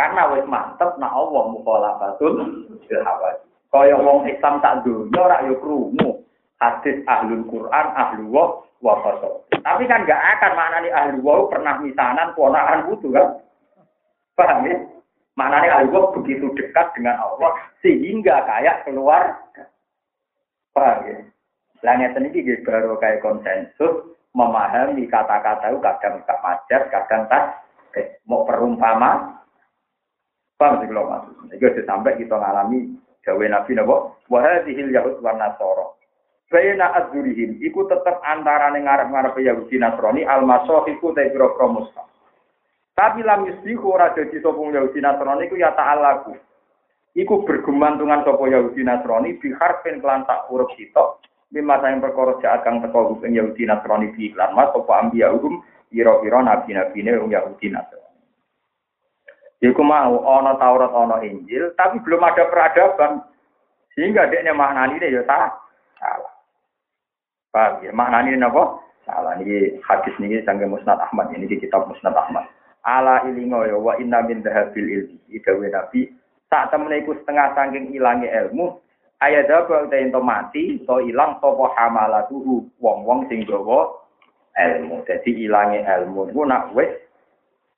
[0.00, 2.34] Karena wis mantep nak Allah mukhalafatul
[2.88, 3.49] bil hawadi.
[3.70, 6.26] Kaya wong Islam tak dunya ora yo krungu
[6.60, 8.44] hadis ahlul Quran, ahlu wa
[8.82, 8.98] wa
[9.62, 13.26] Tapi kan enggak akan maknani ahlu wa pernah misanan ponakan butuh kan?
[14.34, 14.76] Paham ya?
[15.38, 19.38] Maknanya Allah begitu dekat dengan Allah sehingga kayak keluar.
[20.74, 21.16] Paham ya?
[21.80, 27.42] Langit ini baru kayak konsensus memahami kata-kata itu kadang tak majar, kadang tak
[27.96, 29.40] eh, mau perumpama.
[30.60, 31.56] Paham sih kalau maksud.
[31.56, 36.00] Itu sampai kita ngalami gawe Nabi nabo wahadihil Yahud wa Nasoro.
[36.50, 41.54] Bayna azurihim, iku tetap antara ngarep-ngarep Yahudi Nasrani, al-masohiku ta biro
[43.00, 46.36] tapi lam yusbihu ora dadi sapa Yahudi Nasrani iku ya ta'alaku.
[47.16, 51.24] Iku bergemantungan sapa Yahudi Nasrani bi harfin kelan tak huruf sitok.
[51.48, 55.64] Bima sayang perkara jahat kang teko ing Yahudi Nasrani bi iklan mas sapa ambiya hukum
[55.96, 58.09] ira-ira nabi-nabine Yahudi Nasrani.
[59.60, 63.20] Iku mau ana Taurat ana Injil, tapi belum ada peradaban.
[63.92, 65.52] Sehingga dekne maknani ya salah.
[67.52, 67.92] Paham ya?
[67.92, 68.80] Maknani napa?
[69.04, 69.36] Salah.
[69.36, 71.28] Ini hadis ini sanggih Musnad Ahmad.
[71.34, 72.48] Ini di kitab Musnad Ahmad
[72.84, 76.08] ala ilingo ya wa inna min dhahabil ilmi dawe nabi
[76.48, 78.80] tak temene iku setengah saking ilangi ilmu
[79.20, 83.92] ayat apa uta ento mati to ilang sapa hamalatuhu wong-wong sing gawa
[84.56, 86.88] ilmu dadi ilangi ilmu ku nak wis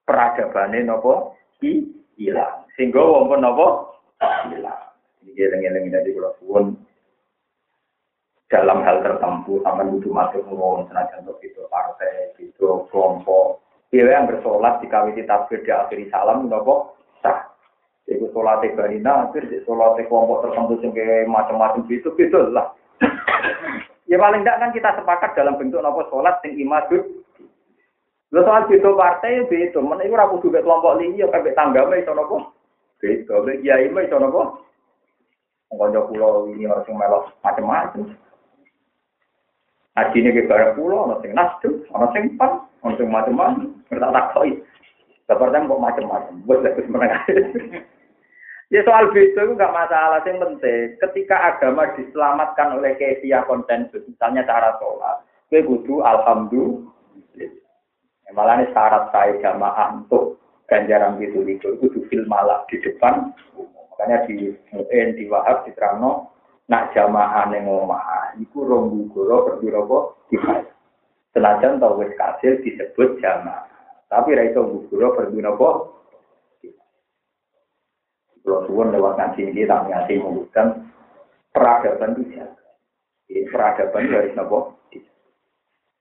[0.06, 1.86] peradabane napa i
[2.18, 3.66] ilang sing gawa pun napa
[4.52, 4.82] ilang
[5.24, 6.76] iki eling-eling dadi kula suwun
[8.52, 14.28] dalam hal tertentu sampai butuh masuk ngomong senajan untuk itu partai, itu kelompok, dia yang
[14.28, 17.48] bersolat di kawiti takbir di akhiri salam nopo sah.
[18.04, 22.76] Iku sholat banina, akhir di sholat kelompok tertentu sehingga macam-macam itu itu lah.
[24.10, 27.21] ya paling tidak kan kita sepakat dalam bentuk nopo sholat sing imadud.
[28.32, 32.00] Lo soal itu partai itu, mana itu ragu juga kelompok ini ya kayak tangga mah
[32.00, 32.56] itu nopo.
[33.04, 34.56] Itu, ya ini itu nopo.
[35.68, 38.08] Ngkonco pulau ini harus melok macam-macam.
[39.92, 43.68] Ini ke barang pulau, ono sing nasdem, ono sing pan, ono sing macam-macam.
[43.92, 44.56] Kita tak koi.
[45.28, 46.34] Seperti kok macam-macam.
[46.48, 47.22] Buat lebih menengah.
[48.72, 50.24] Ya soal itu nggak masalah.
[50.24, 55.20] Yang penting, ketika agama diselamatkan oleh kefiah konsensus, misalnya cara sholat,
[55.52, 56.88] gue kudu alhamdulillah.
[58.32, 63.32] Malah ini syarat saya jamaah untuk ganjaran itu itu itu fil malah di depan.
[63.92, 66.32] Makanya di Mu'in, di Wahab, di Terangno,
[66.66, 70.72] nak jamaah yang ngomah, itu rombu goro berbiro kifayah.
[71.32, 73.68] Senajan tau wis kasil disebut jamaah.
[74.12, 75.70] Tapi ra iso guguro berguna apa?
[78.44, 80.92] Kalau suwon lewat ngaji ini tak ngasih mengundang
[81.56, 82.20] peradaban.
[82.20, 84.76] Jadi peradaban dari nopo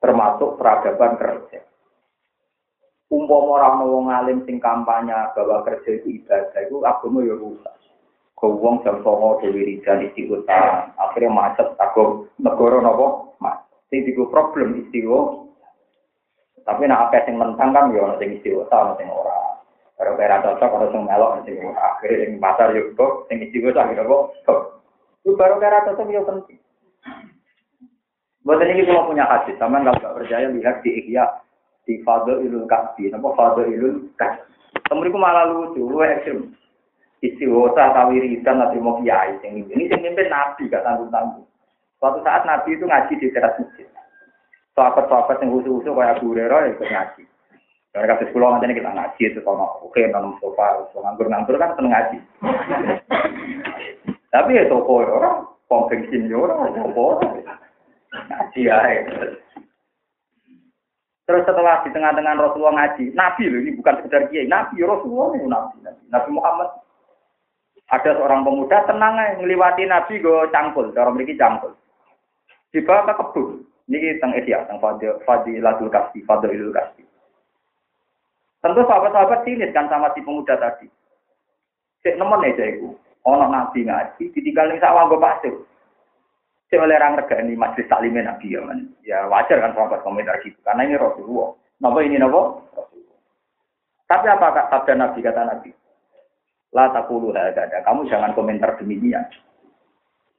[0.03, 1.70] termasuk peradaban kerja.
[3.11, 7.75] Umpama orang wong alim sing kampanye bahwa kerja itu ibadah itu agama ya rusak.
[8.39, 13.59] Kau wong jam songo dewi rijan istiqotan, akhirnya macet takut negara nopo mas.
[13.91, 15.51] Sing problem istiqo
[16.61, 19.57] Tapi nak apa sing mentang kan yo ono sing istiwa, ono sing ora.
[19.97, 24.07] Kalau kira cocok ono sing melok sing akhirnya sing pasar yo kok sing istiwa akhirnya
[24.07, 24.61] kok.
[25.25, 26.61] Itu baru kira cocok yo penting.
[28.41, 31.29] Buat ini kalau punya hadis, sama nggak percaya lihat di Ihya
[31.85, 34.51] di Fadl Ilul Kasbi, apa Fadl Ilul Kasbi.
[34.87, 36.55] Kemudian malah lucu, lu ekstrim.
[37.21, 41.45] Istiwota tawiridan nanti mau kiai, ini ini yang mimpin Nabi gak tanggung tanggung.
[42.01, 43.85] Suatu saat Nabi itu ngaji di teras masjid.
[44.73, 47.23] Sahabat-sahabat yang usul-usul kayak Abu Hurairah ya ikut ngaji.
[47.93, 52.17] Dari kasus pulau nanti kita ngaji itu sama oke nanam sofa, nganggur-nganggur kan seneng ngaji.
[54.33, 57.21] Tapi ya toko orang, pom ya orang, toko
[58.11, 58.75] Ngaji ya.
[61.29, 65.45] Terus setelah di tengah-tengah Rasulullah ngaji, Nabi loh ini bukan sekedar kiai, Nabi Rasulullah ini
[65.47, 66.69] Nabi, Nabi, Nabi Muhammad.
[67.91, 71.75] Ada seorang pemuda tenang aja ngelewati Nabi go cangkul, cara memiliki cangkul.
[72.71, 73.67] Dibawa ke kebun.
[73.91, 74.95] Ini tentang Esia, tentang
[75.27, 77.03] Fadilatul Kasbi, Fadilul Kasbi.
[78.63, 80.87] Tentu sahabat-sahabat sinis kan sama si pemuda tadi.
[82.05, 82.95] Cek nemen aja itu.
[83.27, 85.53] Orang Nabi ngaji, ditinggal ning sawah gue pasir.
[86.71, 88.87] Saya oleh orang ini majlis taklimnya Nabi ya, man.
[89.03, 91.51] ya wajar kan sahabat komentar gitu, karena ini Rasulullah.
[91.83, 92.63] Napa ini napa?
[92.71, 93.19] Rasulullah.
[94.07, 95.69] Tapi apa sabda Nabi kata Nabi?
[96.71, 97.67] La takulu ada.
[97.83, 99.27] Kamu jangan komentar demikian.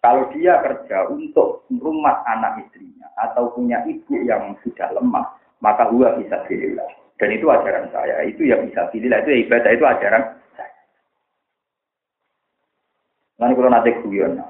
[0.00, 6.16] Kalau dia kerja untuk rumah anak istrinya atau punya ibu yang sudah lemah, maka gua
[6.16, 6.80] bisa pilih.
[7.20, 8.24] Dan itu ajaran saya.
[8.24, 9.12] Itu yang bisa pilih.
[9.12, 10.80] Itu ibadah itu ajaran saya.
[13.36, 14.40] Nanti kalau nanti guyon,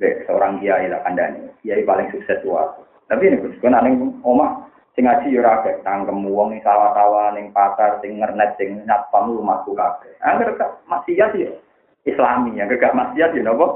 [0.00, 2.72] seorang kiai lah kandani, kiai paling sukses tua.
[3.12, 7.52] Tapi ini Gus, kan aneh omah sing ngaji yo ora akeh, tangkem ning sawah-sawah ning
[7.52, 10.14] pasar sing ngernet sing nyatpam rumahku kabeh.
[10.24, 11.58] Angger gak maksiat yo
[12.08, 13.66] Islami, yang gak maksiat yo napa?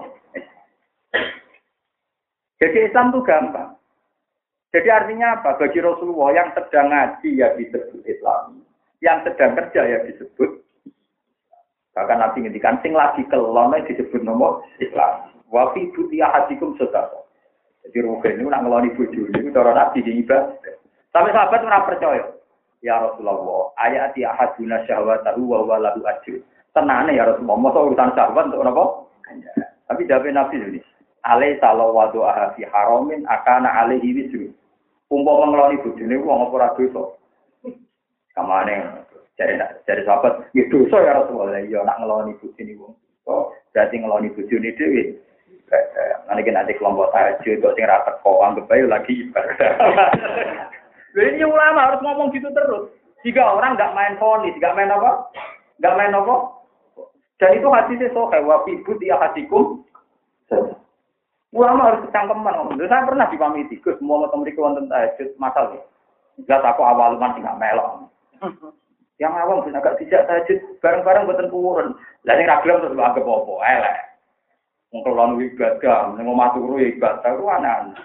[2.62, 3.70] Jadi Islam itu gampang.
[4.70, 5.60] Jadi artinya apa?
[5.60, 8.62] Bagi Rasulullah yang sedang ngaji ya disebut Islam,
[9.02, 10.50] yang sedang kerja ya disebut.
[11.94, 15.33] Bahkan Nabi ngendikan sing lagi kelon disebut nomor Islam.
[15.52, 17.24] Wa fi butia hadikum sedekah.
[17.84, 20.56] Jadi Ruben itu nak ngeloni bojo itu cara Nabi ibadah.
[21.12, 22.24] Tapi sahabat ora percaya.
[22.80, 26.40] Ya Rasulullah, ayat ya ahaduna syahwatahu wa huwa lahu ajr.
[26.76, 28.84] Tenane ya Rasulullah, masa urusan syahwat untuk apa?
[29.88, 30.80] Tapi jawab Nabi ini.
[31.24, 34.52] Alai salau wadu ahasi haramin akana alaihi wisru.
[35.08, 37.02] Umpama ngeloni bojone wong apa ora dosa.
[38.36, 38.74] Kamane
[39.38, 41.64] cari cari sahabat, ya dosa ya Rasulullah.
[41.64, 42.92] Ya nak ngeloni bojone wong.
[43.24, 45.02] Oh, berarti ngeloni bojone dhewe
[46.24, 49.72] Nanti nanti kelompok tahajud, kok sing rata kok anggap aja lagi ibadah.
[51.14, 52.90] Ini ulama harus ngomong gitu terus.
[53.22, 55.30] Jika orang nggak main fonis, nggak main apa?
[55.78, 56.34] Nggak main apa?
[57.38, 59.82] Dan itu hadisnya sohe, wa fibut ya hatikum.
[61.54, 62.76] Ulama harus kecangkeman ngomong.
[62.82, 65.78] Saya pernah dipamiti, Gus, mau temen wonten tahajud, masalah.
[66.34, 68.10] Enggak aku awal man nggak melok.
[69.22, 71.88] Yang awam bisa agak tidak tahajud, bareng-bareng buatan purun.
[72.26, 73.54] Lalu ragam terus anggap apa?
[73.70, 73.96] Elek.
[74.94, 77.98] Mengkelon ibadah, neng omah turu ibadah, itu aneh.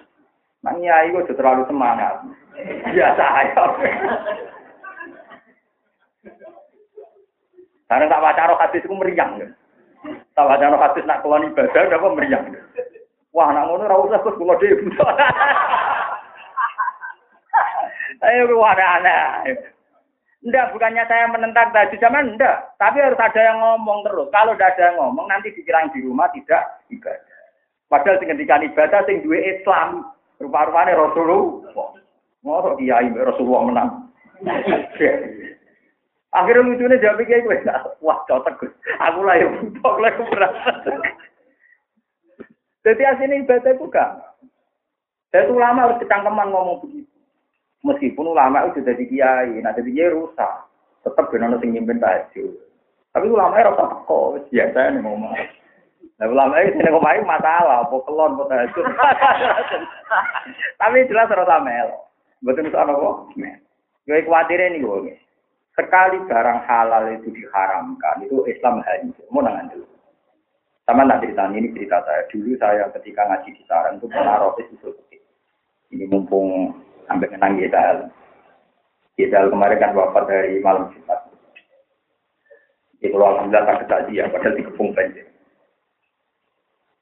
[0.66, 2.26] Nah, nyai kok terlalu semangat.
[2.98, 3.64] Biasa aja.
[7.86, 9.38] Karena tak baca roh hadis itu meriang.
[10.34, 12.57] Tak baca roh hadis nak keluar ibadah, apa meriang.
[13.38, 14.90] Wah, nak ngono ora usah kula dhewe.
[18.26, 19.78] Ayo aneh.
[20.40, 22.72] Enggak, bukannya saya menentang tadi zaman enggak.
[22.80, 24.32] Tapi harus ada yang ngomong terus.
[24.32, 27.28] Kalau tidak ada yang ngomong, nanti dikira di rumah tidak ibadah.
[27.91, 30.07] Padahal sing ketika ibadah sing duwe Islam,
[30.40, 31.91] rupa-rupane Rasulullah.
[32.40, 33.90] Ngorok kiai Rasulullah menang.
[36.30, 37.57] Akhirnya lucunya jawab kayak gue,
[38.06, 38.70] wah cocok gus.
[39.02, 40.94] Aku lah yang butuh, lah merasa.
[42.86, 44.22] Jadi aslinya ibadah itu kan.
[45.34, 47.09] Saya itu lama harus kecangkeman ngomong begitu.
[47.80, 50.68] Meskipun ulama itu jadi kiai, nah jadi kiai rusak.
[51.07, 52.51] Tetap benar sing nyimpin tahajud.
[53.15, 55.34] Tapi ulama itu rasa kok, biasa nih ngomong.
[56.19, 58.85] Nah ulama itu sini ngomong masalah, apa kelon, apa tahajud.
[60.84, 62.11] Tapi jelas rasa melo.
[62.43, 63.18] Betul itu apa kok?
[64.03, 65.15] Gue khawatir ini gue.
[65.80, 69.23] Sekali barang halal itu diharamkan, itu Islam hancur.
[69.31, 69.88] Mau nangan dulu.
[70.84, 72.26] Sama nanti cerita ini cerita saya.
[72.27, 74.89] Dulu saya ketika ngaji di sarang itu pernah rotis itu.
[75.93, 76.73] Ini mumpung
[77.10, 78.06] sampai kenang kita.
[79.18, 81.19] Kita kemarin kan wafat dari malam Jumat.
[82.99, 85.27] Kalau alhamdulillah tak kejadian, padahal di kepung banjir.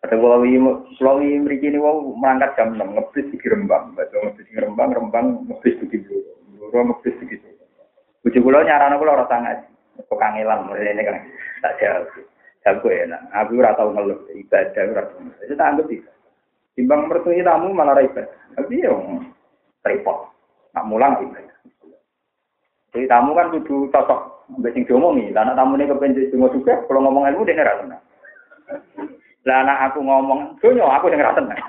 [0.02, 4.94] Kata kalau mereka ini mau merangkat jam enam ngebis di Rembang, baca ngebis di Rembang,
[4.94, 7.50] Rembang ngebis di Bluro, Bluro ngebis di gitu.
[8.22, 9.58] Bujuk kulo nyaran aku orang sangat,
[9.98, 11.18] kok kangelan mulai ini kan
[11.66, 12.24] tak jauh.
[12.66, 15.24] Jago enak, aku ora tau ngeluh ibadah ora tau.
[15.44, 16.12] Itu tak anggap bisa.
[16.76, 18.28] Timbang mertui tamu malah ibadah.
[18.54, 18.96] Tapi yo
[19.86, 20.32] repot.
[20.74, 21.58] Nak mulang ibadah.
[22.94, 25.30] Jadi tamu kan kudu cocok mbek sing diomongi.
[25.36, 28.04] Lah anak tamune kepen donga juga kalau ngomong ilmu dia ora tenang.
[29.44, 31.62] Lah anak aku ngomong donya aku sing ora tenang.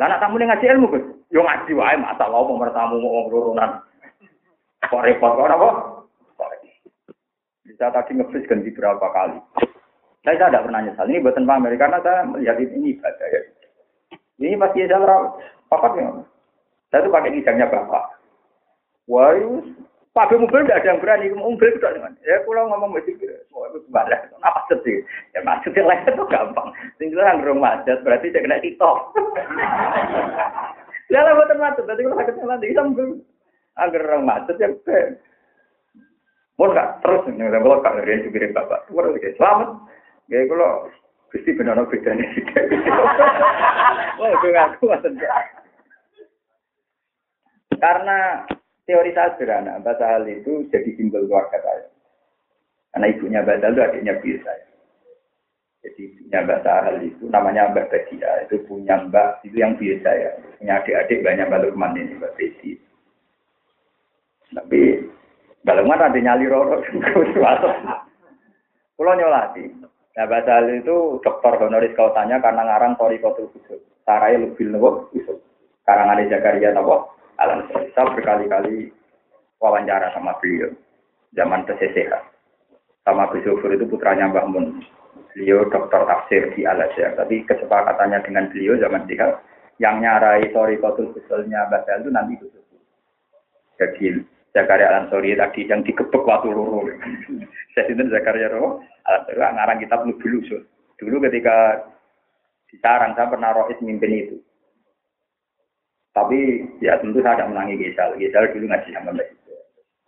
[0.00, 1.04] Lah anak tamune ngaji ilmu Gus.
[1.30, 3.82] Yo ngaji wae masalah apa mertamu mau urunan.
[4.86, 5.68] Kok repot kok apa?
[7.66, 9.36] Bisa tadi ngebis ganti berapa kali.
[10.24, 11.06] Saya tidak pernah nyesal.
[11.06, 13.40] Ini buatan pamer karena saya melihat ini ibadah ya.
[14.42, 15.18] Ini pasti saya
[15.68, 16.08] papat ya.
[16.90, 18.04] Saya tuh pakai kijangnya bapak.
[19.06, 19.34] Wah,
[20.16, 21.26] pakai mobil tidak ada yang berani.
[21.34, 22.16] Mobil itu dengan.
[22.24, 24.32] Ya, kalau ngomong masih semua itu balik.
[24.40, 25.04] Apa sih?
[25.36, 26.68] Ya maksudnya lain itu gampang.
[26.96, 28.98] Tinggal yang rumah macet berarti saya kena tiktok.
[31.12, 31.84] Ya lah buatan macet.
[31.86, 33.08] Berarti kalau sakit nanti bisa mobil.
[33.76, 34.68] Agar orang macet ya.
[36.56, 37.52] Mau nggak terus nih?
[37.52, 39.70] Kalau kak dari supir bapak, selamat.
[40.32, 40.88] Ya kalau
[41.36, 42.44] Gusti benar bedanya sih.
[44.16, 45.28] Oh, itu ngaku maksudnya.
[47.76, 48.48] Karena
[48.88, 51.92] teori saya sederhana, Mbak Sahal itu jadi simbol keluarga saya.
[52.96, 54.64] Karena ibunya Mbak itu adiknya biru saya.
[55.84, 60.32] Jadi ibunya Mbak Sahal itu namanya Mbak Badia, itu punya Mbak itu yang biru saya.
[60.56, 62.72] Punya adik-adik banyak Mbak Lukman ini, Mbak Bedi.
[64.56, 64.80] Tapi
[65.60, 66.80] Mbak Lukman ada nyali roro.
[68.96, 69.76] Kalau nyolati,
[70.16, 73.84] Nah, bahasa itu dokter honoris kausanya karena ngarang Tori Kotul Kudus.
[74.08, 75.36] Sarai lebih nopo Yusuf.
[75.84, 78.88] Karangan Jakaria nopo Alam Saya berkali-kali
[79.60, 80.72] wawancara sama beliau.
[81.36, 82.16] Zaman TCCH.
[83.04, 84.80] Sama Gus itu putranya Mbah Mun.
[85.36, 87.12] Beliau dokter tafsir di Al Azhar.
[87.12, 89.36] Tapi kesepakatannya dengan beliau zaman TCCH.
[89.84, 92.64] Yang nyarai Tori Kotul Kudusnya bahasa itu nanti Yufur.
[93.76, 94.24] Jadi
[94.56, 96.88] Zakaria Ansori tadi yang digebek waktu luru.
[97.76, 98.80] Saya itu Zakaria Roh,
[99.36, 100.64] ngarang kitab lebih lusuh.
[100.96, 101.84] Dulu ketika
[102.72, 104.36] di Sarang saya pernah rois mimpin itu.
[106.16, 108.16] Tapi ya tentu saya tidak menangi Gisal.
[108.16, 109.28] Gisal dulu ngaji sama Mbak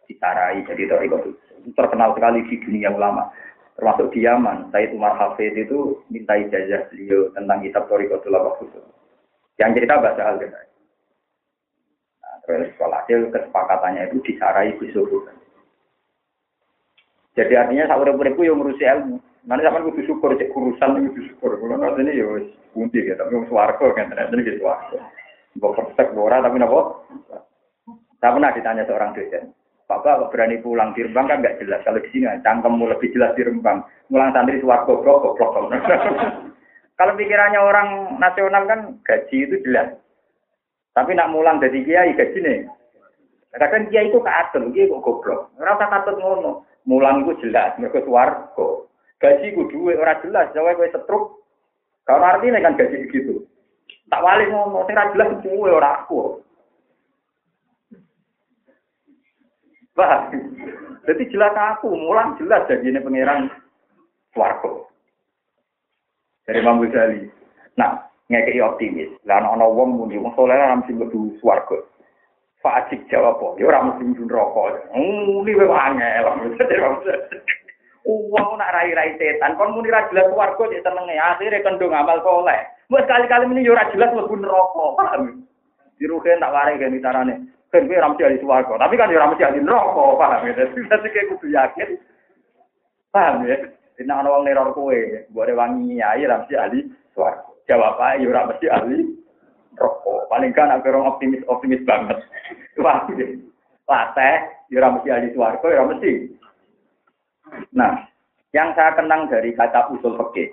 [0.09, 1.37] Ditarai jadi Toriko itu
[1.77, 3.29] terkenal sekali di dunia ulama.
[3.77, 8.59] Termasuk di Yaman, Said Umar Hafid itu minta ijazah beliau tentang kitab Toriko Tulawak
[9.61, 10.78] Yang cerita bahasa Al-Ghazali.
[12.49, 14.97] Terus hasil kesepakatannya itu disarai Gus
[17.37, 19.21] Jadi artinya sak urip-uripku yang ngurusi ilmu.
[19.47, 21.61] Nanti sampean kudu syukur cek urusan kudu syukur.
[21.61, 24.99] Kulo katene ya wis pundi ya tapi swarga kan ternyata iki swarga.
[25.55, 27.05] Mbok persek ora tapi napa?
[28.19, 29.55] Saya pernah ditanya seorang dosen.
[29.87, 31.81] Bapak berani pulang di Rembang kan nggak jelas.
[31.87, 33.87] Kalau di sini cangkemmu lebih jelas di Rembang.
[34.11, 35.71] Mulang santri swarga goblok goblok.
[36.99, 39.95] Kalau pikirannya orang nasional kan gaji itu jelas.
[40.99, 42.59] Tapi nak mulang dari kiai gaji nih.
[43.55, 45.55] Kadang kiai itu keatur, kiai kok goblok.
[45.55, 46.67] Rasa katut ngono.
[46.91, 48.91] Mulang itu jelas, mereka suwargo.
[49.23, 51.25] Gaji ku duwe ora jelas, jawab kowe setruk.
[52.03, 53.47] Kalau artinya kan gaji begitu.
[54.11, 56.43] Tak wali ngono, ora jelas kuwe ora aku.
[59.95, 60.35] Bah,
[61.07, 63.55] jadi jelas aku, mulang jelas jadi ini pangeran
[64.35, 64.91] suwargo.
[66.43, 67.31] Dari Imam Ghazali.
[67.79, 69.11] Nah, ngekei optimis.
[69.25, 71.81] Lah ana wong muni wong saleh ora mesti mlebu swarga.
[72.61, 73.57] Fajik jawab apa?
[73.57, 74.63] Ya ora mesti mlebu neraka.
[74.95, 76.27] Muni wae angel.
[78.09, 82.61] Uang nak rai-rai setan, kon muni ra jelas swarga cek senenge, akhire kendung amal saleh.
[82.89, 84.85] Wes kali-kali muni yo ora jelas mlebu neraka.
[84.97, 85.45] Paham?
[85.99, 87.35] Tak ware gen tarane.
[87.69, 90.53] Ben kowe ora mesti ahli swarga, tapi kan yo ora mesti ahli neraka, paham ya?
[90.89, 91.91] Dadi kayak kudu yakin.
[93.13, 93.57] Paham ya?
[93.99, 94.97] Nek ana wong neror kowe,
[95.29, 96.81] mbok wangi ae ora mesti ahli
[97.13, 97.58] swarga.
[97.69, 98.99] Jawab aja, ya mesti ahli
[99.77, 100.33] rokok.
[100.33, 102.17] Paling kan aku orang optimis optimis banget.
[102.81, 104.37] Wah, teh,
[104.73, 106.33] ya mesti ahli suarco, ya mesti.
[107.77, 108.09] Nah,
[108.57, 110.49] yang saya kenang dari kata usul fikih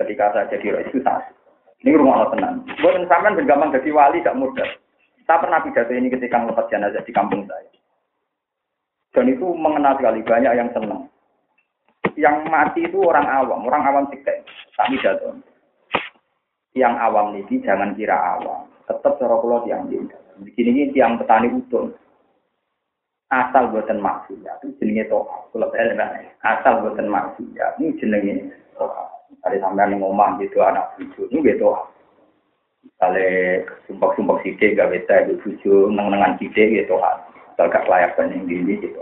[0.00, 1.32] ketika saya jadi itu satu.
[1.80, 2.56] Ini rumah Allah tenang.
[2.84, 4.68] Buat sampean bergampang jadi wali gak mudah.
[5.24, 7.72] Saya pernah pidato ini ketika ngelepas jenazah di kampung saya.
[9.16, 11.08] Dan itu mengenal sekali banyak yang senang.
[12.20, 14.44] Yang mati itu orang awam, orang awam siktek.
[14.76, 15.40] Tak pidato
[16.74, 18.66] tiang awam niki jangan kira awam.
[18.86, 19.86] Tetap cara kula tiang.
[19.90, 21.94] Di sini ini tiang petani utun.
[23.30, 25.46] Asal buatan maksiat itu jenenge toha.
[25.54, 25.70] Kula
[26.42, 29.06] asal buatan maksiat ini jenenge toha.
[29.46, 31.70] Ada sampean yang ngomong gitu anak cucu ini gitu.
[32.80, 36.98] Misalnya sumpah-sumpah sidik gak bisa itu cucu neng-nengan sidik gitu.
[36.98, 39.00] Kalau gak layak yang dini gitu.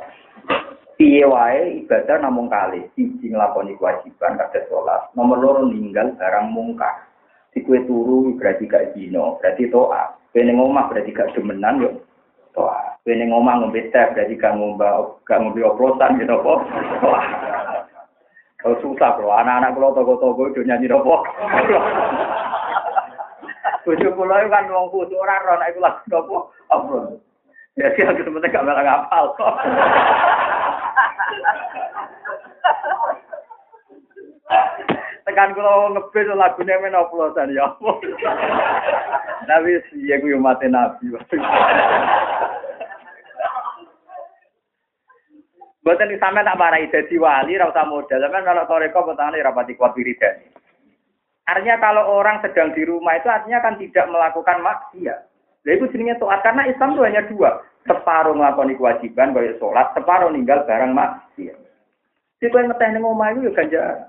[0.98, 7.07] Piye wae ibadah namung kali, siji nglakoni kewajiban kados salat, nomor loro ninggal barang mungkar.
[7.58, 10.14] Si kue turu berarti gak dino, berarti toa.
[10.30, 11.90] Kue ngomah berarti gak demenan yo
[12.54, 12.94] toa.
[13.02, 14.86] Kue ngomah ngombe teh berarti gak ngombe
[15.26, 16.38] gak ngombe oplosan gitu?
[17.02, 17.20] Toa.
[18.62, 21.26] Kalau susah bro, anak-anak kalau toko-toko itu nyanyi nopo.
[23.82, 26.54] Bujuk pulau kan wong kudu ora ora nek iku lagu nopo?
[26.70, 27.18] Apa?
[27.74, 29.34] Ya sih aku gak malah ngapal.
[35.28, 38.00] Tekan kula ngebis lagune men oplosan ya apa.
[39.48, 39.76] Tapi
[40.08, 41.12] ya ku yo mate nabi.
[45.84, 48.24] Boten sampe tak marai dadi wali ra usah modal.
[48.24, 50.48] Sampeyan kalau toreko petane rapati kuat wiridan.
[51.44, 55.28] Artinya kalau orang sedang di rumah itu artinya kan tidak melakukan maksiat.
[55.64, 57.60] Nah itu jenenge taat karena Islam itu hanya dua.
[57.84, 61.56] Separuh melakukan kewajiban kayak sholat, separuh ninggal barang maksiat.
[62.40, 64.08] Jadi kalau ngeteh ning omah itu ya ganjar.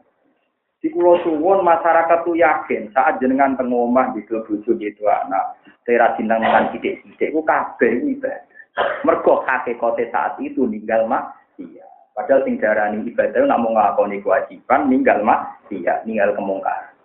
[0.80, 5.60] Di Pulau Suwon masyarakat tuh yakin saat jenengan teng omah di klub bojo gitu anak
[5.84, 8.40] saya cinta makan sidik-sidik ku kabeh ibadah.
[9.04, 12.16] Mergo hakikate saat itu ninggal maksiat.
[12.16, 16.96] Padahal sing darani ibadah namun nglakoni kewajiban ninggal maksiat, ninggal kemungkaran.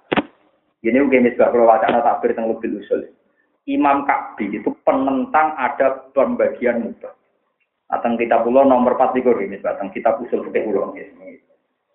[0.84, 3.08] Ini mungkin misbah kalau wacana takbir tentang lebih usul.
[3.64, 7.16] Imam Ka'bi itu penentang ada pembagian mudah.
[7.88, 10.92] Atau kita pulau nomor 4 likur ini, tentang kita usul ke pulau.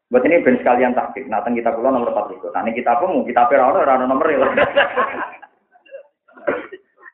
[0.10, 1.30] Buat ini ben sekalian takbir.
[1.30, 2.50] Nah, kita pulau nomor 4 likur.
[2.50, 4.42] Nah, ini kita pun kita pera orang nomor ya.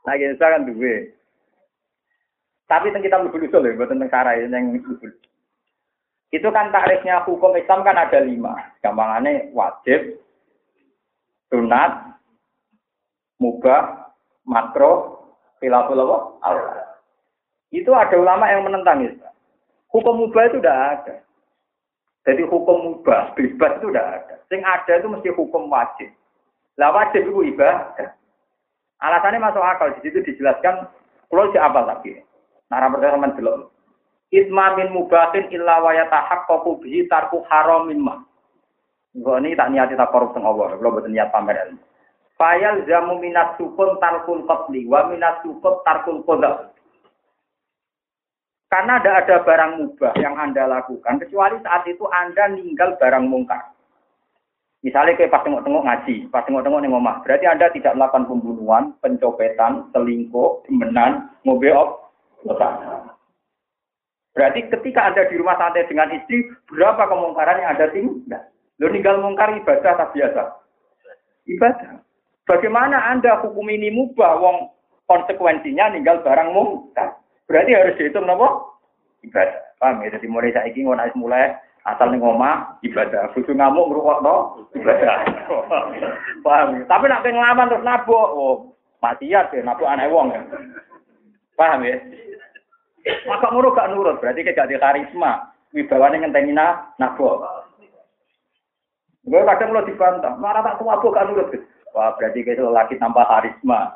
[0.06, 1.02] Nah, kita kan dua.
[2.70, 5.18] Tapi tentang kita lebih usul ya, buat tentang cara yang lebih.
[6.30, 8.54] Itu kan takrifnya hukum Islam kan ada lima.
[8.86, 10.22] Gampangannya wajib,
[11.50, 12.22] sunat,
[13.42, 14.14] mubah,
[14.46, 15.26] makro,
[15.58, 15.98] khilaful?
[16.46, 17.02] Allah.
[17.74, 19.26] Itu ada ulama yang menentang itu.
[19.90, 21.25] Hukum mubah itu tidak ada.
[22.26, 24.36] Jadi hukum mubah, bebas itu tidak ada.
[24.50, 26.10] Sing ada itu mesti hukum wajib.
[26.82, 28.10] Lah wajib itu ibadah.
[28.98, 29.94] Alasannya masuk akal.
[29.94, 30.90] Di situ dijelaskan,
[31.30, 32.18] kalau si apa lagi?
[32.74, 33.70] Nara pertama belum.
[34.34, 38.26] Isma min mubahin illa wa yatahaqqaqu bihi tarku haramin ma.
[39.16, 41.80] Gue ini tak niati tak korup tengah Allah, kalau betul niat pamer ilmu.
[42.36, 46.75] Fayal jamu minat sukun tarkul qatli wa minat sukun tarkul qadha.
[48.76, 53.72] Karena tidak ada barang mubah yang Anda lakukan, kecuali saat itu Anda ninggal barang mungkar.
[54.84, 59.88] Misalnya kayak pas tengok-tengok ngaji, pas tengok-tengok nih ngomah, berarti Anda tidak melakukan pembunuhan, pencopetan,
[59.96, 62.04] selingkuh, demenan, ngobeok,
[64.36, 68.44] Berarti ketika Anda di rumah santai dengan istri, berapa kemungkaran yang Anda tinggal?
[68.84, 70.52] Lo ninggal mungkar ibadah tak biasa?
[71.48, 72.04] Ibadah.
[72.44, 74.68] Bagaimana Anda hukum ini mubah, wong
[75.08, 77.24] konsekuensinya ninggal barang mungkar?
[77.46, 78.80] Berarti harus dihitung nopo?
[79.22, 79.78] Ibadah.
[79.78, 80.18] Paham ya?
[80.18, 81.54] Jadi mulai saya ingin mulai
[81.86, 83.30] asal nih ngomah ibadah.
[83.38, 84.36] Bucu ngamuk ngerukok no
[84.74, 85.22] ibadah.
[86.46, 86.84] Paham ya?
[86.90, 88.56] Tapi nak ngelaman terus nabok, oh
[89.06, 90.42] maksiat ya nabok aneh wong ya.
[91.54, 91.98] Paham ya?
[93.30, 95.54] Maka ngono gak nurut, berarti kayak gak karisma.
[95.78, 96.58] Wibawane ngenteni
[96.98, 97.46] nabok.
[99.26, 101.50] Gue kadang lo dibantah, marah tak tua kan nurut.
[101.94, 103.94] Wah berarti kita lagi tanpa karisma.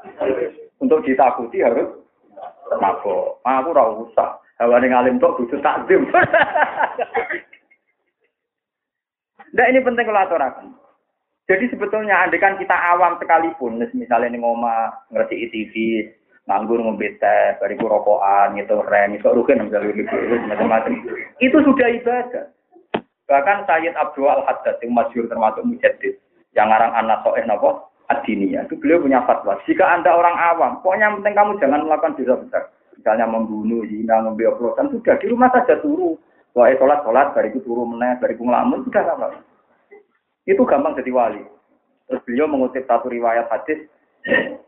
[0.80, 1.99] Untuk ditakuti harus
[2.78, 3.42] nabo.
[3.42, 4.38] Aku ora usah.
[4.62, 6.06] Hawa ning alim tok butuh takdim.
[9.50, 10.78] Nah ini penting kalau aturakan.
[11.50, 15.74] Jadi sebetulnya andekan kita awam sekalipun, misalnya nih ngoma ngerti TV,
[16.46, 20.94] nganggur ngombe teh, bariku rokokan, gitu rem, itu rugen macam-macam.
[21.42, 22.54] Itu sudah ibadah.
[23.26, 26.22] Bahkan Sayyid Abdul Al-Haddad yang masyur termasuk mujaddid
[26.54, 29.58] yang ngarang anak soeh nopo adinia itu beliau punya fatwa.
[29.70, 32.64] Jika anda orang awam, pokoknya yang penting kamu jangan melakukan dosa besar.
[33.00, 36.20] Misalnya membunuh, zina, membeli oplosan, sudah di rumah saja turu.
[36.52, 39.32] Wah, sholat sholat, itu turu meneh, itu ngelamun, sudah sama.
[40.44, 41.40] Itu gampang jadi wali.
[42.10, 43.88] Terus beliau mengutip satu riwayat hadis,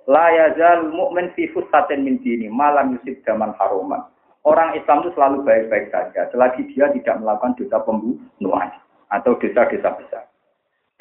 [0.07, 3.99] La yazal mu'min fi fusatin min dini, malam yusib zaman haruman
[4.45, 8.69] orang Islam itu selalu baik-baik saja selagi dia tidak melakukan dosa pembunuhan
[9.11, 10.23] atau dosa-dosa besar.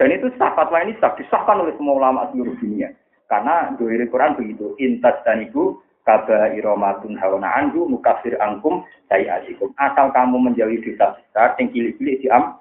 [0.01, 2.89] Dan itu sah fatwa ini sah disahkan oleh semua ulama seluruh dunia.
[3.29, 5.77] Karena dari Quran begitu, intas dan ibu
[6.09, 8.81] kaba iromatun hawana anhu mukafir angkum
[9.13, 9.69] saya asikum.
[9.77, 12.57] Asal kamu menjauhi dosa besar, yang cilik-cilik diam.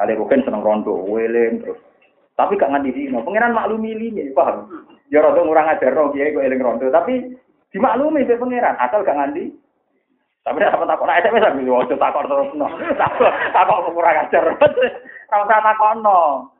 [0.00, 1.76] Kali rugen seneng rondo, weleng terus.
[2.32, 3.20] Tapi gak nganti dino.
[3.22, 4.88] Pengiran maklumi ini, paham?
[5.12, 6.88] Ya rondo ngurang ajar roh, ya gue eling rondo.
[6.88, 7.36] Tapi
[7.76, 9.52] dimaklumi be pengiran, asal gak nganti
[10.44, 12.68] tapi nek sampe takon SMS sampe ojo takon terus no.
[13.00, 14.44] Takon takon kurang ajar.
[15.32, 16.52] Usah takono.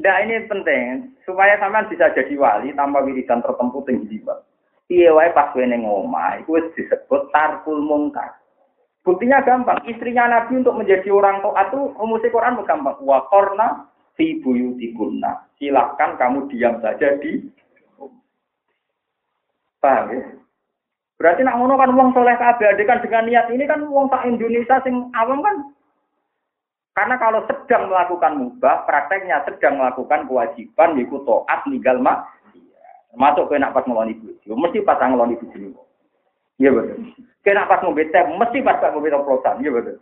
[0.00, 4.40] Nah ini penting supaya sampean bisa jadi wali tanpa wiridan tertentu tinggi jiwa.
[4.88, 8.40] Iya wae pas wene ngomah iku wis disebut tarkul mungkar.
[9.00, 13.00] Buktinya gampang, istrinya Nabi untuk menjadi orang taat itu rumus Quran gampang.
[13.00, 15.52] Wa qarna fi buyutikunna.
[15.56, 17.44] Silakan kamu diam saja di
[19.80, 20.20] Paham ya?
[21.16, 24.76] Berarti nak ngono kan wong soleh kabeh kan dengan niat ini kan wong tak Indonesia
[24.84, 25.56] sing awam kan.
[27.00, 32.28] Karena kalau sedang melakukan mubah, prakteknya sedang melakukan kewajiban yaitu taat ninggal mak.
[33.16, 35.80] Masuk ke nak pas ngeloni bojo, mesti pas ngeloni bojo.
[36.60, 37.00] Iya betul.
[37.40, 39.64] Kena pas bete, mesti pas bete oplosan.
[39.64, 39.96] Iya betul.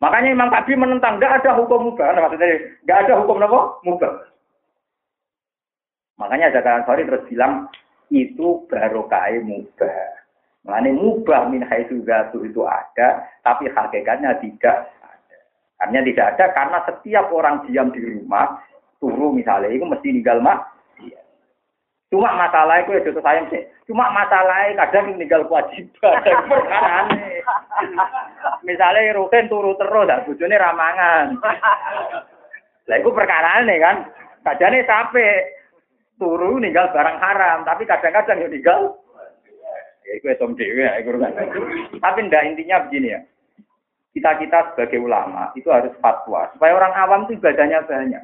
[0.00, 2.16] Makanya Imam Kabi menentang, nggak ada hukum mubah.
[2.16, 2.56] Nah, maksudnya,
[2.88, 3.60] nggak ada hukum apa?
[3.84, 4.12] Mubah.
[6.16, 7.68] Makanya Zakaria Sorry terus bilang,
[8.08, 10.16] itu barokai mubah.
[10.64, 14.88] Makanya mubah min haitsu itu ada, tapi hakikatnya tidak
[15.80, 18.60] Karena tidak ada karena setiap orang diam di rumah,
[19.00, 20.80] turu misalnya, itu mesti tinggal mak
[22.10, 23.62] Cuma masalah itu ya jatuh sayang sih.
[23.86, 26.18] Cuma masalahnya kadang meninggal kewajiban.
[28.66, 31.38] Misalnya rutin turu terus, tak bujune ramangan.
[32.90, 33.96] Lah itu perkara nih kan.
[34.42, 35.54] Kadangnya sampai
[36.18, 38.98] turu ninggal barang haram, tapi kadang-kadang ya ninggal.
[40.02, 41.32] Ya itu etom dewe ya, kan.
[41.94, 43.20] Tapi ndak intinya begini ya.
[44.10, 48.22] Kita-kita sebagai ulama itu harus fatwa supaya orang awam itu ibadahnya banyak.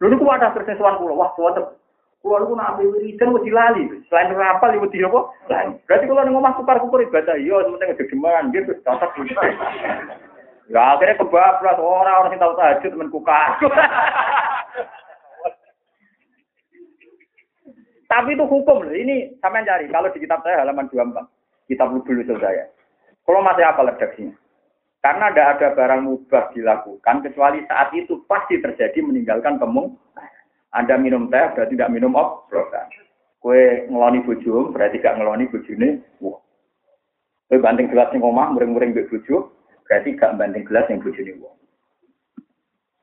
[0.00, 1.76] Dulu ku ada persesuan pulau, wah tuh
[2.20, 3.88] Kulo niku nak ambil wiridan wis dilali.
[4.12, 5.20] Selain rapal wedi apa?
[5.48, 5.72] Lali.
[5.88, 9.16] Berarti kulo ning omah kupar-kupur ibadah iya sementing gegeman gitu cocok.
[10.68, 13.40] Ya akhirnya kebablas orang orang yang tahu tahajud temen kuka.
[18.12, 18.92] Tapi itu hukum loh.
[18.92, 19.88] Ini sampean cari.
[19.88, 21.24] Kalau di kitab saya halaman 24.
[21.72, 22.68] Kitab dulu saya.
[23.24, 24.36] Kalau masih apa redaksinya?
[25.00, 29.96] Karena tidak ada barang mubah dilakukan kecuali saat itu pasti terjadi meninggalkan kemung.
[30.76, 32.84] Anda minum teh berarti tidak minum oplosan.
[33.40, 35.88] Kue ngeloni bojo berarti gak ngeloni bojone.
[36.20, 36.36] Wah.
[37.48, 39.56] Kue banting gelas yang omah muring-muring mbek bojo
[39.88, 41.56] berarti gak banting gelas yang wong.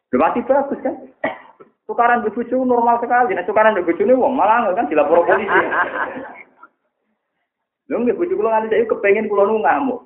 [0.08, 0.96] Lho mati bagus kan?
[1.90, 3.34] Tukaran mbek bojo normal sekali.
[3.34, 5.50] Nek tukaran mbek bojone wong malah kan dilapor polisi.
[7.90, 10.06] Lho nggih bojo kula nganti saiki kepengin kula nu ngamuk.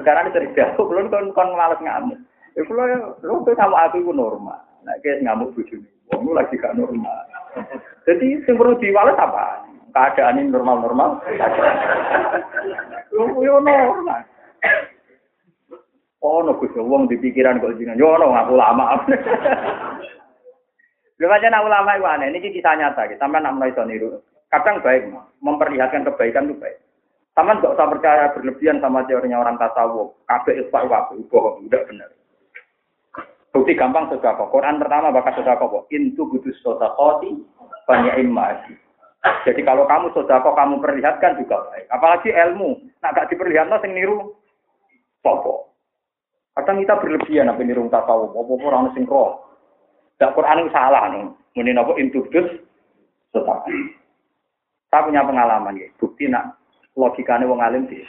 [0.00, 2.16] Perkara ini cerdas, kula kon kon males ngamuk.
[2.56, 2.88] Ya kula
[3.20, 4.56] lho sama aku ku normal.
[4.80, 5.84] Nek ngamuk bojone.
[6.08, 7.28] Wong lagi gak normal.
[8.08, 9.68] Jadi yang perlu diwales apa?
[9.92, 11.20] Keadaan ini normal-normal.
[13.44, 14.24] Yo normal.
[16.20, 18.00] Oh, no Gus, wong di pikiran kok jenengan.
[18.00, 19.04] Yo no ngaku lama.
[21.20, 23.76] Lha aja ulama itu aneh, ini kisah nyata, sampai nak mulai.
[24.48, 25.12] Kadang baik,
[25.44, 26.80] memperlihatkan kebaikan itu baik.
[27.34, 30.18] Sama nggak usah percaya berlebihan sama teorinya orang tasawuf.
[30.26, 32.10] Kabeh ikhfa wa bohong, udah benar.
[33.50, 34.46] Bukti gampang sodako.
[34.54, 35.90] Quran pertama bakas sodako.
[35.90, 37.34] Intu budus sodakoti
[37.86, 38.78] banyak imasi.
[39.42, 41.86] Jadi kalau kamu sodako kamu perlihatkan juga baik.
[41.90, 42.78] Apalagi ilmu.
[43.02, 44.38] Nah gak diperlihatkan sing niru.
[45.18, 45.74] Popo.
[46.54, 48.30] Kadang kita berlebihan apa niru tasawuf.
[48.30, 49.42] Popo orang sing roh.
[50.14, 51.26] Dan Quran salah nih.
[51.74, 52.54] Apa intu budus
[53.34, 53.66] sodako.
[54.94, 55.90] Saya punya pengalaman ya.
[55.98, 56.59] Bukti nak
[56.94, 58.02] logikanya wong alim sih.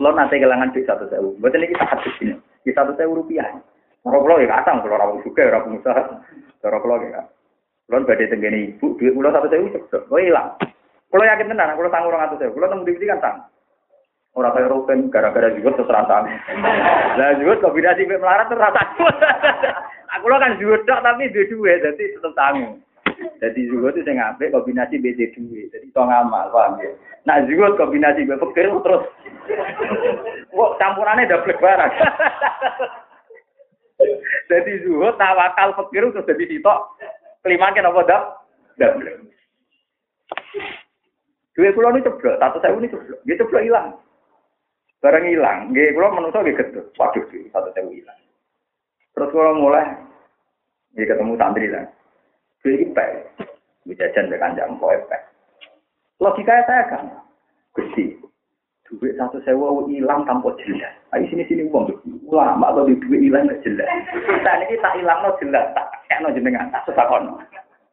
[0.00, 1.36] Lo nanti kelangan di satu sewu.
[1.40, 2.34] Betul ini kita hadis ini.
[2.64, 3.48] Di satu sewu rupiah.
[4.06, 6.02] Cara kula ya kadang kula ora juga ora pengusaha.
[6.62, 7.22] Cara kula ya.
[7.90, 10.02] Kula badhe tenggene ibu duit kula 100.000 cepet.
[10.06, 10.54] Kok ilang.
[11.10, 12.54] Kula yakin tenan kula tanggung 200.000.
[12.54, 13.36] Kula temu di kan tang.
[14.36, 16.28] Ora kaya roken gara-gara juga terus rantang.
[17.18, 18.82] Lah juga kombinasi melarat terus rata.
[20.20, 22.78] Aku lo kan juga tapi duwe duit jadi tetep tanggung.
[23.36, 25.68] Jadi juga itu saya ngambil kombinasi BD duit.
[25.70, 26.90] Jadi itu ngamal, paham ya?
[27.28, 29.04] Nah juga kombinasi BD terus.
[30.50, 31.92] Kok campurannya double barang.
[34.46, 36.80] Jadi zuhud tawakal fakir terus jadi sitok.
[37.42, 38.22] Kelima kan apa dak?
[38.78, 38.92] Dak.
[41.56, 43.20] Duit kula ini ceblok, satu saya ini ceblok.
[43.24, 43.96] Dia ceblok hilang.
[45.00, 46.80] Barang hilang, nggih kula menungso nggih gedhe.
[47.00, 48.20] Waduh, satu saya hilang.
[49.16, 49.96] Terus kula mulai
[50.92, 51.88] nggih ketemu santri lah.
[52.64, 53.10] Iki pek.
[53.86, 55.22] Jajan dengan jam poe pek.
[56.20, 57.04] Logika saya kan.
[57.76, 58.16] Gusti,
[58.88, 60.94] duit satu sewa hilang tanpa jelas.
[61.12, 61.92] Ayo sini sini uang
[62.24, 63.88] ulama atau di duit hilang nggak jelas.
[64.42, 67.36] Saat ini tak hilang no jelas, tak kayak no jenengan tak susah kono.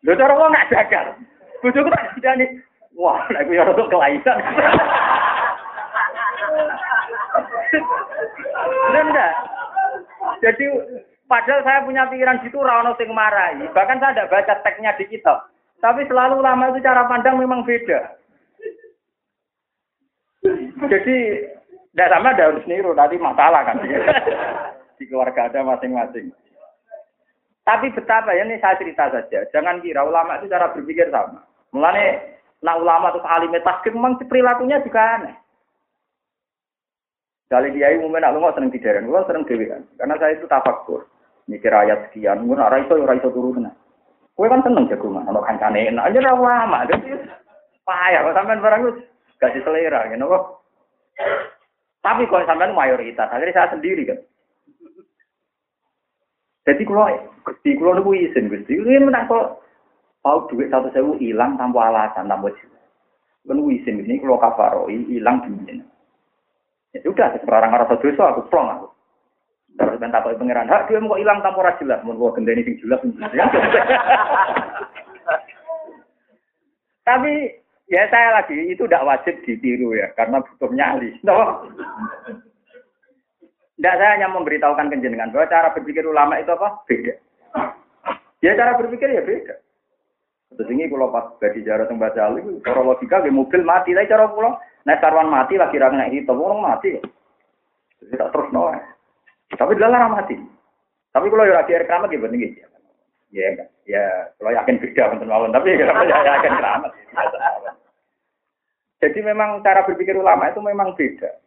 [0.08, 1.06] Lo cara uang nggak jagal.
[1.62, 2.50] Bujuk tak tidak nih.
[2.94, 4.38] Wah, aku ya untuk kelainan.
[8.94, 9.32] Enggak.
[10.46, 10.66] Jadi
[11.34, 13.66] padahal saya punya pikiran gitu rano sing marahi.
[13.74, 15.50] Bahkan saya tidak baca teksnya di kitab.
[15.82, 18.14] Tapi selalu lama itu cara pandang memang beda.
[20.86, 21.18] Jadi
[21.94, 23.82] tidak sama ada harus niru, tadi masalah kan.
[25.02, 26.30] Di keluarga ada masing-masing.
[27.64, 29.48] Tapi betapa ya ini saya cerita saja.
[29.50, 31.42] Jangan kira ulama itu cara berpikir sama.
[31.74, 35.36] Mulane nah ulama itu alim taskim memang perilakunya juga aneh.
[37.48, 39.86] Kali dia umumnya nak lu seneng tidaran, gua seneng dewi kan.
[39.96, 41.08] Karena saya itu tafakur.
[41.52, 43.68] Mikir ayat sekian, gua nak raiso, raiso turun.
[44.34, 46.88] Gue kan seneng jagungan, kalau kancane enak aja ulama.
[46.90, 47.14] Jadi
[47.86, 48.92] payah, kalau sampean barang itu
[49.38, 50.44] gak selera, gitu kok.
[52.02, 54.20] Tapi kalau sampean mayoritas, akhirnya saya sendiri kan.
[56.64, 57.12] Jadi kalau
[57.44, 59.64] Gusti kalau nunggu izin Gusti, ini menang kok
[60.24, 62.88] Tahu duit satu sewu hilang tanpa alasan, tanpa jelas.
[63.44, 65.84] Kan wisin ini kalau kafaroi hilang duit.
[66.96, 68.88] Ya sudah, sekarang rasa dosa aku plong aku.
[69.74, 72.78] Terus ben takoki pangeran, "Hak dia kok hilang tanpa ora jelas, mun kok gendeni sing
[72.78, 73.02] jelas."
[77.10, 77.34] Tapi
[77.92, 81.10] ya saya lagi itu tidak wajib ditiru ya karena butuh nyali.
[81.26, 81.66] No.
[83.74, 86.80] Tidak saya hanya memberitahukan kenjenengan bahwa cara berpikir ulama itu apa?
[86.88, 87.14] Beda.
[88.40, 89.56] Ya cara berpikir ya beda.
[90.54, 94.06] Terus ini kalau pas bagi jarak yang baca itu, cara logika di mobil mati, tapi
[94.06, 94.54] cara pulang,
[94.86, 97.02] naik karwan mati lagi kira itu orang mati.
[98.04, 98.70] Jadi tak terus no.
[99.58, 100.36] Tapi dalam mati.
[101.14, 102.58] Tapi kalau ya akhir keramat ya gitu.
[103.34, 103.50] Ya,
[103.90, 104.06] ya
[104.38, 106.92] kalau yakin beda untuk mawon, tapi ya yakin keramat.
[109.04, 111.44] Jadi memang cara berpikir ulama itu memang beda.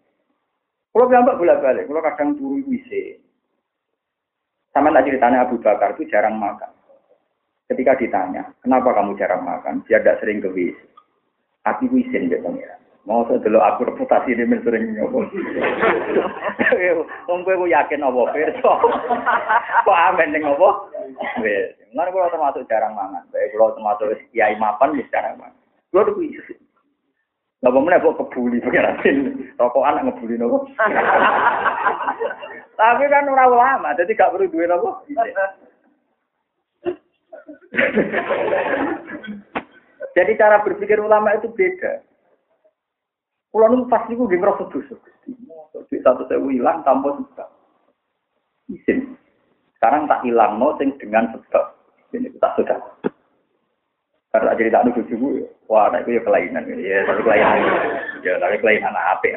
[0.93, 3.21] Kalau gambar bolak balik, kalau kadang turun wisi.
[4.73, 6.69] Sama tak ceritanya Abu Bakar itu jarang makan.
[7.67, 9.83] Ketika ditanya, kenapa kamu jarang makan?
[9.89, 10.79] Dia tidak sering ke WC.
[11.67, 12.79] Aku wisin dia pengiran.
[13.07, 15.31] Mau saya dulu aku reputasi ini sering nyoba.
[17.31, 18.73] Wong kowe yakin apa pirsa?
[19.87, 20.69] Kok amen ning apa?
[21.39, 21.71] Wis.
[21.95, 23.23] Mulane kula termasuk jarang mangan.
[23.31, 25.55] Baik kula termasuk kiai mapan wis jarang mangan.
[25.95, 26.43] Kula tuh wis.
[27.63, 28.91] Lah pemenang kok kebuli pengen
[29.55, 30.67] anak ngebuli nopo.
[32.77, 35.01] Tapi kan ora ulama, jadi gak perlu duwe nopo.
[40.13, 42.05] Jadi cara berpikir ulama itu beda.
[43.51, 44.95] Kulo nu pas niku nggih ngrasa dosa.
[45.87, 47.49] Duit satu sewu hilang tanpa sebab.
[48.73, 49.15] Isin.
[49.79, 51.65] Sekarang tak hilang no sing dengan sebab.
[52.15, 52.79] Ini tak sudah.
[54.37, 57.57] Karena jadi tak nuduh juga, wah, nah itu ya kelainan, ya, tapi kelainan,
[58.21, 59.33] ya, tapi kelainan apa,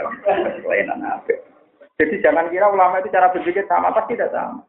[0.59, 1.33] kelainan apa.
[1.95, 4.59] Jadi jangan kira ulama itu cara berpikir sama, pasti tidak sama.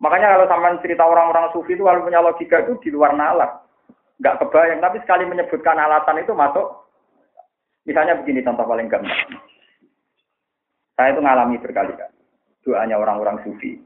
[0.00, 3.60] Makanya kalau sama cerita orang-orang sufi itu kalau punya logika itu di luar nalar.
[4.16, 6.88] Nggak kebayang, tapi sekali menyebutkan alasan itu masuk.
[7.88, 9.40] Misalnya begini contoh paling gampang.
[10.96, 12.18] Saya itu ngalami berkali-kali.
[12.60, 13.80] Doanya orang-orang sufi.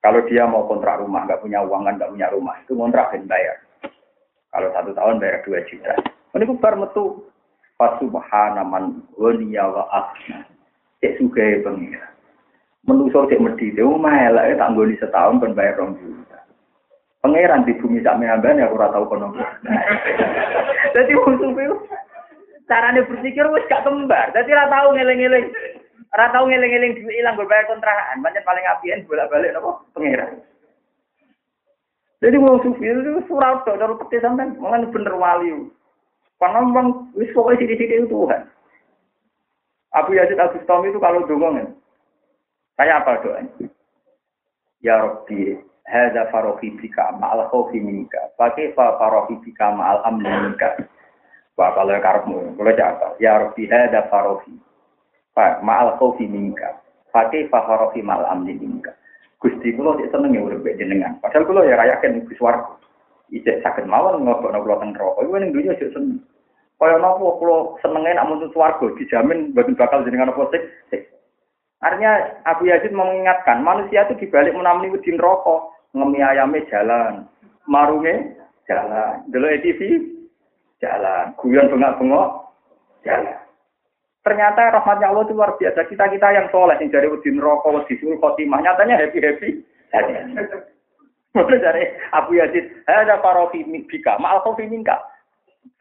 [0.00, 3.24] Kalau dia mau kontrak rumah, nggak punya uang kan nggak punya rumah, itu kontrak dan
[3.24, 3.56] bayar.
[4.52, 5.92] Kalau satu tahun bayar dua juta.
[6.36, 7.28] Ini bar metu.
[7.74, 10.46] Fasubhanaman waniya wa asna.
[11.02, 12.14] Cek sugai pengira
[12.84, 16.38] menusuk cek medhi itu melek tak nggoni setahun kan bayar rong juta.
[17.24, 19.32] Pangeran di bumi sak meamban ya ora tau kono.
[20.94, 21.64] Dadi wong sufi
[22.68, 24.32] carane berpikir wis gak kembar.
[24.32, 25.46] Dadi ora tau ngeling-eling.
[26.14, 28.24] Ora tau ngeling-eling duit ilang berbayar kontrakan.
[28.24, 30.40] Banyak paling apian bolak-balik napa pangeran.
[32.24, 35.68] Jadi wong sufi itu surau tok cara peti sampean, malah bener wali.
[36.40, 38.48] Karena memang wis pokoknya sidik-sidik itu Tuhan.
[39.92, 41.76] Abu Yazid Abu Bustami itu kalau dongong
[42.74, 43.70] Kayak apa doanya?
[44.82, 45.54] Ya Rabbi,
[45.86, 48.18] hadza farohi bika ma'al khawfi minka.
[48.34, 50.74] Fa farohi bika ma'al amni minka.
[51.54, 53.14] Wah, kalau karepmu, kalau apa?
[53.22, 54.58] Ya Rabbi, hadza farohi.
[55.38, 56.82] Ma'al khawfi minka.
[57.14, 58.90] Pakai fa farohi ma'al amni minka.
[59.38, 61.20] Gusti kula sik seneng ya urip jenengan.
[61.22, 62.74] Padahal kula ya rayaken Gus warga.
[63.30, 65.20] Saged mawon nglebokno kula teng neraka.
[65.22, 66.24] Iku ning dunya seneng.
[66.80, 70.50] Kaya napa kula senenge nak mutu swarga dijamin mboten bakal jenengan apa
[70.90, 71.06] sik.
[71.84, 76.24] Artinya Abu Yazid mengingatkan, manusia itu dibalik menamuni wedi rokok, ngemi
[76.72, 77.28] jalan,
[77.68, 80.00] marunge jalan, dulu TV
[80.84, 82.28] jalan, guyon bengak-bengok
[83.08, 83.40] jalan.
[84.24, 85.84] Ternyata rahmatnya Allah itu luar biasa.
[85.84, 89.50] Kita kita yang soleh, yang dari wedi rokok, wedi suruh khotimah, nyatanya happy happy.
[91.34, 91.84] Mulai dari
[92.14, 94.96] Abu Yazid, ada parofi bika, maal kofi minka.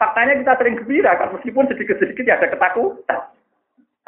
[0.01, 3.21] Faktanya kita sering gembira, kan meskipun sedikit-sedikit ya ada ketakutan.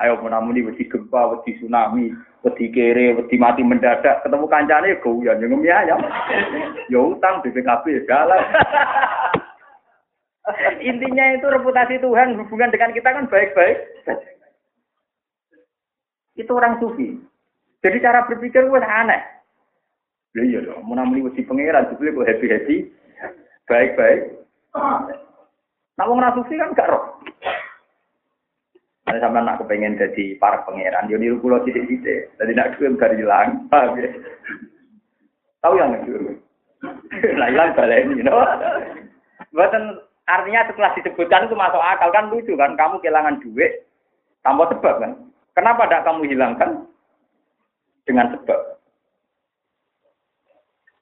[0.01, 2.11] Ayo menamuni wedi gempa, wedi tsunami,
[2.43, 6.01] wedi kere, wedi mati mendadak, ketemu kancane ya ngemi ayam.
[6.91, 8.35] Ya utang BPKB segala.
[10.89, 13.77] Intinya itu reputasi Tuhan hubungan dengan kita kan baik-baik.
[16.37, 17.17] Itu orang sufi.
[17.81, 19.21] Jadi cara berpikir gue aneh.
[20.35, 22.91] Ya iya dong, menamuni wedi pangeran, jebule kok happy-happy.
[23.71, 24.35] Baik-baik.
[25.95, 27.15] Nah, wong sufi kan gak roh.
[29.05, 32.33] Ada sama nak kepengen jadi para pangeran, yo niru pulau sidik sidik.
[32.41, 34.09] Jadi nak kirim dari hilang, ya?
[35.61, 36.35] Tahu yang niru?
[37.37, 38.43] Nah hilang balik ini, no?
[39.53, 42.73] Buatan artinya setelah disebutkan itu masuk akal kan lucu kan?
[42.73, 43.85] Kamu kehilangan duit
[44.41, 45.11] tanpa sebab kan?
[45.55, 46.69] Kenapa tidak kamu hilangkan
[48.03, 48.59] dengan sebab?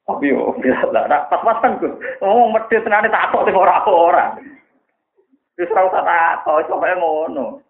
[0.04, 1.88] Tapi yo, biasa lah, pas-pasan gue.
[2.20, 4.36] Oh, medit tenan tak kok orang-orang.
[5.56, 7.64] Terus ora usah takok, coba ngono.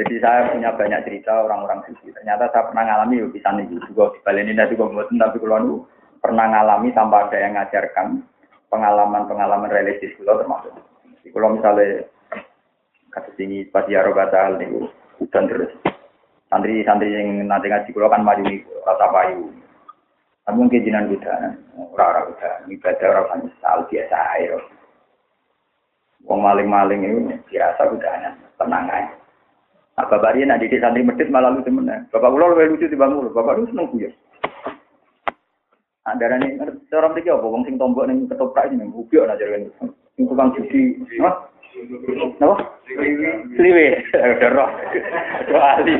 [0.00, 2.08] Jadi saya punya banyak cerita orang-orang suci.
[2.10, 4.88] Ternyata saya pernah ngalami ya bisa nih juga di ini nanti gue
[5.20, 5.84] tapi kalau
[6.24, 8.24] pernah ngalami tanpa ada yang ngajarkan
[8.70, 10.72] pengalaman-pengalaman religius kula termasuk.
[11.30, 12.06] Kalau misalnya
[13.10, 14.70] kata sini pas ya batal nih
[15.18, 15.70] hujan terus.
[16.50, 19.50] Santri-santri yang nanti ngaji kula kan maju nih rasa payu.
[20.46, 21.34] Tapi mungkin jinan kuda,
[21.94, 24.58] orang-orang kuda, ibadah orang sal biasa air.
[26.26, 29.14] Wong maling-maling itu biasa kudanya, tenang aja.
[29.94, 32.02] Nah, bapak dia nanti di santri medit malah lucu mana.
[32.08, 34.10] Bapak ular lebih lucu di bangun, bapak lu seneng ya.
[36.00, 36.56] Nah, darah ini,
[36.96, 37.44] orang tiga apa?
[37.44, 39.68] Wong sing tombok nih ketoprak ini, ubiok aja kan.
[40.16, 41.50] Sing tukang judi, apa?
[42.40, 42.56] Apa?
[43.54, 43.86] Sliwe,
[44.16, 44.70] udah roh,
[45.46, 45.94] dua ahli.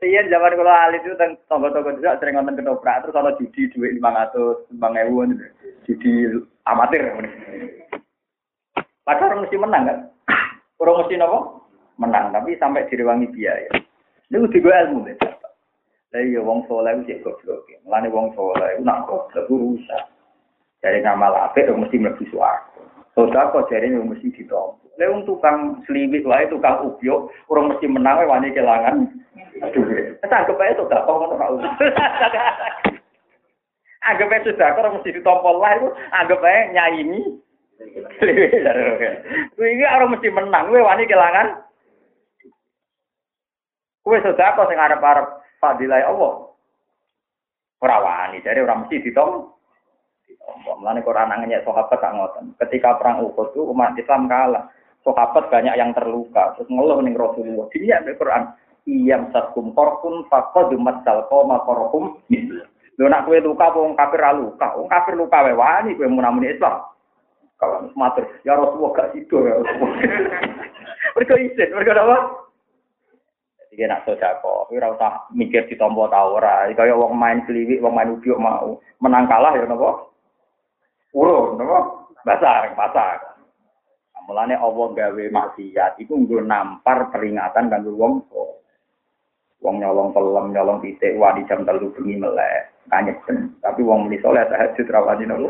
[0.00, 3.92] Iya zaman kalau ahli itu tentang tombol-tombol juga sering nonton ketoprak terus kalau judi duit
[3.92, 5.36] lima ratus, lima ribu,
[5.84, 7.04] judi amatir.
[9.04, 9.98] Padahal orang mesti menang kan?
[10.80, 11.68] Orang mesti nopo?
[12.00, 13.68] Menang, tapi sampai direwangi biaya.
[14.32, 15.16] Ini udah gue ilmu deh.
[16.10, 17.70] Lah iya wong soleh itu goblok.
[17.86, 20.10] Mulane wong soleh nak goblok rusak.
[20.82, 22.82] Dari nama apik mesti mlebu swarga.
[23.14, 24.90] Sodako jare mesti ditompo.
[24.98, 29.06] Lah tukang sliwit wae tukang ubyok, orang mesti menang wae wani kelangan.
[29.62, 29.86] Aduh.
[30.26, 31.46] Anggap ae sodako ngono ra
[34.10, 37.20] Anggap ae sodako orang mesti ditompo lah itu anggap ae nyaini
[39.56, 41.64] Kuwi orang mesti menang, kowe wani kelangan.
[44.04, 46.50] Kowe sedekah sing arep-arep fadilah Allah.
[47.80, 49.52] Ora wani, jadi orang mesti ditom.
[50.66, 52.56] Mulane Quran nanya sahabat tak ngoten.
[52.58, 54.68] Ketika perang Uhud itu umat Islam kalah.
[55.00, 56.56] Sahabat banyak yang terluka.
[56.56, 57.70] Terus ngeluh ning Rasulullah.
[57.72, 58.52] Dia di Quran.
[58.88, 62.20] Iyam satkum korpun fakod umat salko makorokum.
[63.00, 64.76] Lho nak kowe luka wong kafir luka.
[64.76, 66.08] Wong kafir luka wae wani kowe
[66.44, 66.84] Islam.
[67.60, 70.00] Kalau matur, ya Rasulullah gak sido ya Rasulullah.
[71.16, 72.16] Mereka izin, mereka apa?
[73.70, 76.66] Jadi nak sodako, tapi usah mikir di tau ora.
[76.74, 80.10] Kaya wong main seliwik, wong main ubiok mau menang kalah ya nopo?
[81.14, 82.10] Urun, nopo?
[82.26, 83.30] Basar, pasar.
[84.26, 88.14] Mulane Allah gawe maksiat iku nggo nampar peringatan kanggo wong
[89.60, 93.22] Wong nyolong pelem, nyolong titik, wadi jam telu bengi melek, kanyek
[93.60, 95.48] Tapi wong muni soleh tahajud rawani nopo.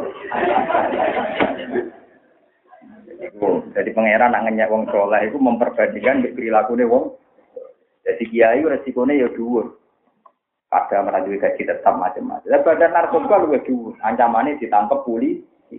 [3.70, 7.16] Jadi pangeran nak wong soleh itu memperbandingkan perilaku wong.
[8.06, 9.76] Jadi kiai resikonya ya dhuwur.
[10.70, 12.46] Ada merajui gaji tetap macam-macam.
[12.46, 13.94] Dan badan narkoba lebih dhuwur.
[14.00, 15.78] Ancamannya ditangkap polisi.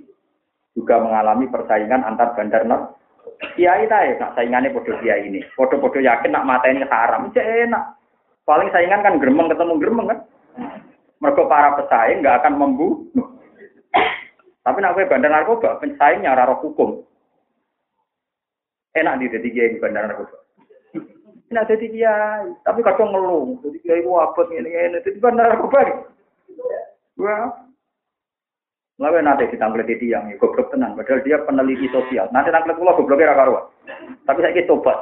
[0.75, 2.99] Juga mengalami persaingan antar bandar narkoba.
[3.57, 5.41] Kiai tahu nak saingannya bodoh kiai ini.
[5.57, 7.33] Bodoh-bodoh yakin nak mata ini haram.
[7.33, 7.97] Cek enak.
[8.45, 10.19] Paling saingan kan geremeng ketemu geremeng kan.
[11.21, 13.27] Mereka para pesaing nggak akan membunuh.
[14.61, 17.01] Tapi nak bandar narkoba, pesaingnya hukum.
[18.93, 20.37] Enak di jadi kiai bandar narkoba.
[21.51, 23.59] Enak jadi kiai, tapi kadang ngeluh.
[23.59, 25.03] Jadi kiai itu apa ini ini.
[25.03, 26.07] Jadi bandar narkoba.
[27.19, 27.51] Wah.
[29.01, 30.95] Lalu nanti kita ngeliat yang ya, goblok tenang.
[30.95, 32.31] Padahal dia peneliti sosial.
[32.31, 33.65] Nanti tangklet pulau gobloknya raka karuan.
[34.23, 34.93] Tapi saya coba.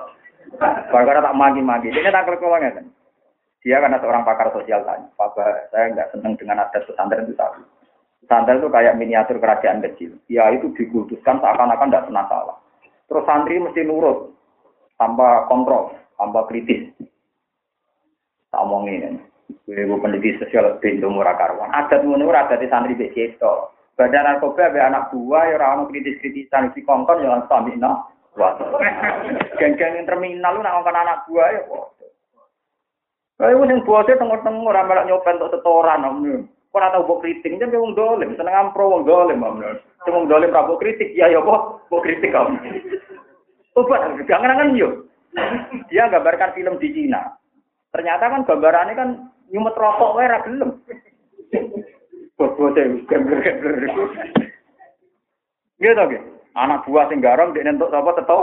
[0.89, 1.93] Karena tak magi-magi.
[1.93, 2.89] Ini tangklet pulau kan.
[3.59, 7.59] Dia karena seorang pakar sosial tanya, Papa, saya nggak senang dengan adat pesantren itu tadi.
[8.23, 10.15] Pesantren itu kayak miniatur kerajaan kecil.
[10.31, 12.57] Ya itu dikultuskan seakan-akan tidak pernah salah.
[13.11, 14.31] Terus santri mesti nurut
[14.95, 16.91] tanpa kontrol, tanpa kritis.
[18.52, 19.22] Tak omongin ini.
[19.70, 21.72] Ibu peneliti sosial pintu murah karuan.
[21.72, 23.72] Adat ngono ora di santri mbek cipto.
[23.96, 27.80] Badan narkoba be anak buah ya ora kritis-kritisan di kongkon ya langsung
[28.38, 28.56] Wah.
[29.58, 31.86] Geng-geng terminal lu nak anak buah ya kok.
[33.40, 36.44] Kayak sing bose tengok-tengok ora melok nyopen untuk setoran ngono.
[36.70, 39.58] Ora tau mbok kritik, jan wong dolim, seneng ampro wong dolim, Om.
[40.06, 42.62] Sing wong dolim ra kritik, ya ya kok mbok kritik kamu.
[43.74, 45.09] Coba jangan-jangan yuk.
[45.89, 47.38] Dia gambarkan film di Cina.
[47.89, 49.10] Ternyata kan gambarannya kan
[49.49, 50.81] nyumet rokok wae ra gelem.
[52.38, 54.03] Bos-bose gambler-gambler iku.
[55.81, 56.27] Gitu gitu.
[56.56, 58.39] Anak buah sing garong dek nentuk apa teto.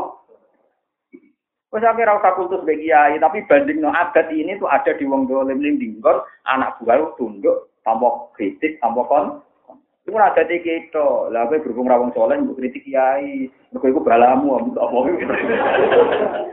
[1.74, 5.02] Wes sampe ra usah kultus bagi kiai, tapi banding no adat ini tuh ada di
[5.02, 9.26] wong dolim ning dinggon, anak buah tunduk tanpa kritik, tanpa kon
[10.06, 11.34] Iku ada di kita.
[11.34, 13.50] Lah kowe berhubung rawong soleh mbok kritik kiai.
[13.74, 14.98] Mergo iku balamu apa.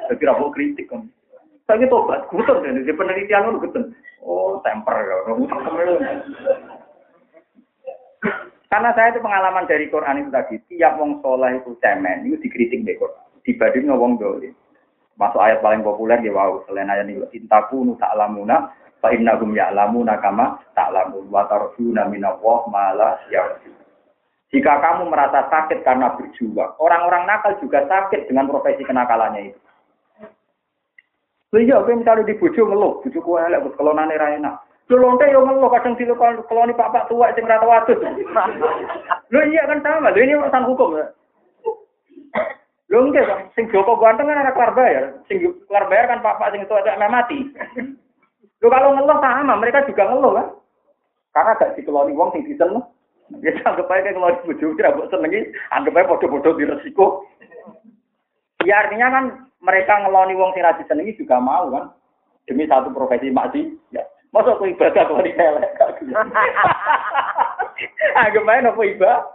[0.10, 1.06] Dadi ra kritik kan.
[1.64, 3.88] Saya tobat, guter deh, di penelitian lu guter.
[4.20, 5.16] Oh, temper ya,
[8.68, 12.84] Karena saya itu pengalaman dari Quran itu tadi, tiap wong soleh itu cemen, itu dikritik
[12.84, 13.24] deh Quran.
[13.48, 14.52] Dibanding ngomong doli.
[15.16, 18.74] Masuk ayat paling populer ya wow, selain ayat ini, intaku nu ta'lamuna
[19.04, 23.20] Fa innahum ya'lamuna kama ta'lamun wa tarjuna minallah ma la
[24.48, 29.60] Jika kamu merasa sakit karena berjuang, orang-orang nakal juga sakit dengan profesi kenakalannya itu.
[31.54, 34.56] Iya, kowe misalnya di bojo ngeluh, bojo kowe elek, kelonane ra enak.
[34.88, 36.00] Dolonte yo ngeluh kadang
[36.48, 38.00] keloni pak-pak tua sing ora wadus.
[39.30, 40.98] Lho iya kan sama, lho ini urusan hukum.
[42.88, 45.04] Lho enggak, sing Joko ganteng kan anak kelar bayar.
[45.30, 47.52] Sing kelar bayar kan pak-pak sing emang mati.
[48.64, 50.48] Lho kalau ngeluh sama, mereka juga ngeluh kan.
[51.36, 52.80] Karena gak dikeloni wong sing diseneng.
[53.44, 57.28] Ya anggap aja kayak ngeloni bojo kira mbok senengi, anggap aja padha-padha di resiko.
[58.64, 59.26] Ya artinya kan
[59.60, 61.92] mereka ngeloni wong sing ra disenengi juga mau kan.
[62.48, 63.68] Demi satu profesi maksi.
[63.92, 64.08] Ya.
[64.32, 65.76] Masa aku ibadah kalau elek?
[68.24, 69.28] Anggap aja nopo ibadah?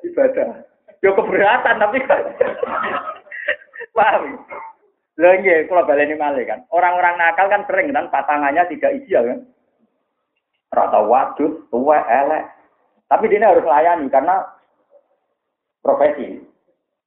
[0.00, 0.64] Ibadah.
[1.04, 2.24] Yo keberatan tapi kan.
[3.96, 4.40] Paham?
[5.16, 6.60] Nggih, kula baleni malih kan.
[6.68, 9.40] Orang-orang nakal kan sering kan pasangannya tidak ideal kan.
[10.76, 12.44] Rata wadus, tua, elek.
[13.08, 14.44] Tapi dia harus melayani karena
[15.80, 16.36] profesi.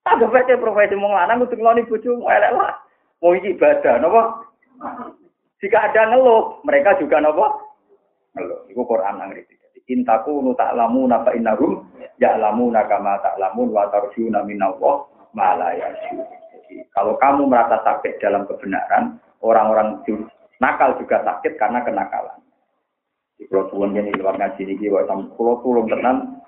[0.09, 2.81] Anggap aja profesi mau lanang kudu ngeloni bojo elek lah.
[3.21, 4.21] Mau ibadah, nopo?
[5.59, 7.45] Jika ada ngeluh, mereka juga nopo
[8.33, 8.65] ngeluh.
[8.73, 11.85] Itu Quran nang Jadi intaku nu lamu napa innahum
[12.17, 15.05] lamu nakama ta'lamun wa tarjuna minallah
[16.93, 20.03] Kalau kamu merasa sakit dalam kebenaran, orang-orang
[20.59, 22.37] nakal juga sakit karena kenakalan.
[23.39, 24.91] Di pulau suwon ini luar ngaji ini,
[25.37, 26.43] pulau tulung tenan,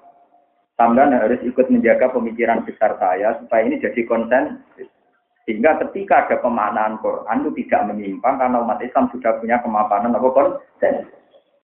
[0.75, 4.65] sampean harus ikut menjaga pemikiran besar saya supaya ini jadi konsen
[5.45, 10.29] sehingga ketika ada pemaknaan Quran itu tidak menyimpang karena umat Islam sudah punya kemapanan apa
[10.33, 11.09] konsen.